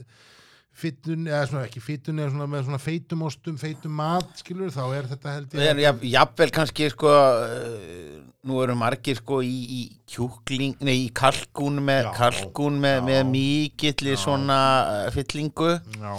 fytun, 0.77 1.25
eða 1.31 1.47
svona 1.49 1.65
ekki 1.67 1.81
fytun 1.81 2.19
eða 2.21 2.33
svona 2.35 2.47
með 2.53 2.65
svona 2.67 2.79
feitum 2.85 3.23
ostum, 3.25 3.55
feitum 3.61 3.95
mat 3.97 4.33
skilur, 4.43 4.69
þá 4.75 4.83
er 4.99 5.07
þetta 5.13 5.33
held 5.37 5.55
ég 5.57 5.71
En 5.73 5.81
jafn- 5.81 6.07
jafnvel 6.13 6.51
kannski 6.53 6.89
sko 6.93 7.13
uh, 7.13 8.19
nú 8.47 8.59
eru 8.63 8.75
margir 8.77 9.17
sko 9.23 9.39
í, 9.41 9.55
í 9.79 9.81
kjúkling, 10.13 10.77
nei 10.85 11.07
í 11.07 11.09
kalkún 11.17 11.81
með, 11.87 12.11
Já, 12.11 12.13
kalkún 12.19 12.77
með, 12.83 12.99
já. 13.01 13.05
með 13.09 13.23
mikilli 13.33 14.17
svona 14.21 14.59
uh, 14.85 15.11
fyllingu 15.17 15.71
Já, 15.97 16.13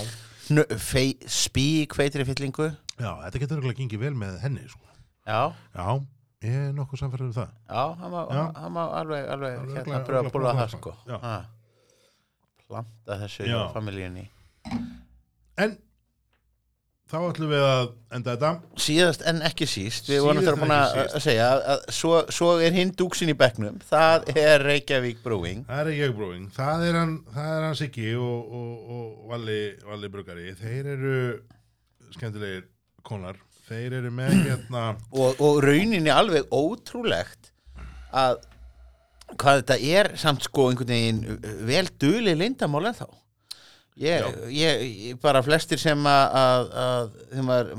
fei, 0.81 1.11
spík 1.29 1.93
feitri 1.99 2.25
fyllingu 2.27 2.71
já, 2.97 3.11
þetta 3.27 3.41
getur 3.43 3.59
örugglega 3.59 3.81
gengið 3.83 4.01
vel 4.07 4.15
með 4.17 4.39
henni 4.41 4.63
sko. 4.71 4.81
Já, 5.27 5.41
Já, 5.77 5.87
ég 6.47 6.55
er 6.69 6.73
nokkuð 6.77 7.01
samfærið 7.03 7.27
um 7.29 7.35
það 7.35 7.51
já, 7.51 7.83
hann 8.01 8.11
má, 8.15 8.19
Já. 8.33 8.41
hann 8.63 8.73
má 8.73 8.81
alveg, 9.03 9.29
alveg 9.35 9.53
Alveg 9.59 9.77
hérna 9.77 9.99
örugglega- 9.99 10.07
pröfa 10.09 10.25
að 10.31 10.33
búla 10.39 10.55
það 10.63 10.73
sko 10.79 10.95
Já. 11.13 11.19
Planta 12.67 13.15
þessu 13.21 13.45
Já. 13.47 13.53
hjá 13.53 13.61
familjíunni 13.77 14.25
En 15.57 15.77
þá 17.07 17.17
ætlum 17.29 17.51
við 17.51 17.63
að 17.63 17.89
enda 18.17 18.33
þetta. 18.35 18.79
Síðast 18.83 19.23
en 19.29 19.39
ekki 19.47 19.67
síst, 19.69 20.09
við 20.11 20.25
vorum 20.25 20.43
en 20.43 20.59
búin 20.59 20.73
að 20.75 21.17
segja 21.23 21.47
að, 21.53 21.61
að 21.73 21.83
svo, 21.95 22.13
svo 22.35 22.49
er 22.63 22.75
hinn 22.75 22.91
dúksin 22.99 23.31
í 23.31 23.35
bekknum 23.37 23.77
það 23.87 24.27
er 24.35 24.65
Reykjavík 24.67 25.21
Brewing. 25.23 25.63
Það 25.69 25.83
er 25.83 25.91
ég 25.95 26.15
bróðing, 26.17 26.49
það 26.55 26.87
er 26.89 26.99
hann, 26.99 27.13
hann 27.35 27.77
Siggi 27.79 28.11
og, 28.19 28.57
og, 28.59 28.95
og 28.97 29.29
Valli, 29.31 29.61
Valli 29.87 30.11
Brugari. 30.11 30.49
Þeir 30.59 30.91
eru 30.97 31.19
skemmtilegir 32.17 32.67
konar. 33.07 33.39
Þeir 33.67 33.99
eru 34.01 34.11
með 34.15 34.35
hérna 34.49 34.83
og, 35.11 35.39
og 35.43 35.61
rauninni 35.63 36.11
alveg 36.11 36.51
ótrúlegt 36.55 37.53
að 38.15 38.41
hvað 39.35 39.61
þetta 39.61 39.77
er 39.99 40.11
samt 40.19 40.45
sko 40.47 40.69
einhvern 40.71 40.91
veginn 40.93 41.39
vel 41.67 41.87
duli 41.99 42.35
lindamál 42.39 42.87
en 42.87 42.95
þá 42.95 43.07
ég, 43.97 44.25
ég, 44.53 44.81
ég 45.11 45.19
bara 45.23 45.41
flestir 45.45 45.79
sem 45.81 46.03
að, 46.09 46.35
að, 46.41 46.67
að 46.83 47.07
þegar 47.31 47.47
maður, 47.49 47.71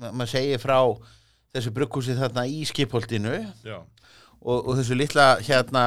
ma- 0.00 0.10
maður 0.12 0.32
segir 0.34 0.62
frá 0.62 0.78
þessu 1.56 1.72
brugghúsi 1.76 2.16
þarna 2.18 2.46
í 2.50 2.64
skipholtinu 2.68 3.36
Já, 3.64 3.78
og, 4.46 4.58
og 4.68 4.72
þessu 4.78 4.96
litla 4.98 5.28
hérna 5.46 5.84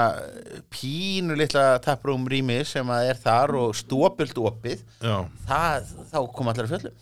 pínu 0.74 1.36
litla 1.38 1.78
taprúm 1.84 2.26
rými 2.32 2.62
sem 2.67 2.89
að 2.93 3.12
er 3.13 3.19
þar 3.22 3.54
og 3.60 3.76
stópult 3.78 4.38
opið 4.41 4.82
það, 5.48 5.91
þá 6.12 6.19
kom 6.36 6.50
allir 6.52 6.67
að 6.67 6.74
fjöllum. 6.76 6.98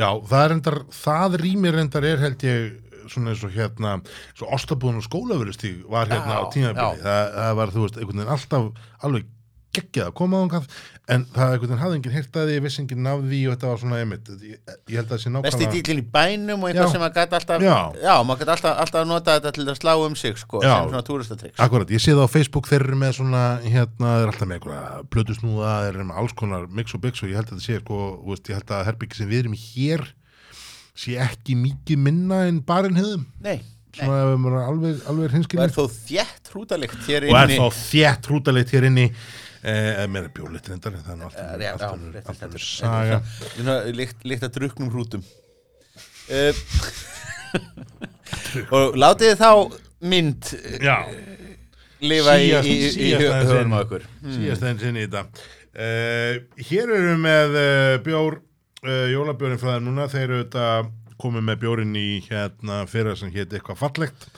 Já, 0.00 0.08
það 0.30 0.44
er 0.46 0.54
endar, 0.56 0.78
það 0.94 1.36
rýmir 1.42 1.78
endar 1.82 2.06
er 2.08 2.22
held 2.22 2.44
ég 2.46 2.70
svona 3.10 3.32
eins 3.32 3.40
og 3.44 3.50
hérna 3.56 3.96
svo 4.38 4.46
ostabúðun 4.54 5.00
og 5.00 5.06
skólaverustíg 5.08 5.80
var 5.90 6.06
hérna 6.10 6.36
Já, 6.36 6.40
á 6.40 6.52
tímabili, 6.54 6.98
já. 7.00 7.02
það, 7.04 7.30
það 7.36 7.56
var 7.58 7.72
þú 7.74 7.82
veist 7.84 7.96
einhvern 7.98 8.20
veginn 8.20 8.34
alltaf 8.36 8.68
alveg 9.08 9.30
geggjað 9.76 10.08
að 10.10 10.14
koma 10.18 10.38
á 10.38 10.42
þangað 10.42 10.64
en 11.10 11.24
það 11.34 11.52
einhvern 11.54 11.70
veginn 11.70 11.80
hafði 11.80 11.98
enginn 11.98 12.14
heyrt 12.14 12.36
að 12.40 12.48
því, 12.50 12.56
vissi 12.64 12.80
enginn 12.82 13.04
náði 13.06 13.28
því 13.30 13.40
og 13.46 13.54
þetta 13.54 13.70
var 13.70 13.80
svona 13.82 14.00
einmitt, 14.00 14.30
ég, 14.42 14.58
ég 14.90 14.98
held 14.98 15.06
að 15.06 15.12
það 15.12 15.22
sé 15.22 15.32
nákvæmlega 15.34 15.72
dýlinn 15.74 16.00
í 16.00 16.06
bænum 16.16 16.64
og 16.64 16.70
eitthvað 16.70 16.92
sem 16.94 17.02
maður 17.04 17.16
gæti 17.18 17.38
alltaf 17.38 17.64
Já. 17.64 17.76
já 18.02 18.14
maður 18.26 18.42
gæti 18.42 18.54
alltaf, 18.56 18.76
alltaf 18.84 19.08
nota 19.10 19.36
þetta 19.38 19.54
til 19.56 19.66
að 19.66 19.80
slá 19.80 19.92
um 20.04 20.16
sig 20.18 20.38
sko, 20.42 20.62
Já. 20.62 20.74
sem 20.74 20.90
svona 20.90 21.04
túristatryggs 21.06 21.62
Akkurat, 21.66 21.94
ég 21.94 22.02
sé 22.02 22.14
það 22.14 22.26
á 22.26 22.34
Facebook, 22.34 22.70
þeir 22.70 22.86
eru 22.88 23.00
með 23.00 23.16
svona 23.20 23.44
hérna, 23.62 24.14
þeir 24.14 24.24
eru 24.26 24.34
alltaf 24.34 24.50
með 24.50 24.58
einhverja 24.60 25.02
plötusnúða 25.14 25.74
þeir 25.86 25.92
eru 25.94 26.08
með 26.10 26.22
alls 26.22 26.38
konar 26.42 26.70
mix 26.80 26.96
og 26.96 27.04
bix 27.06 27.22
og 27.22 27.30
ég 27.30 27.38
held 27.38 27.50
að 27.50 27.58
þetta 27.58 27.66
sé 27.66 27.82
sko, 27.82 28.00
veist, 28.26 28.50
ég 28.50 28.58
held 28.60 28.74
að 28.74 28.86
herbyggi 28.90 29.20
sem 29.20 29.30
við 29.30 29.44
erum 29.44 29.58
í 29.58 29.62
hér 29.66 30.06
sé 31.00 31.18
ekki 31.22 31.56
mikið 31.58 32.02
minna 32.02 32.44
en 32.48 32.58
barinn 32.66 32.98
hefðum. 32.98 33.28
Er 35.58 35.72
og 37.32 37.38
er 37.40 37.54
þó 37.56 37.66
þétt 37.74 38.28
hrútalikt 38.30 38.74
hér 38.74 38.84
er 38.84 38.90
inni 38.90 39.06
hér 39.60 39.70
inni 39.70 39.88
eh, 39.88 39.92
eða 39.98 40.08
meira 40.08 40.32
bjólið 40.34 40.68
reyndar 40.70 40.96
það 41.00 41.12
er 41.12 41.18
nú 41.20 41.28
Eh, 41.40 41.72
alltaf 41.72 42.52
rétt, 42.54 42.64
saga. 42.64 43.20
Líkt, 43.92 44.24
að 44.44 44.54
druknum 44.56 44.90
hrútum. 44.90 45.24
Uh, 46.30 46.54
og 48.76 48.94
látið 48.98 49.32
þið 49.32 49.40
þá 49.40 49.50
mynd 50.10 50.52
eh, 50.54 50.76
já, 50.84 50.96
lifa 52.00 52.36
í, 52.38 52.52
höfum 53.18 53.74
á 53.74 53.78
okkur 53.82 54.06
síðast 54.22 54.68
enn 54.68 54.78
sinni 54.78 55.02
í 55.04 55.08
þetta. 55.08 55.48
Uh, 55.70 56.62
hér 56.70 56.94
erum 56.94 57.10
við 57.10 57.20
með 57.24 57.58
uh, 57.58 57.98
bjór 58.06 58.38
uh, 58.86 59.04
jólabjórin 59.10 59.60
frá 59.60 59.74
þeim 59.76 59.90
núna. 59.90 60.08
Þeir 60.10 60.24
eru 60.28 60.40
þetta 60.44 60.66
komum 61.20 61.44
með 61.44 61.60
bjórin 61.66 61.96
í 61.98 62.22
hérna 62.24 62.84
fyrir 62.88 63.18
sem 63.18 63.32
hétt 63.34 63.52
eitthvað 63.52 63.82
fallegt 63.82 64.28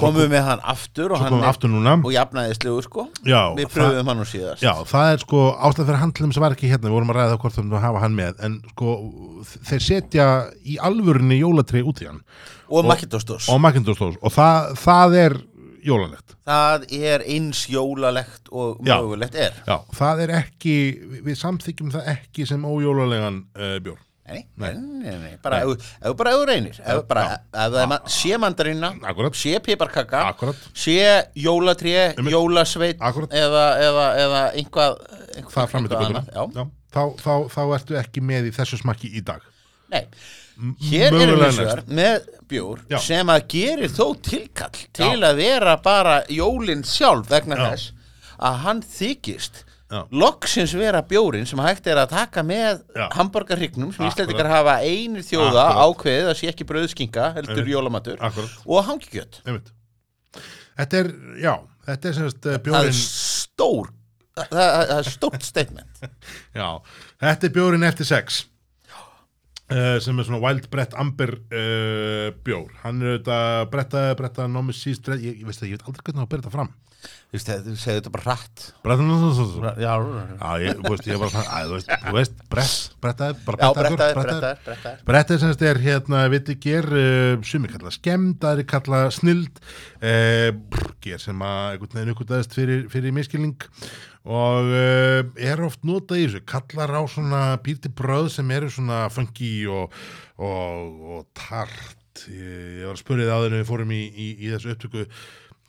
komum 0.00 0.30
við 0.32 0.42
hann 0.48 0.60
aftur 0.74 1.12
og 1.14 1.20
hann 1.22 1.36
við 1.38 1.46
aftur 1.48 1.74
og 1.94 2.10
jafnaðislegu 2.14 2.82
sko. 2.82 3.06
Já, 3.26 3.40
við 3.54 3.70
pröfum 3.74 4.10
hann 4.10 4.20
nú 4.20 4.26
síðast. 4.28 4.64
Já, 4.64 4.72
það 4.90 5.12
er 5.12 5.22
sko 5.22 5.42
ástæð 5.54 5.88
fyrir 5.90 6.00
handlum 6.02 6.34
sem 6.34 6.42
var 6.44 6.56
ekki 6.56 6.70
hérna, 6.72 6.90
við 6.90 6.96
vorum 6.98 7.14
að 7.14 7.18
ræða 7.20 7.38
hvort 7.44 7.58
að 7.62 7.80
hafa 7.86 8.02
hann 8.04 8.18
með 8.18 8.44
en 8.48 8.58
sko 8.74 8.96
þeir 9.70 9.86
setja 9.88 10.28
í 10.66 10.78
alvörinni 10.82 11.40
jólatri 11.40 11.84
út 11.86 12.02
í 12.02 12.08
hann. 12.10 12.22
Og 12.68 12.86
Macintosh 12.88 13.50
og 13.52 13.60
Macintosh 13.60 14.02
og 14.02 14.32
það, 14.34 14.70
það 14.82 15.18
er 15.22 15.36
jólalegt. 15.84 16.34
Það 16.48 16.86
er 16.96 17.24
eins 17.28 17.66
jólalegt 17.72 18.48
og 18.52 18.80
mögulegt 18.84 19.36
er. 19.36 19.54
Já, 19.68 19.78
það 19.96 20.22
er 20.24 20.32
ekki, 20.40 20.74
við- 21.24 21.38
samþykjum 21.40 21.92
það 21.94 22.10
ekki 22.16 22.46
sem 22.48 22.64
ójólalegan 22.64 23.42
uh, 23.56 23.76
bjór. 23.84 24.00
Nei, 24.26 24.46
Nei. 24.56 24.74
nei, 25.04 25.32
bara 25.42 25.58
ef 26.32 26.38
þú 26.40 26.44
reynir 26.48 26.78
ef, 26.80 27.02
það 27.52 27.74
er 27.82 27.88
ma- 27.90 27.98
sé 28.08 28.38
mandarinna 28.40 28.90
sé 29.36 29.58
piparkaka 29.60 30.22
sé 30.72 30.94
jólatré, 31.36 32.14
Einmitt. 32.16 32.32
jólasveit 32.32 32.98
eða, 33.04 33.64
eða, 33.84 34.06
eða 34.24 34.40
einhvað, 34.56 34.96
það 35.52 35.68
fram 35.68 35.84
með 35.84 35.90
eitthvað 35.90 36.06
göttuna. 36.06 36.24
annað. 36.24 36.54
Já. 36.54 36.64
þá, 36.94 37.02
þá, 37.20 37.34
þá 37.52 37.60
ertu 37.76 37.98
ekki 38.00 38.22
með 38.22 38.48
í 38.48 38.54
þessu 38.56 38.78
smakki 38.80 39.10
í 39.18 39.20
dag. 39.26 39.42
Nei, 39.92 40.06
hér 40.88 41.12
erum 41.20 41.40
við 41.42 41.52
sér 41.58 41.82
með 41.90 42.28
bjór 42.48 42.80
Já. 42.90 42.98
sem 43.04 43.26
að 43.34 43.44
gerir 43.52 43.90
þó 43.92 44.06
tilkall 44.24 44.80
til 44.94 45.12
Já. 45.20 45.28
að 45.28 45.36
vera 45.42 45.76
bara 45.84 46.22
jólinn 46.32 46.84
sjálf 46.86 47.28
vegna 47.28 47.58
Já. 47.60 47.68
þess 47.74 47.92
að 48.40 48.58
hann 48.64 48.80
þykist. 48.82 49.64
Loksins 50.22 50.72
vera 50.78 51.00
bjórin 51.08 51.46
sem 51.48 51.60
hægt 51.64 51.86
er 51.90 52.00
að 52.02 52.12
taka 52.14 52.42
með 52.46 52.82
Já. 52.96 53.06
hamburgarhrygnum 53.16 53.92
sem 53.94 54.04
Akkurat. 54.04 54.12
íslendingar 54.12 54.50
hafa 54.52 54.76
einir 54.82 55.24
þjóða 55.26 55.64
Akkurat. 55.64 55.82
ákveðið 55.88 56.30
að 56.30 56.38
sé 56.40 56.50
ekki 56.52 56.66
brauðskinga 56.70 57.26
heldur 57.38 57.58
Einmitt. 57.58 57.72
jólamatur 57.74 58.18
Akkurat, 58.20 58.56
og 58.66 58.88
einmitt. 59.44 59.72
Þetta 60.74 60.98
er, 60.98 61.10
já, 61.38 61.52
þetta 61.86 62.08
er 62.10 62.16
semst 62.18 62.38
uh, 62.40 62.48
það 62.48 62.56
er 62.58 62.64
bjórin, 62.66 62.96
stór 62.98 63.92
það, 64.34 64.48
það 64.58 64.96
er 64.98 65.10
stórt 65.12 65.46
statement 65.46 66.02
já, 66.60 66.68
þetta 67.22 67.46
er 67.48 67.54
bjórin 67.54 67.86
eftir 67.86 68.08
sex. 68.08 68.40
Uh, 69.64 69.96
sem 70.04 70.18
er 70.20 70.26
svona 70.28 70.42
Wild 70.42 70.66
Brett 70.68 70.92
Amber 71.00 71.30
uh, 71.40 72.28
bjór. 72.44 72.68
Hann 72.82 72.98
er 73.00 73.14
auðvitað 73.14 73.62
bretta, 73.72 74.02
bretta 74.18 74.44
nómi 74.44 74.74
síst 74.76 75.08
ég, 75.16 75.38
ég 75.40 75.46
veist 75.48 75.62
það, 75.62 75.70
ég 75.70 75.78
veit 75.78 75.86
aldrei 75.88 76.04
hvernig 76.04 76.20
á 76.20 76.24
að 76.26 76.32
byrja 76.34 76.44
þetta 76.44 76.52
fram. 76.52 76.68
Þú 77.04 77.36
veist, 77.38 77.48
þú 77.64 77.76
segir 77.80 77.96
þetta 78.02 78.12
bara 78.12 78.26
hratt. 78.26 78.66
Bretta 78.84 79.06
nómi 79.08 79.30
já, 79.80 79.94
Já, 80.36 80.50
ég, 80.60 80.82
þú 80.84 80.92
veist, 80.92 81.08
ég 81.08 81.22
var 81.24 81.32
svona, 81.32 81.56
að, 81.56 81.72
þú 81.72 81.78
veist, 81.78 81.90
þú 82.04 82.14
veist, 82.18 82.36
brett, 82.52 82.76
brettaði, 83.06 83.40
bara 83.48 83.62
brettaður, 83.62 83.96
brettaði. 83.96 84.20
brettaður, 84.20 84.62
brettaður 84.68 85.02
Brettið 85.08 85.42
semst 85.46 85.66
er 85.72 85.82
hérna, 85.88 86.22
veit 86.36 86.54
ekki, 86.58 86.76
er 86.82 86.92
uh, 87.00 87.48
sumi 87.48 87.72
kalla 87.72 87.96
skemmt, 87.96 88.44
aðri 88.44 88.68
kalla 88.68 89.06
snild, 89.16 89.64
ger 91.04 91.24
sem 91.24 91.40
að 91.48 91.70
einhvern 91.72 92.02
veginn 92.02 92.12
uppgötaðist 92.12 92.56
fyrir, 92.60 92.84
fyrir 92.92 93.16
miskilning 93.16 93.56
og 93.56 94.13
uh, 94.24 95.20
er 95.36 95.60
oft 95.66 95.82
notað 95.84 96.22
í 96.22 96.26
þessu, 96.28 96.40
kallar 96.48 96.94
á 96.96 97.02
svona 97.12 97.42
pírti 97.64 97.90
bröð 97.92 98.30
sem 98.32 98.50
eru 98.56 98.70
svona 98.72 99.02
funky 99.12 99.66
og, 99.68 99.92
og, 100.40 101.02
og 101.18 101.26
tart. 101.36 102.24
Ég, 102.30 102.80
ég 102.80 102.86
var 102.88 102.94
að 102.94 103.02
spurði 103.02 103.26
það 103.28 103.48
en 103.50 103.58
við 103.58 103.68
fórum 103.68 103.92
í, 103.92 104.00
í, 104.08 104.28
í 104.46 104.52
þessu 104.54 104.72
upptöku 104.76 105.04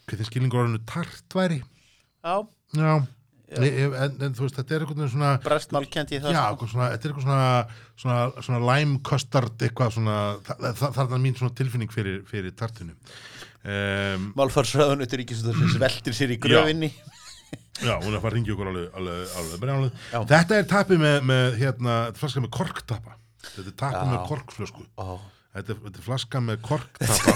hvernig 0.06 0.28
skilningur 0.30 0.62
orðinu 0.64 0.84
tart 0.88 1.36
væri. 1.36 1.60
já, 2.24 2.36
Já, 2.76 3.62
ég- 3.62 3.94
en, 4.02 4.16
en 4.26 4.34
þú 4.34 4.46
veist, 4.48 4.56
þetta 4.58 4.74
er 4.76 4.84
veginn 4.90 5.10
svona 5.12 5.32
brestmálkendi 5.44 6.16
í 6.18 6.22
það 6.24 6.34
Já, 6.34 6.40
sko. 6.42 6.54
eitthvað 6.56 6.72
svona, 6.72 6.88
þetta 6.96 7.06
er 7.06 7.12
eitthvað 7.12 7.26
svona, 7.28 7.50
svona, 8.02 8.46
svona 8.48 8.62
lime 8.72 8.96
custard 9.06 9.66
eitthvað 9.68 9.92
svona, 10.00 10.16
það, 10.48 10.64
það, 10.80 10.96
það 10.98 11.14
er 11.18 11.22
mín 11.26 11.38
svona 11.38 11.56
tilfinning 11.60 11.94
fyrir, 11.94 12.18
fyrir 12.30 12.56
tartinu. 12.58 12.96
Um, 13.66 14.26
Málfarsröðunutur 14.38 15.22
ríkisúðursins 15.22 15.78
veltir 15.82 16.14
sér 16.18 16.34
í 16.36 16.40
gröfinni 16.42 16.90
já, 16.94 17.15
hún 17.82 18.12
er 18.12 18.18
að 18.18 18.22
fara 18.24 18.32
að 18.32 18.36
ringja 18.38 18.56
okkur 18.56 18.72
alveg, 18.72 18.88
alveg, 19.00 19.70
alveg. 19.76 20.04
Já. 20.12 20.20
Þetta 20.34 20.60
er 20.62 20.68
tapið 20.72 21.02
með, 21.06 21.18
með 21.32 21.58
hérna, 21.62 21.96
þetta 22.10 22.24
flaska 22.24 22.44
með 22.46 22.54
korktapa. 22.60 23.18
Þetta 23.46 23.90
er 23.90 23.98
Já. 23.98 24.06
með 24.12 24.22
korkflösku. 24.32 24.86
Þetta 25.56 25.76
er, 25.76 25.82
þetta 25.88 26.00
er 26.02 26.06
flaska 26.10 26.42
með 26.44 26.62
korktapa. 26.66 27.36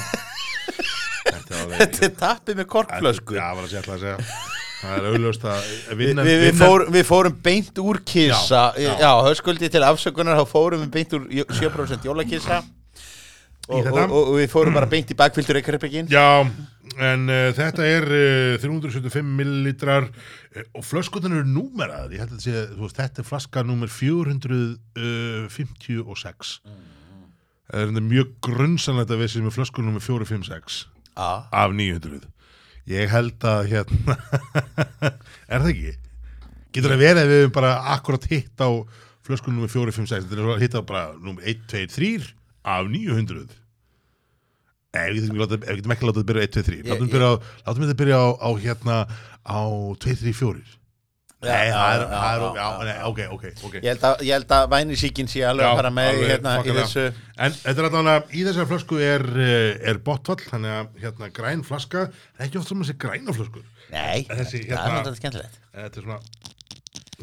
þetta 1.30 1.52
er 1.54 1.60
alveg... 1.66 1.84
Er 2.10 2.16
tappið 2.24 2.62
með 2.64 2.70
korkflösku 2.76 3.38
Já, 3.38 3.46
var 3.56 3.66
að 3.66 3.70
segja 3.74 3.84
alltaf 3.84 3.98
að 3.98 4.08
segja. 4.08 4.58
Það 4.80 4.96
er 4.96 5.06
auðljóst 5.10 5.46
að 5.52 5.64
Vi, 5.70 5.96
vinna... 6.00 6.24
við, 6.24 6.38
við, 6.40 6.46
vinna- 6.54 6.68
fórum, 6.70 6.92
við 6.96 7.08
fórum 7.10 7.34
beint 7.44 7.80
úr 7.84 7.98
kissa 8.08 8.62
Já, 8.80 8.86
Já, 8.86 8.92
já. 9.04 9.10
höskuldi 9.28 9.68
til 9.74 9.82
afsökunar 9.84 10.40
þá 10.40 10.46
fórum 10.48 10.86
við 10.86 10.92
beint 10.94 11.16
úr 11.18 11.26
jó- 11.36 11.48
7% 11.52 12.08
jólakissa 12.08 12.62
og, 13.70 13.84
og, 13.84 13.98
og, 14.00 14.14
og 14.22 14.38
við 14.40 14.48
fórum 14.54 14.78
bara 14.80 14.88
beint 14.90 15.12
í 15.12 15.18
bakfyldur 15.20 15.60
ekkerbyggin 15.60 16.08
Já, 16.10 16.24
en 17.00 17.30
uh, 17.32 17.54
þetta 17.56 17.86
er 17.88 18.04
uh, 18.12 18.60
375 18.62 19.24
millilitrar 19.40 20.04
uh, 20.10 20.14
og 20.76 20.84
flöskutan 20.86 21.34
eru 21.36 21.46
númerað 21.48 22.12
ég 22.16 22.20
held 22.24 22.34
að 22.36 22.44
sé, 22.46 22.54
veist, 22.76 22.98
þetta 23.00 23.22
er 23.24 23.28
flaska 23.30 23.60
númer 23.66 23.90
456 23.94 26.60
það 27.70 27.80
er 27.86 28.10
mjög 28.10 28.28
grunnsanlegt 28.46 29.12
að 29.14 29.22
við 29.24 29.30
sem 29.36 29.48
er 29.48 29.56
flösku 29.56 29.80
númer 29.86 30.02
456 30.04 30.80
Já, 31.16 31.30
af 31.52 31.72
900 31.76 32.22
ég 32.90 33.10
held 33.12 33.44
að 33.46 33.68
hérna 33.74 34.14
er 35.52 35.62
það 35.62 35.72
ekki? 35.74 35.94
Getur 36.74 36.92
það 36.94 37.04
verið 37.04 37.22
að 37.22 37.32
við 37.32 37.40
höfum 37.44 37.58
bara 37.60 37.72
akkurat 37.96 38.24
hitt 38.30 38.58
á 38.62 38.70
flösku 39.26 39.48
númer 39.54 39.70
456 39.72 40.26
þetta 40.26 40.42
er 40.42 40.46
að 40.56 40.64
hitta 40.66 40.80
bara 40.86 41.04
númer 41.18 41.42
1, 41.50 41.58
2, 41.70 41.74
3 41.96 42.10
af 42.70 42.84
900 42.90 43.48
Nei, 45.00 45.06
við 45.16 45.30
getum 45.30 45.96
ekki 45.96 46.06
við 46.06 46.12
látið 46.12 46.22
að 46.24 46.28
byrja 46.32 46.44
á 46.44 46.48
1, 46.50 46.58
2, 46.60 46.66
3 46.68 46.80
Ég- 46.80 46.92
látum 46.92 47.14
látum 47.66 47.86
þetta 47.88 48.00
byrja 48.04 48.20
á, 48.20 48.28
á 48.36 48.50
hérna 48.66 48.98
á 49.48 49.60
2, 50.04 50.20
3, 50.26 50.36
4 50.44 50.76
Nei, 51.40 51.70
það 51.72 51.94
er, 51.96 52.02
er, 52.92 53.04
ok, 53.08 53.20
ok, 53.32 53.76
Ég 53.80 54.34
held 54.34 54.50
að, 54.52 54.66
vænisíkin 54.74 55.30
sé 55.32 55.46
alveg 55.48 55.70
að 55.70 55.78
fara 55.80 55.92
með 55.96 56.10
alveg, 56.12 56.32
hérna 56.34 56.56
í 56.60 56.74
þessu. 56.76 57.06
En 57.40 57.54
þetta 57.56 57.80
er 57.80 57.88
allavega, 57.88 58.16
í 58.36 58.44
þessar 58.44 58.68
flösku 58.68 59.00
er, 59.00 59.24
eh, 59.40 59.78
er 59.88 60.02
bottvall, 60.04 60.36
þannig 60.50 60.76
að 60.76 61.00
hérna 61.06 61.30
græn 61.38 61.64
flaska, 61.64 62.10
það 62.12 62.44
er 62.44 62.50
ekki 62.50 62.60
oft 62.60 62.74
sem 62.74 62.84
að 62.84 62.90
sé 62.90 62.98
græna 63.06 63.36
flöskur. 63.38 63.64
Nei, 63.94 64.28
það 64.28 64.44
er 64.44 64.68
náttúrulega 64.76 65.22
skemmtilegt. 65.22 65.56
Þetta 65.80 66.04
er 66.04 66.10
svona, 66.10 66.20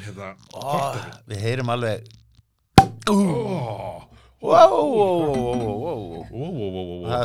hérna, 0.06 0.32
Við 1.28 1.44
heyrum 1.44 1.74
alveg. 1.76 2.08
Ó, 3.12 4.15
Það 4.36 4.68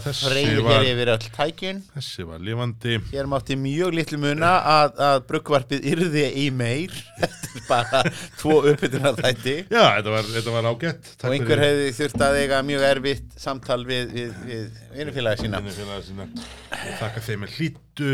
var, 0.08 0.38
hér 0.72 0.86
yfir 0.88 1.10
öll 1.12 1.26
tækjun 1.36 1.80
þessi 1.96 2.24
var 2.28 2.40
lifandi. 2.44 2.94
Hér 3.12 3.28
mátti 3.30 3.58
mjög 3.60 3.92
litlu 3.98 4.20
muna 4.22 4.52
að, 4.72 4.94
að 5.08 5.18
bruggvarpið 5.28 5.88
yrði 5.92 6.24
í 6.40 6.46
meir 6.56 6.94
eftir 7.28 7.66
bara 7.68 8.00
tvo 8.40 8.56
uppbytunar 8.72 9.20
þætti 9.20 9.56
Já, 9.66 9.84
þetta 9.98 10.14
var, 10.16 10.30
þetta 10.38 10.52
var 10.56 10.70
ágætt. 10.72 11.12
og 11.20 11.36
einhver 11.36 11.60
hefði 11.66 11.90
þurft 12.00 12.24
að 12.30 12.40
eiga 12.46 12.62
mjög 12.70 12.82
erfitt 12.94 13.28
samtal 13.44 13.82
við, 13.90 14.04
við, 14.16 14.32
við 14.48 14.64
vinnufélagi 14.96 15.44
sína 15.46 15.58
sína. 15.76 16.30
Ég 16.72 16.96
þakka 17.02 17.20
þeim 17.28 17.40
með 17.44 17.52
hlýtu, 17.60 18.14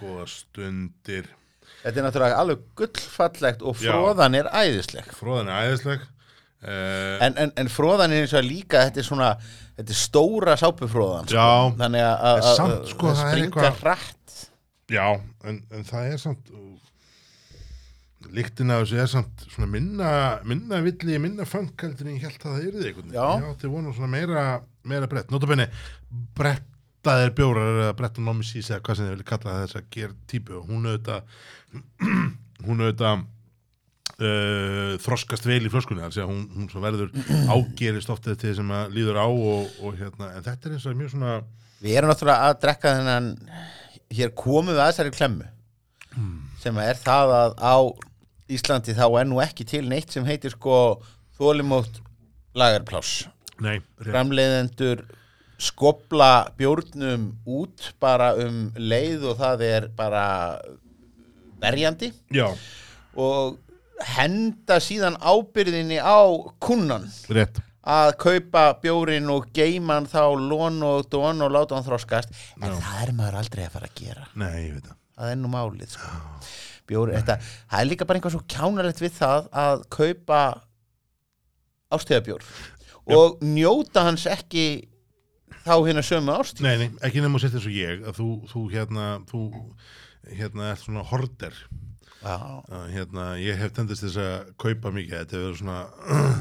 góða 0.00 0.24
stundir. 0.32 1.28
Þetta 1.82 1.98
er 1.98 2.04
náttúrulega 2.06 2.40
alveg 2.40 2.58
gullfallegt 2.78 3.60
og 3.66 3.74
Já. 3.82 3.90
fróðan 3.92 4.36
er 4.38 4.46
æðisleg 4.54 5.06
Fróðan 5.18 5.48
er 5.52 5.56
æðisleg. 5.68 6.00
Uh, 6.62 7.18
en, 7.26 7.34
en, 7.42 7.52
en 7.58 7.68
fróðan 7.74 8.12
er 8.14 8.22
eins 8.22 8.32
og 8.38 8.44
líka 8.46 8.84
þetta 8.86 9.00
er 9.02 9.06
svona, 9.08 9.30
þetta 9.80 9.90
er 9.96 9.98
stóra 9.98 10.54
sápufróðan 10.60 11.26
sko. 11.26 11.46
Þannig 11.80 12.04
að- 12.06 12.20
að 12.28 12.42
að- 12.68 12.84
sko, 12.92 13.08
það 13.08 13.16
það 13.18 13.24
er 13.24 13.32
springa 13.32 13.48
eitthvað- 13.48 13.80
hratt 13.82 14.36
já, 14.92 15.06
en, 15.50 15.58
en 15.74 15.84
það 15.88 16.12
er 16.12 16.20
samt, 16.22 16.52
líktin 18.32 18.70
af 18.72 18.84
þessu 18.84 19.00
er 19.02 19.10
samt 19.10 19.42
svona 19.50 19.68
minna, 19.72 20.10
minna 20.48 20.78
villi, 20.84 21.18
minna 21.20 21.44
en 22.04 22.12
ég 22.14 22.22
held 22.28 22.38
að 22.46 22.52
það 22.54 22.62
veginn. 22.86 23.10
Já. 23.16 23.26
Já, 23.42 23.48
þetta 23.50 23.72
vonu 23.74 23.92
svona 23.96 24.12
meira, 24.14 24.44
meira 24.88 25.08
brett. 25.10 25.32
Notabenni, 25.34 25.66
brettaðir 26.38 27.34
bjórar 27.36 27.72
eða 27.82 27.96
bretta 27.98 28.22
nomisís 28.24 28.70
eða 28.70 28.80
hvað 28.86 28.96
sem 29.00 29.08
þið 29.10 29.14
vilja 29.16 29.30
kalla 29.32 29.56
þess 29.64 29.80
að 29.82 29.90
gera 29.98 30.14
típu 30.30 30.56
og 30.60 30.70
hún 30.70 30.86
auðvitað, 30.86 31.22
hún 32.68 32.84
auðvitað 32.86 33.26
uh, 34.18 34.94
þroskast 35.02 35.46
vel 35.48 35.62
í 35.64 35.72
flöskunni 35.72 36.04
þannig 36.04 36.22
að 36.22 36.30
hún, 36.30 36.68
hún 36.72 36.84
verður 36.84 37.12
ágerist 37.54 38.12
oft 38.12 38.28
eftir 38.28 38.50
því 38.50 38.58
sem 38.60 38.74
að 38.76 38.96
líður 38.98 39.20
á 39.22 39.28
og, 39.28 39.72
og 39.82 39.98
hérna, 39.98 40.32
en 40.36 40.46
þetta 40.46 40.68
er 40.68 40.76
eins 40.76 40.86
og 40.88 40.98
mjög 41.00 41.14
svona 41.16 41.40
Við 41.82 41.96
erum 41.98 42.12
náttúrulega 42.12 42.50
að 42.50 42.60
drekka 42.62 42.94
þennan 42.94 43.28
hér 44.12 44.30
komum 44.38 44.70
við 44.70 44.82
að 44.82 44.92
þessari 44.92 45.14
klemmu 45.16 45.48
sem 46.62 46.78
er 46.82 46.98
það 47.00 47.34
að 47.38 47.54
á 47.58 47.76
Íslandi 48.52 48.94
þá 48.94 49.06
er 49.08 49.26
nú 49.30 49.40
ekki 49.42 49.64
til 49.66 49.82
neitt 49.88 50.12
sem 50.12 50.26
heitir 50.28 50.52
sko 50.52 50.76
þólimótt 51.38 52.02
rétt, 53.62 53.86
framleiðendur 54.02 55.04
skopla 55.62 56.50
bjórnum 56.58 57.30
út 57.46 57.92
bara 58.02 58.32
um 58.42 58.66
leið 58.76 59.28
og 59.30 59.38
það 59.40 59.64
er 59.68 59.88
bara 59.96 60.26
verjandi 61.62 62.10
já, 62.34 62.48
og 63.14 63.58
henda 64.06 64.78
síðan 64.82 65.18
ábyrðinni 65.20 65.98
á 66.02 66.20
kunnan 66.62 67.06
rétt. 67.32 67.60
Að 67.82 68.12
kaupa 68.22 68.64
bjórin 68.82 69.30
og 69.34 69.48
geima 69.54 69.96
hann 69.98 70.06
þá 70.06 70.36
lón 70.38 70.76
og 70.86 71.08
dón 71.10 71.42
og 71.42 71.50
láta 71.50 71.74
hann 71.74 71.86
þroskast. 71.86 72.30
En 72.60 72.68
Já. 72.70 72.76
það 72.78 73.00
er 73.06 73.14
maður 73.18 73.38
aldrei 73.40 73.64
að 73.66 73.72
fara 73.74 73.88
að 73.90 73.96
gera. 73.98 74.28
Nei, 74.38 74.52
ég 74.68 74.76
veit 74.76 74.86
það. 74.86 74.98
Er 75.32 75.40
nú 75.40 75.50
málið 75.50 75.96
sko. 75.96 76.12
bjóri, 76.88 77.14
þetta, 77.18 77.36
það 77.70 77.80
er 77.82 77.88
líka 77.90 78.06
bara 78.06 78.18
einhvað 78.18 78.32
svo 78.36 78.44
kjánalegt 78.50 79.02
við 79.02 79.12
það 79.18 79.50
að 79.62 79.82
kaupa 79.94 80.38
ástíðabjór 81.94 82.46
og 83.16 83.42
njóta 83.44 84.02
hans 84.08 84.24
ekki 84.30 84.64
þá 85.62 85.74
hérna 85.86 86.02
sömu 86.06 86.34
ástíð 86.34 86.66
Nei, 86.66 86.74
nei, 86.80 86.88
ekki 87.06 87.22
nefnum 87.22 87.38
að 87.38 87.44
setja 87.46 87.62
og 87.62 87.76
ég 87.76 88.02
að 88.08 88.18
þú, 88.18 88.28
þú 88.50 88.62
hérna, 88.72 89.06
þú 89.30 89.42
hérna 90.32 90.70
ert 90.72 90.82
svona 90.84 91.04
horder 91.12 91.58
að, 92.22 92.88
hérna, 92.92 93.28
ég 93.42 93.58
hef 93.60 93.74
tendist 93.76 94.06
þess 94.06 94.20
að 94.22 94.50
kaupa 94.62 94.92
mikið, 94.94 95.18
þetta 95.18 95.38
hefur 95.38 95.48
verið 95.48 95.62
svona 95.62 95.80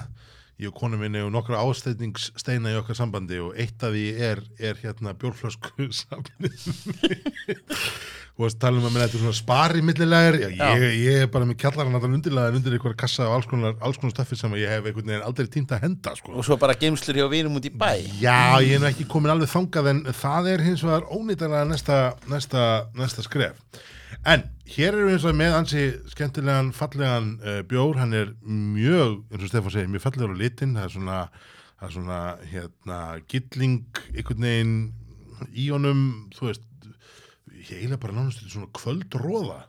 ég 0.61 0.69
og 0.69 0.77
konu 0.77 0.99
minni 1.01 1.21
og 1.25 1.31
nokkra 1.33 1.61
ástæðningssteina 1.65 2.73
í 2.73 2.77
okkar 2.77 2.97
sambandi 2.99 3.39
og 3.41 3.55
eitt 3.59 3.81
af 3.81 3.95
því 3.95 4.07
er, 4.29 4.41
er 4.61 4.81
hérna 4.83 5.15
bjórflösku 5.17 5.87
sambandi 6.03 6.51
og 8.37 8.47
að 8.47 8.57
tala 8.61 8.79
um 8.79 8.85
að 8.87 8.93
minna 8.93 9.05
þetta 9.07 9.17
er 9.17 9.23
svona 9.23 9.37
spari 9.37 9.81
millilegar, 9.85 10.37
ég, 10.41 10.85
ég 11.01 11.23
er 11.25 11.31
bara 11.33 11.47
með 11.49 11.59
kjallaran 11.61 11.97
að 11.97 12.07
undirlega 12.09 12.53
undir 12.57 12.75
einhverja 12.77 12.99
kassa 13.03 13.25
af 13.25 13.35
alls 13.37 13.49
konar, 13.49 13.75
alls 13.83 13.99
konar 14.01 14.13
stöffi 14.15 14.37
sem 14.39 14.53
ég 14.61 14.71
hef 14.71 14.85
einhvern 14.85 15.11
veginn 15.11 15.25
aldrei 15.25 15.49
tímt 15.51 15.73
að 15.75 15.85
henda 15.87 16.13
sko. 16.17 16.35
og 16.37 16.47
svo 16.47 16.57
bara 16.61 16.77
geimslur 16.79 17.19
hjá 17.19 17.27
vinum 17.31 17.57
út 17.59 17.67
í 17.67 17.73
bæ. 17.73 17.91
Já, 18.21 18.57
ég 18.63 18.77
er 18.77 18.83
nú 18.83 18.89
ekki 18.89 19.09
komin 19.09 19.33
alveg 19.33 19.51
þangað 19.51 19.91
en 19.93 20.03
það 20.13 20.51
er 20.53 20.65
hins 20.65 20.85
vegar 20.85 21.09
ónýttanlega 21.11 21.69
næsta, 21.69 21.99
næsta, 22.31 22.67
næsta 22.97 23.25
skref. 23.27 23.81
En 24.27 24.43
hér 24.69 24.93
erum 24.93 25.07
við 25.09 25.15
eins 25.17 25.23
og 25.25 25.37
með 25.39 25.55
ansi 25.57 25.83
skemmtilegan, 26.11 26.67
fallegan 26.77 27.31
uh, 27.41 27.61
bjór, 27.67 27.97
hann 27.97 28.13
er 28.13 28.33
mjög, 28.45 29.23
eins 29.33 29.47
og 29.47 29.49
Stefán 29.49 29.73
segir, 29.73 29.89
mjög 29.89 30.03
fallegur 30.05 30.35
á 30.37 30.41
litin, 30.41 30.75
það 30.77 30.85
er 30.85 30.93
svona, 30.93 31.17
það 31.79 31.87
er 31.87 31.95
svona, 31.95 32.19
hérna, 32.51 32.99
gilling, 33.33 33.79
einhvern 34.13 34.45
veginn 34.45 34.75
í 35.57 35.65
honum, 35.73 36.03
þú 36.37 36.51
veist, 36.51 36.67
ég 37.57 37.73
eiginlega 37.79 38.01
bara 38.05 38.17
nánast 38.19 38.45
svona 38.45 38.69
kvöldróða. 38.77 39.59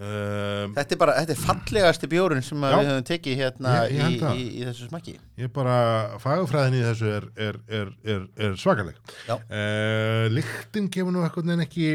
Um, 0.00 0.70
Þetta 0.76 0.94
er 0.94 0.98
bara, 1.00 1.14
þetta 1.20 1.34
er 1.34 1.40
fallegasti 1.42 2.08
bjórinn 2.08 2.44
sem 2.44 2.62
Já. 2.64 2.70
við 2.72 2.86
höfum 2.88 3.02
tekið 3.10 3.34
hérna 3.36 3.72
Ég- 3.82 3.98
ég 3.98 4.14
í, 4.14 4.30
í, 4.32 4.44
í 4.56 4.62
þessu 4.64 4.86
smakki 4.88 5.12
ég 5.36 5.50
bara, 5.52 5.74
fagufræðin 6.22 6.78
í 6.78 6.84
þessu 6.86 7.10
er, 7.18 7.26
er, 7.36 7.58
er, 7.68 7.90
er, 8.08 8.22
er 8.46 8.54
svakaleg. 8.56 8.96
Uh, 9.28 10.24
lyktin 10.32 10.88
gefur 10.88 11.12
nú 11.12 11.20
eitthvað 11.26 11.52
en 11.52 11.64
ekki 11.66 11.90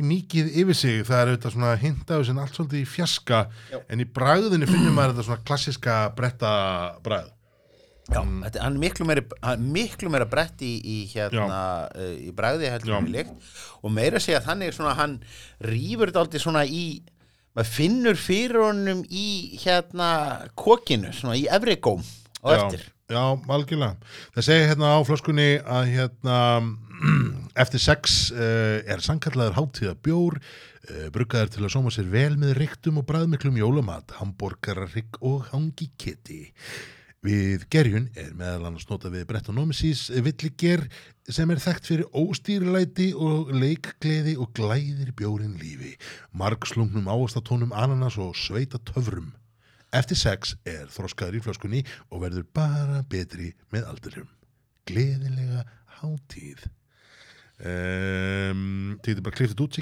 ekki 0.00 0.08
mikið 0.08 0.56
yfir 0.62 0.76
sig. 0.76 1.02
Það 1.06 1.20
er 1.20 1.30
auðvitað 1.30 1.54
svona 1.54 1.74
þessu 1.80 2.32
en 2.32 2.40
allt 2.40 2.56
svolítið 2.56 2.80
í 2.80 2.88
fjaska 2.88 3.42
Já. 3.70 3.78
en 3.88 4.00
í 4.00 4.06
bragðinu 4.06 4.68
finnum 4.68 4.96
maður 4.96 5.14
þetta 5.14 5.26
svona 5.28 5.46
klassiska 5.46 5.98
bretta 6.16 6.52
bragð. 7.04 7.30
Já, 8.10 8.24
þetta, 8.24 8.62
hann 8.64 8.74
er 8.74 8.82
miklu 8.82 9.06
meira, 9.06 9.22
er 9.46 9.60
miklu 9.62 10.10
meira 10.10 10.26
brett 10.26 10.62
í, 10.66 10.72
í 10.82 10.96
hérna 11.12 11.86
uh, 11.94 12.14
í 12.18 12.32
bræði 12.34 12.72
og 13.80 13.92
meira 13.94 14.18
segja 14.18 14.40
þannig 14.42 14.74
svona 14.74 14.96
hann 14.98 15.20
rýfur 15.62 16.10
þetta 16.10 16.24
aldrei 16.24 16.42
svona 16.42 16.64
í 16.66 17.04
maður 17.54 17.70
finnur 17.70 18.18
fyrir 18.18 18.64
honum 18.64 19.04
í 19.06 19.60
hérna 19.62 20.48
kokinu, 20.58 21.12
svona 21.14 21.36
í 21.38 21.46
efrigóm 21.46 22.02
á 22.42 22.48
já, 22.50 22.58
eftir. 22.64 22.88
Já, 23.10 23.22
algjörlega. 23.46 24.10
Það 24.34 24.48
segja 24.48 24.68
hérna 24.72 24.90
á 24.90 24.98
flöskunni 25.06 25.48
að 25.62 25.94
hérna 25.94 26.40
eftir 27.58 27.82
sex 27.82 28.30
uh, 28.34 28.78
er 28.84 29.02
sannkallaður 29.04 29.58
hátíða 29.58 29.96
bjór 30.04 30.38
uh, 30.38 31.08
bruggaður 31.14 31.52
til 31.56 31.66
að 31.66 31.74
sóma 31.74 31.92
sér 31.94 32.08
vel 32.12 32.38
með 32.40 32.56
ryktum 32.60 33.02
og 33.02 33.08
bræðmiklum 33.10 33.58
jólamat 33.60 34.16
hambúrgararrygg 34.20 35.20
og 35.20 35.50
hangi 35.50 35.90
keti 36.00 36.44
Við 37.20 37.66
gerjun 37.68 38.06
er 38.16 38.30
meðal 38.32 38.70
annars 38.70 38.86
nota 38.88 39.10
við 39.12 39.26
Brettanomyces 39.28 40.06
villiger 40.24 40.86
sem 41.28 41.50
er 41.52 41.60
þekkt 41.60 41.90
fyrir 41.90 42.16
óstýrlæti 42.16 43.10
og 43.12 43.50
leikgleði 43.52 44.38
og 44.40 44.54
glæðir 44.56 45.12
bjórin 45.18 45.58
lífi, 45.60 45.92
margslungnum 46.32 47.12
ávastatónum 47.12 47.76
ananas 47.76 48.16
og 48.16 48.32
sveita 48.40 48.80
töfrum. 48.88 49.34
Eftir 49.92 50.16
sex 50.16 50.56
er 50.64 50.88
þroskaður 50.88 51.36
í 51.36 51.44
flöskunni 51.44 51.84
og 52.08 52.24
verður 52.24 52.48
bara 52.56 53.04
betri 53.04 53.52
með 53.68 53.92
aldurum. 53.92 54.32
Gleðilega 54.88 55.66
hátíð. 56.00 56.70
Um, 57.60 58.94
Týttir 59.04 59.20
bara 59.20 59.36
kliftið 59.36 59.58
út, 59.66 59.74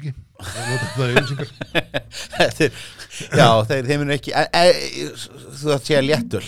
er, 2.59 2.73
já, 3.39 3.47
þeir, 3.69 3.91
munu 4.01 4.15
ekki 4.17 4.33
e, 4.35 4.43
e, 4.51 5.07
þú 5.15 5.71
ætti 5.77 5.77
að 5.77 5.85
segja 5.87 6.01
léttöl. 6.03 6.43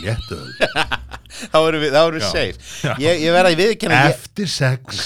Léttöl. 0.00 0.46
þá 1.52 1.58
erum 1.60 1.82
við, 1.84 1.96
við 2.16 2.24
safe 2.26 2.94
ég, 3.00 3.20
ég 3.24 3.34
verða 3.34 3.52
að 3.52 3.60
viðkynna 3.60 4.04
ég, 4.06 4.14
Eftir 4.16 4.48
sex, 4.50 5.02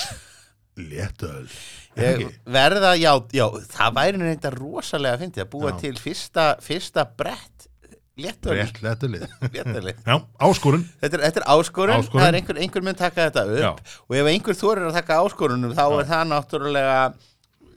léttöl. 0.78 1.49
Er 1.95 2.24
verða, 2.51 2.97
já, 2.99 3.12
já, 3.30 3.45
það 3.70 3.99
væri 3.99 4.18
nú 4.18 4.26
reynda 4.26 4.51
rosalega 4.51 5.14
að 5.14 5.20
fyndi 5.22 5.43
að 5.45 5.51
búa 5.53 5.70
Já. 5.70 5.76
til 5.85 5.95
fyrsta, 6.03 6.47
fyrsta 6.62 7.05
brett 7.07 7.53
léttöl 8.16 8.54
Rétt 8.54 8.78
léttölið. 8.84 9.24
léttölið 9.52 9.96
Já, 10.06 10.16
áskorun. 10.38 10.84
Þetta 11.02 11.16
er, 11.18 11.22
þetta 11.28 11.40
er 11.42 11.46
áskorun, 11.54 11.94
Áskorun. 11.98 12.22
það 12.22 12.28
er 12.30 12.36
einhver, 12.40 12.58
einhver 12.62 12.82
mun 12.86 12.94
taka 12.98 13.28
þetta 13.28 13.42
upp 13.50 13.62
Já. 13.64 13.70
og 14.08 14.16
ef 14.20 14.28
einhver 14.30 14.58
þorir 14.60 14.88
að 14.90 14.98
taka 15.00 15.16
áskorunum 15.24 15.72
þá 15.74 15.82
Já. 15.84 15.94
er 16.00 16.10
það 16.12 16.28
náttúrulega 16.34 16.98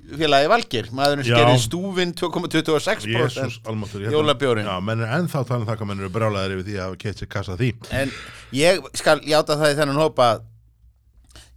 félagi 0.08 0.48
valgir, 0.48 0.86
maðurinn 0.96 1.26
Já. 1.28 1.36
skerði 1.36 1.64
stúfin 1.66 2.14
2,26% 2.16 3.10
Jésús 3.12 3.58
almáttur. 3.68 4.06
Jólabjórinn. 4.14 4.70
Já, 4.70 4.78
menn 4.80 5.02
er 5.04 5.16
ennþá 5.18 5.42
að 5.42 5.48
tala 5.50 5.60
um 5.66 5.68
hvað 5.72 5.90
menn 5.90 6.04
eru 6.06 6.12
brjálæðir 6.16 6.54
yfir 6.56 6.68
því 6.70 6.78
að 6.86 6.94
keitt 7.02 7.24
sér 7.24 7.32
kassa 7.34 7.58
því. 7.60 7.72
en 7.92 8.14
ég 8.56 8.86
skal 8.96 9.20
játa 9.28 9.58
það 9.60 9.74
í 9.74 9.80
þennan 9.82 10.00
hópa 10.06 10.30
að 10.38 10.46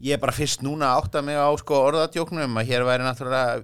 ég 0.01 0.17
er 0.17 0.23
bara 0.25 0.33
fyrst 0.35 0.65
núna 0.65 0.89
að 0.97 1.05
átta 1.05 1.23
mig 1.23 1.37
á 1.39 1.47
sko 1.61 1.79
orðatjóknum 1.93 2.57
að 2.59 2.67
hér 2.73 2.83
væri 2.89 3.05
náttúrulega 3.07 3.61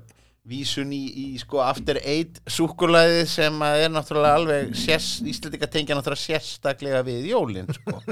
vísun 0.46 0.92
í, 0.94 1.02
í 1.10 1.26
sko 1.40 1.60
after 1.64 1.98
eight 2.02 2.38
súkulæði 2.50 3.24
sem 3.30 3.62
er 3.66 3.90
náttúrulega 3.92 4.40
alveg 4.40 4.76
sérst, 4.78 5.24
Íslandika 5.26 5.68
tengja 5.70 5.98
náttúrulega 5.98 6.22
sérstaklega 6.22 7.02
við 7.06 7.30
jólin 7.32 7.70
sko. 7.80 7.98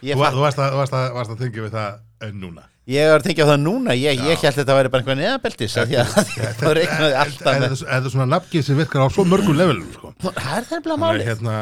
Þú, 0.00 0.20
varst 0.20 0.60
að, 0.60 0.76
að, 0.80 1.20
að 1.22 1.38
tengja 1.40 1.66
við 1.66 1.74
það 1.76 2.36
núna. 2.36 2.69
Ég 2.88 3.10
var 3.10 3.20
að 3.20 3.26
tengja 3.28 3.44
á 3.44 3.50
það 3.50 3.60
núna 3.64 3.94
ég, 3.98 4.22
ég 4.24 4.40
held 4.40 4.56
þetta 4.56 4.76
væri 4.78 4.92
bara 4.92 5.02
einhver 5.02 5.18
neðabeltis 5.20 5.76
að 5.80 5.92
að 6.00 7.18
að 7.52 7.66
það 7.76 7.96
er 7.98 8.08
svona 8.14 8.28
nafngið 8.32 8.64
sem 8.66 8.78
virkar 8.80 9.04
á 9.04 9.08
svo 9.12 9.26
mörgum 9.28 9.58
levelum, 9.58 9.88
sko. 9.94 10.12
það 10.24 10.54
er 10.56 10.68
það 10.70 10.82
bara 10.86 10.96
Þannig 10.96 11.04
máli 11.04 11.20
að 11.20 11.30
hérna, 11.30 11.56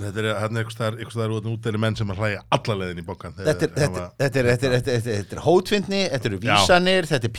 þetta 0.00 0.22
er, 0.22 0.28
hérna 0.40 0.60
er 0.60 0.64
einhvers 0.64 0.76
einhvers 0.96 1.16
staðar 1.16 1.34
út 1.36 1.48
útdeili 1.50 1.80
menn 1.82 1.98
sem 1.98 2.10
að 2.12 2.22
hlæja 2.22 2.42
alla 2.56 2.76
leiðin 2.80 3.02
í 3.02 3.04
bókan. 3.06 3.36
Þetta 3.36 3.66
er, 3.66 3.72
þetta, 3.76 4.06
þetta, 4.22 4.40
er, 4.40 4.48
er, 4.50 4.74
er, 4.76 5.10
er 5.14 5.40
eru 6.30 6.40
vísanir, 6.42 7.08
þetta 7.10 7.28
er 7.28 7.34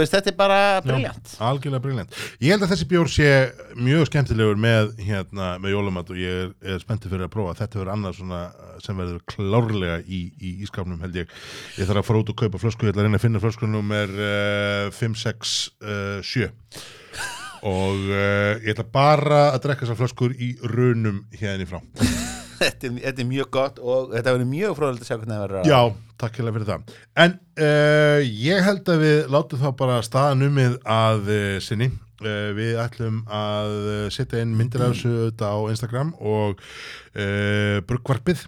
veist, 0.00 0.14
þetta 0.14 0.32
er 0.32 0.38
bara 0.38 0.60
briljant. 0.84 1.34
Algjörlega 1.48 1.84
briljant. 1.86 2.20
Ég 2.44 2.54
held 2.54 2.66
að 2.66 2.74
þessi 2.74 2.88
bjór 2.92 3.12
sé 3.12 3.30
mjög 3.76 4.06
skemmtilegur 4.10 4.60
með, 4.60 4.92
hérna, 5.06 5.52
með 5.62 5.76
jólamat 5.76 6.12
og 6.14 6.20
ég 6.20 6.54
er, 6.60 6.80
spenntið 6.84 7.16
fyrir 7.16 7.28
að 7.28 7.34
prófa. 7.34 7.56
Þetta 7.62 7.80
verður 7.80 7.94
annað 7.96 8.20
sem 8.84 9.00
verður 9.00 9.22
klárlega 9.32 9.98
í 10.40 10.54
ískapnum 10.66 11.02
held 11.04 11.20
ég. 11.22 11.36
Ég 11.86 11.92
þarf 11.92 12.02
að 12.02 12.06
fara 12.08 12.20
út 12.24 12.30
og 12.32 12.38
kaupa 12.40 12.58
flösku, 12.58 12.82
ég 12.82 12.90
ætla 12.90 13.04
að 13.04 13.06
reyna 13.06 13.18
að 13.20 13.22
finna 13.22 13.38
flösku 13.38 13.66
nummer 13.70 14.10
uh, 14.10 14.88
567 14.90 16.48
og 17.62 18.00
uh, 18.10 18.58
ég 18.58 18.72
ætla 18.72 18.86
bara 18.90 19.42
að 19.52 19.60
drekka 19.68 19.86
þessar 19.86 20.00
flöskur 20.00 20.32
í 20.34 20.48
runum 20.66 21.20
hérna 21.30 21.62
í 21.62 21.68
frá. 21.70 21.78
þetta, 22.58 22.88
er, 22.88 22.96
þetta 23.04 23.22
er 23.22 23.28
mjög 23.30 23.52
gott 23.54 23.78
og 23.78 24.10
þetta 24.16 24.34
verður 24.34 24.50
mjög 24.50 24.74
fróðilegt 24.80 25.04
að 25.04 25.12
sjá 25.12 25.14
hvernig 25.14 25.36
það 25.36 25.44
verður 25.44 25.60
að... 25.60 25.70
Já, 25.70 26.10
takk 26.24 26.40
fyrir 26.40 26.66
það. 26.72 26.90
En 27.22 27.38
uh, 27.68 28.18
ég 28.50 28.66
held 28.66 28.90
að 28.96 29.06
við 29.06 29.18
látum 29.36 29.62
þá 29.62 29.68
bara 29.84 30.02
staðan 30.08 30.46
umið 30.48 30.74
að 30.96 31.30
uh, 31.36 31.44
sinni. 31.62 31.92
Við 32.56 32.78
ætlum 32.80 33.20
að 33.28 33.74
setja 34.10 34.40
inn 34.40 34.56
myndir 34.56 34.82
af 34.82 34.94
þessu 34.94 35.10
auðvitað 35.12 35.52
á 35.52 35.68
Instagram 35.68 36.14
og 36.16 36.62
bruggvarpið 37.86 38.40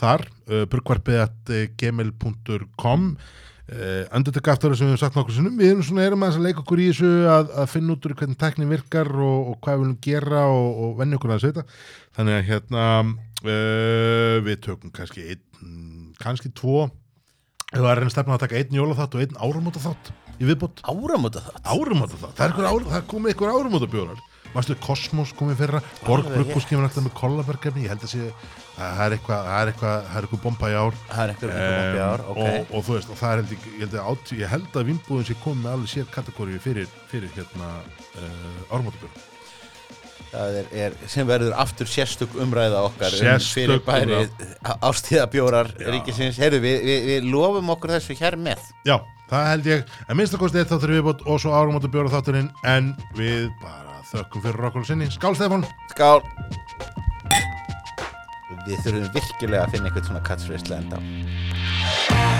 þar, 0.00 0.24
uh, 0.50 0.64
bruggvarpið 0.70 1.20
at 1.26 1.52
uh, 1.52 1.66
gmail.com 1.80 3.12
Uh, 3.66 4.04
endurtökk 4.14 4.52
aftur 4.52 4.70
það 4.70 4.78
sem 4.78 4.86
við 4.86 4.92
hefum 4.92 5.00
sagt 5.00 5.16
nokkur 5.18 5.34
sinnum. 5.34 5.54
Við 5.58 5.72
erum 5.72 5.82
svona 5.82 6.04
erum 6.06 6.22
að 6.22 6.36
leika 6.38 6.60
okkur 6.62 6.78
í 6.78 6.84
þessu 6.86 7.08
að, 7.26 7.48
að 7.50 7.72
finna 7.72 7.96
út 7.96 8.04
úr 8.06 8.12
hvernig 8.20 8.38
tæknin 8.38 8.70
virkar 8.70 9.08
og, 9.10 9.48
og 9.50 9.56
hvað 9.64 9.74
við 9.74 9.82
viljum 9.82 9.96
gera 10.06 10.42
og, 10.54 10.68
og 10.84 10.92
venja 11.00 11.18
okkur 11.18 11.32
að 11.34 11.46
þetta 11.48 11.64
þannig 12.14 12.36
að 12.36 12.46
hérna 12.52 12.84
uh, 13.02 14.36
við 14.46 14.60
tökum 14.68 14.92
kannski 14.94 15.26
einn, 15.32 15.74
kannski 16.22 16.52
tvo. 16.54 16.84
Ef 17.72 17.80
það 17.80 17.90
er 17.90 18.00
reyna 18.04 18.14
stefna 18.14 18.38
að 18.38 18.44
taka 18.44 18.60
einn 18.60 18.78
jólaþátt 18.78 19.18
og 19.18 19.26
einn 19.26 19.42
áramóta 19.42 19.82
þátt 19.82 20.12
í 20.36 20.46
viðbót. 20.46 20.86
Áramóta 20.86 21.42
þátt. 21.42 21.60
áramóta 21.66 22.22
þátt, 22.22 22.38
það 22.38 22.62
er, 22.70 22.88
það 22.92 23.06
komið 23.16 23.34
ykkur 23.34 23.50
áramóta 23.50 23.90
bjórar 23.90 24.22
Mástu, 24.54 24.76
Kosmos 24.84 25.34
kom 25.36 25.50
í 25.52 25.58
fyrra, 25.58 25.82
Borg 26.06 26.30
Brukkos 26.30 26.68
kemur 26.68 26.86
alltaf 26.88 27.06
með 27.06 27.14
kollabergefni, 27.18 27.86
ég 27.86 27.94
held 27.94 28.06
að 28.06 28.12
sé 28.14 28.30
það 28.76 29.04
er 29.06 29.16
eitthvað, 29.16 29.46
það 29.46 29.60
er 29.60 29.70
eitthvað, 29.72 29.94
það 30.08 30.18
er 30.18 30.26
eitthvað 30.26 30.42
bomba 30.42 30.72
í 30.72 30.76
ár. 30.76 30.98
Það 31.12 31.22
er 31.22 31.32
eitthvað 31.34 31.54
bomba 31.54 31.86
í 31.86 32.02
ár, 32.06 32.26
ok. 32.26 32.42
og, 32.42 32.74
og 32.74 32.84
þú 32.88 32.98
veist, 32.98 33.14
og 33.14 33.20
það 33.22 33.30
er 33.30 33.40
held 33.42 33.54
ég, 33.54 33.70
held 33.84 33.96
að, 34.02 34.34
ég 34.40 34.52
held 34.56 34.76
að 34.76 34.90
vinnbúðin 34.90 35.30
sé 35.30 35.38
komið 35.44 35.64
með 35.64 35.76
alveg 35.76 35.94
sér 35.94 36.12
kategóri 36.12 36.60
fyrir, 36.66 36.92
fyrir 37.12 37.32
hérna 37.38 37.72
eh, 38.20 38.28
uh, 38.28 38.76
ármáttabjörn 38.76 39.24
það 40.36 40.58
er, 40.60 40.70
er, 40.84 40.96
sem 41.10 41.26
verður 41.28 41.56
aftur 41.62 41.90
sérstök 41.90 42.36
umræða 42.42 42.82
okkar 42.88 43.14
um 43.14 43.20
sérstök 43.20 43.46
um 43.46 43.56
fyrir 43.56 43.82
bæri 43.86 44.20
ástíðabjórar 44.90 45.72
ríkisins, 45.80 46.40
heyrðu, 46.42 46.62
við, 46.64 46.78
við, 46.88 47.10
við 47.10 47.28
lofum 47.32 47.74
okkur 47.76 47.96
þessu 47.96 48.18
hér 48.20 48.38
með. 48.40 48.68
Já, 48.88 48.98
það 49.30 49.50
held 49.52 49.72
ég, 49.72 49.98
en 50.06 50.20
minnstakosti 50.20 50.62
eitt 50.62 50.72
þáttur 50.72 50.96
við 50.96 51.04
bótt 51.08 51.26
og 51.26 51.42
svo 51.42 51.56
ármáttabjóra 51.56 52.14
þátturinn 52.16 52.52
en 52.66 52.94
við 53.18 53.50
bara 53.62 53.85
þökkum 54.12 54.44
fyrir 54.46 54.68
okkur 54.70 54.86
sinni. 54.86 55.10
Skál 55.12 55.36
Stefan! 55.38 55.66
Skál! 55.92 56.22
Við 58.66 58.80
þurfum 58.82 59.12
virkilega 59.14 59.66
að 59.66 59.76
finna 59.76 59.90
eitthvað 59.90 60.08
svona 60.10 60.24
catchphrase 60.26 60.66
til 60.66 60.74
að 60.74 60.80
enda 60.82 60.98
á. 60.98 62.35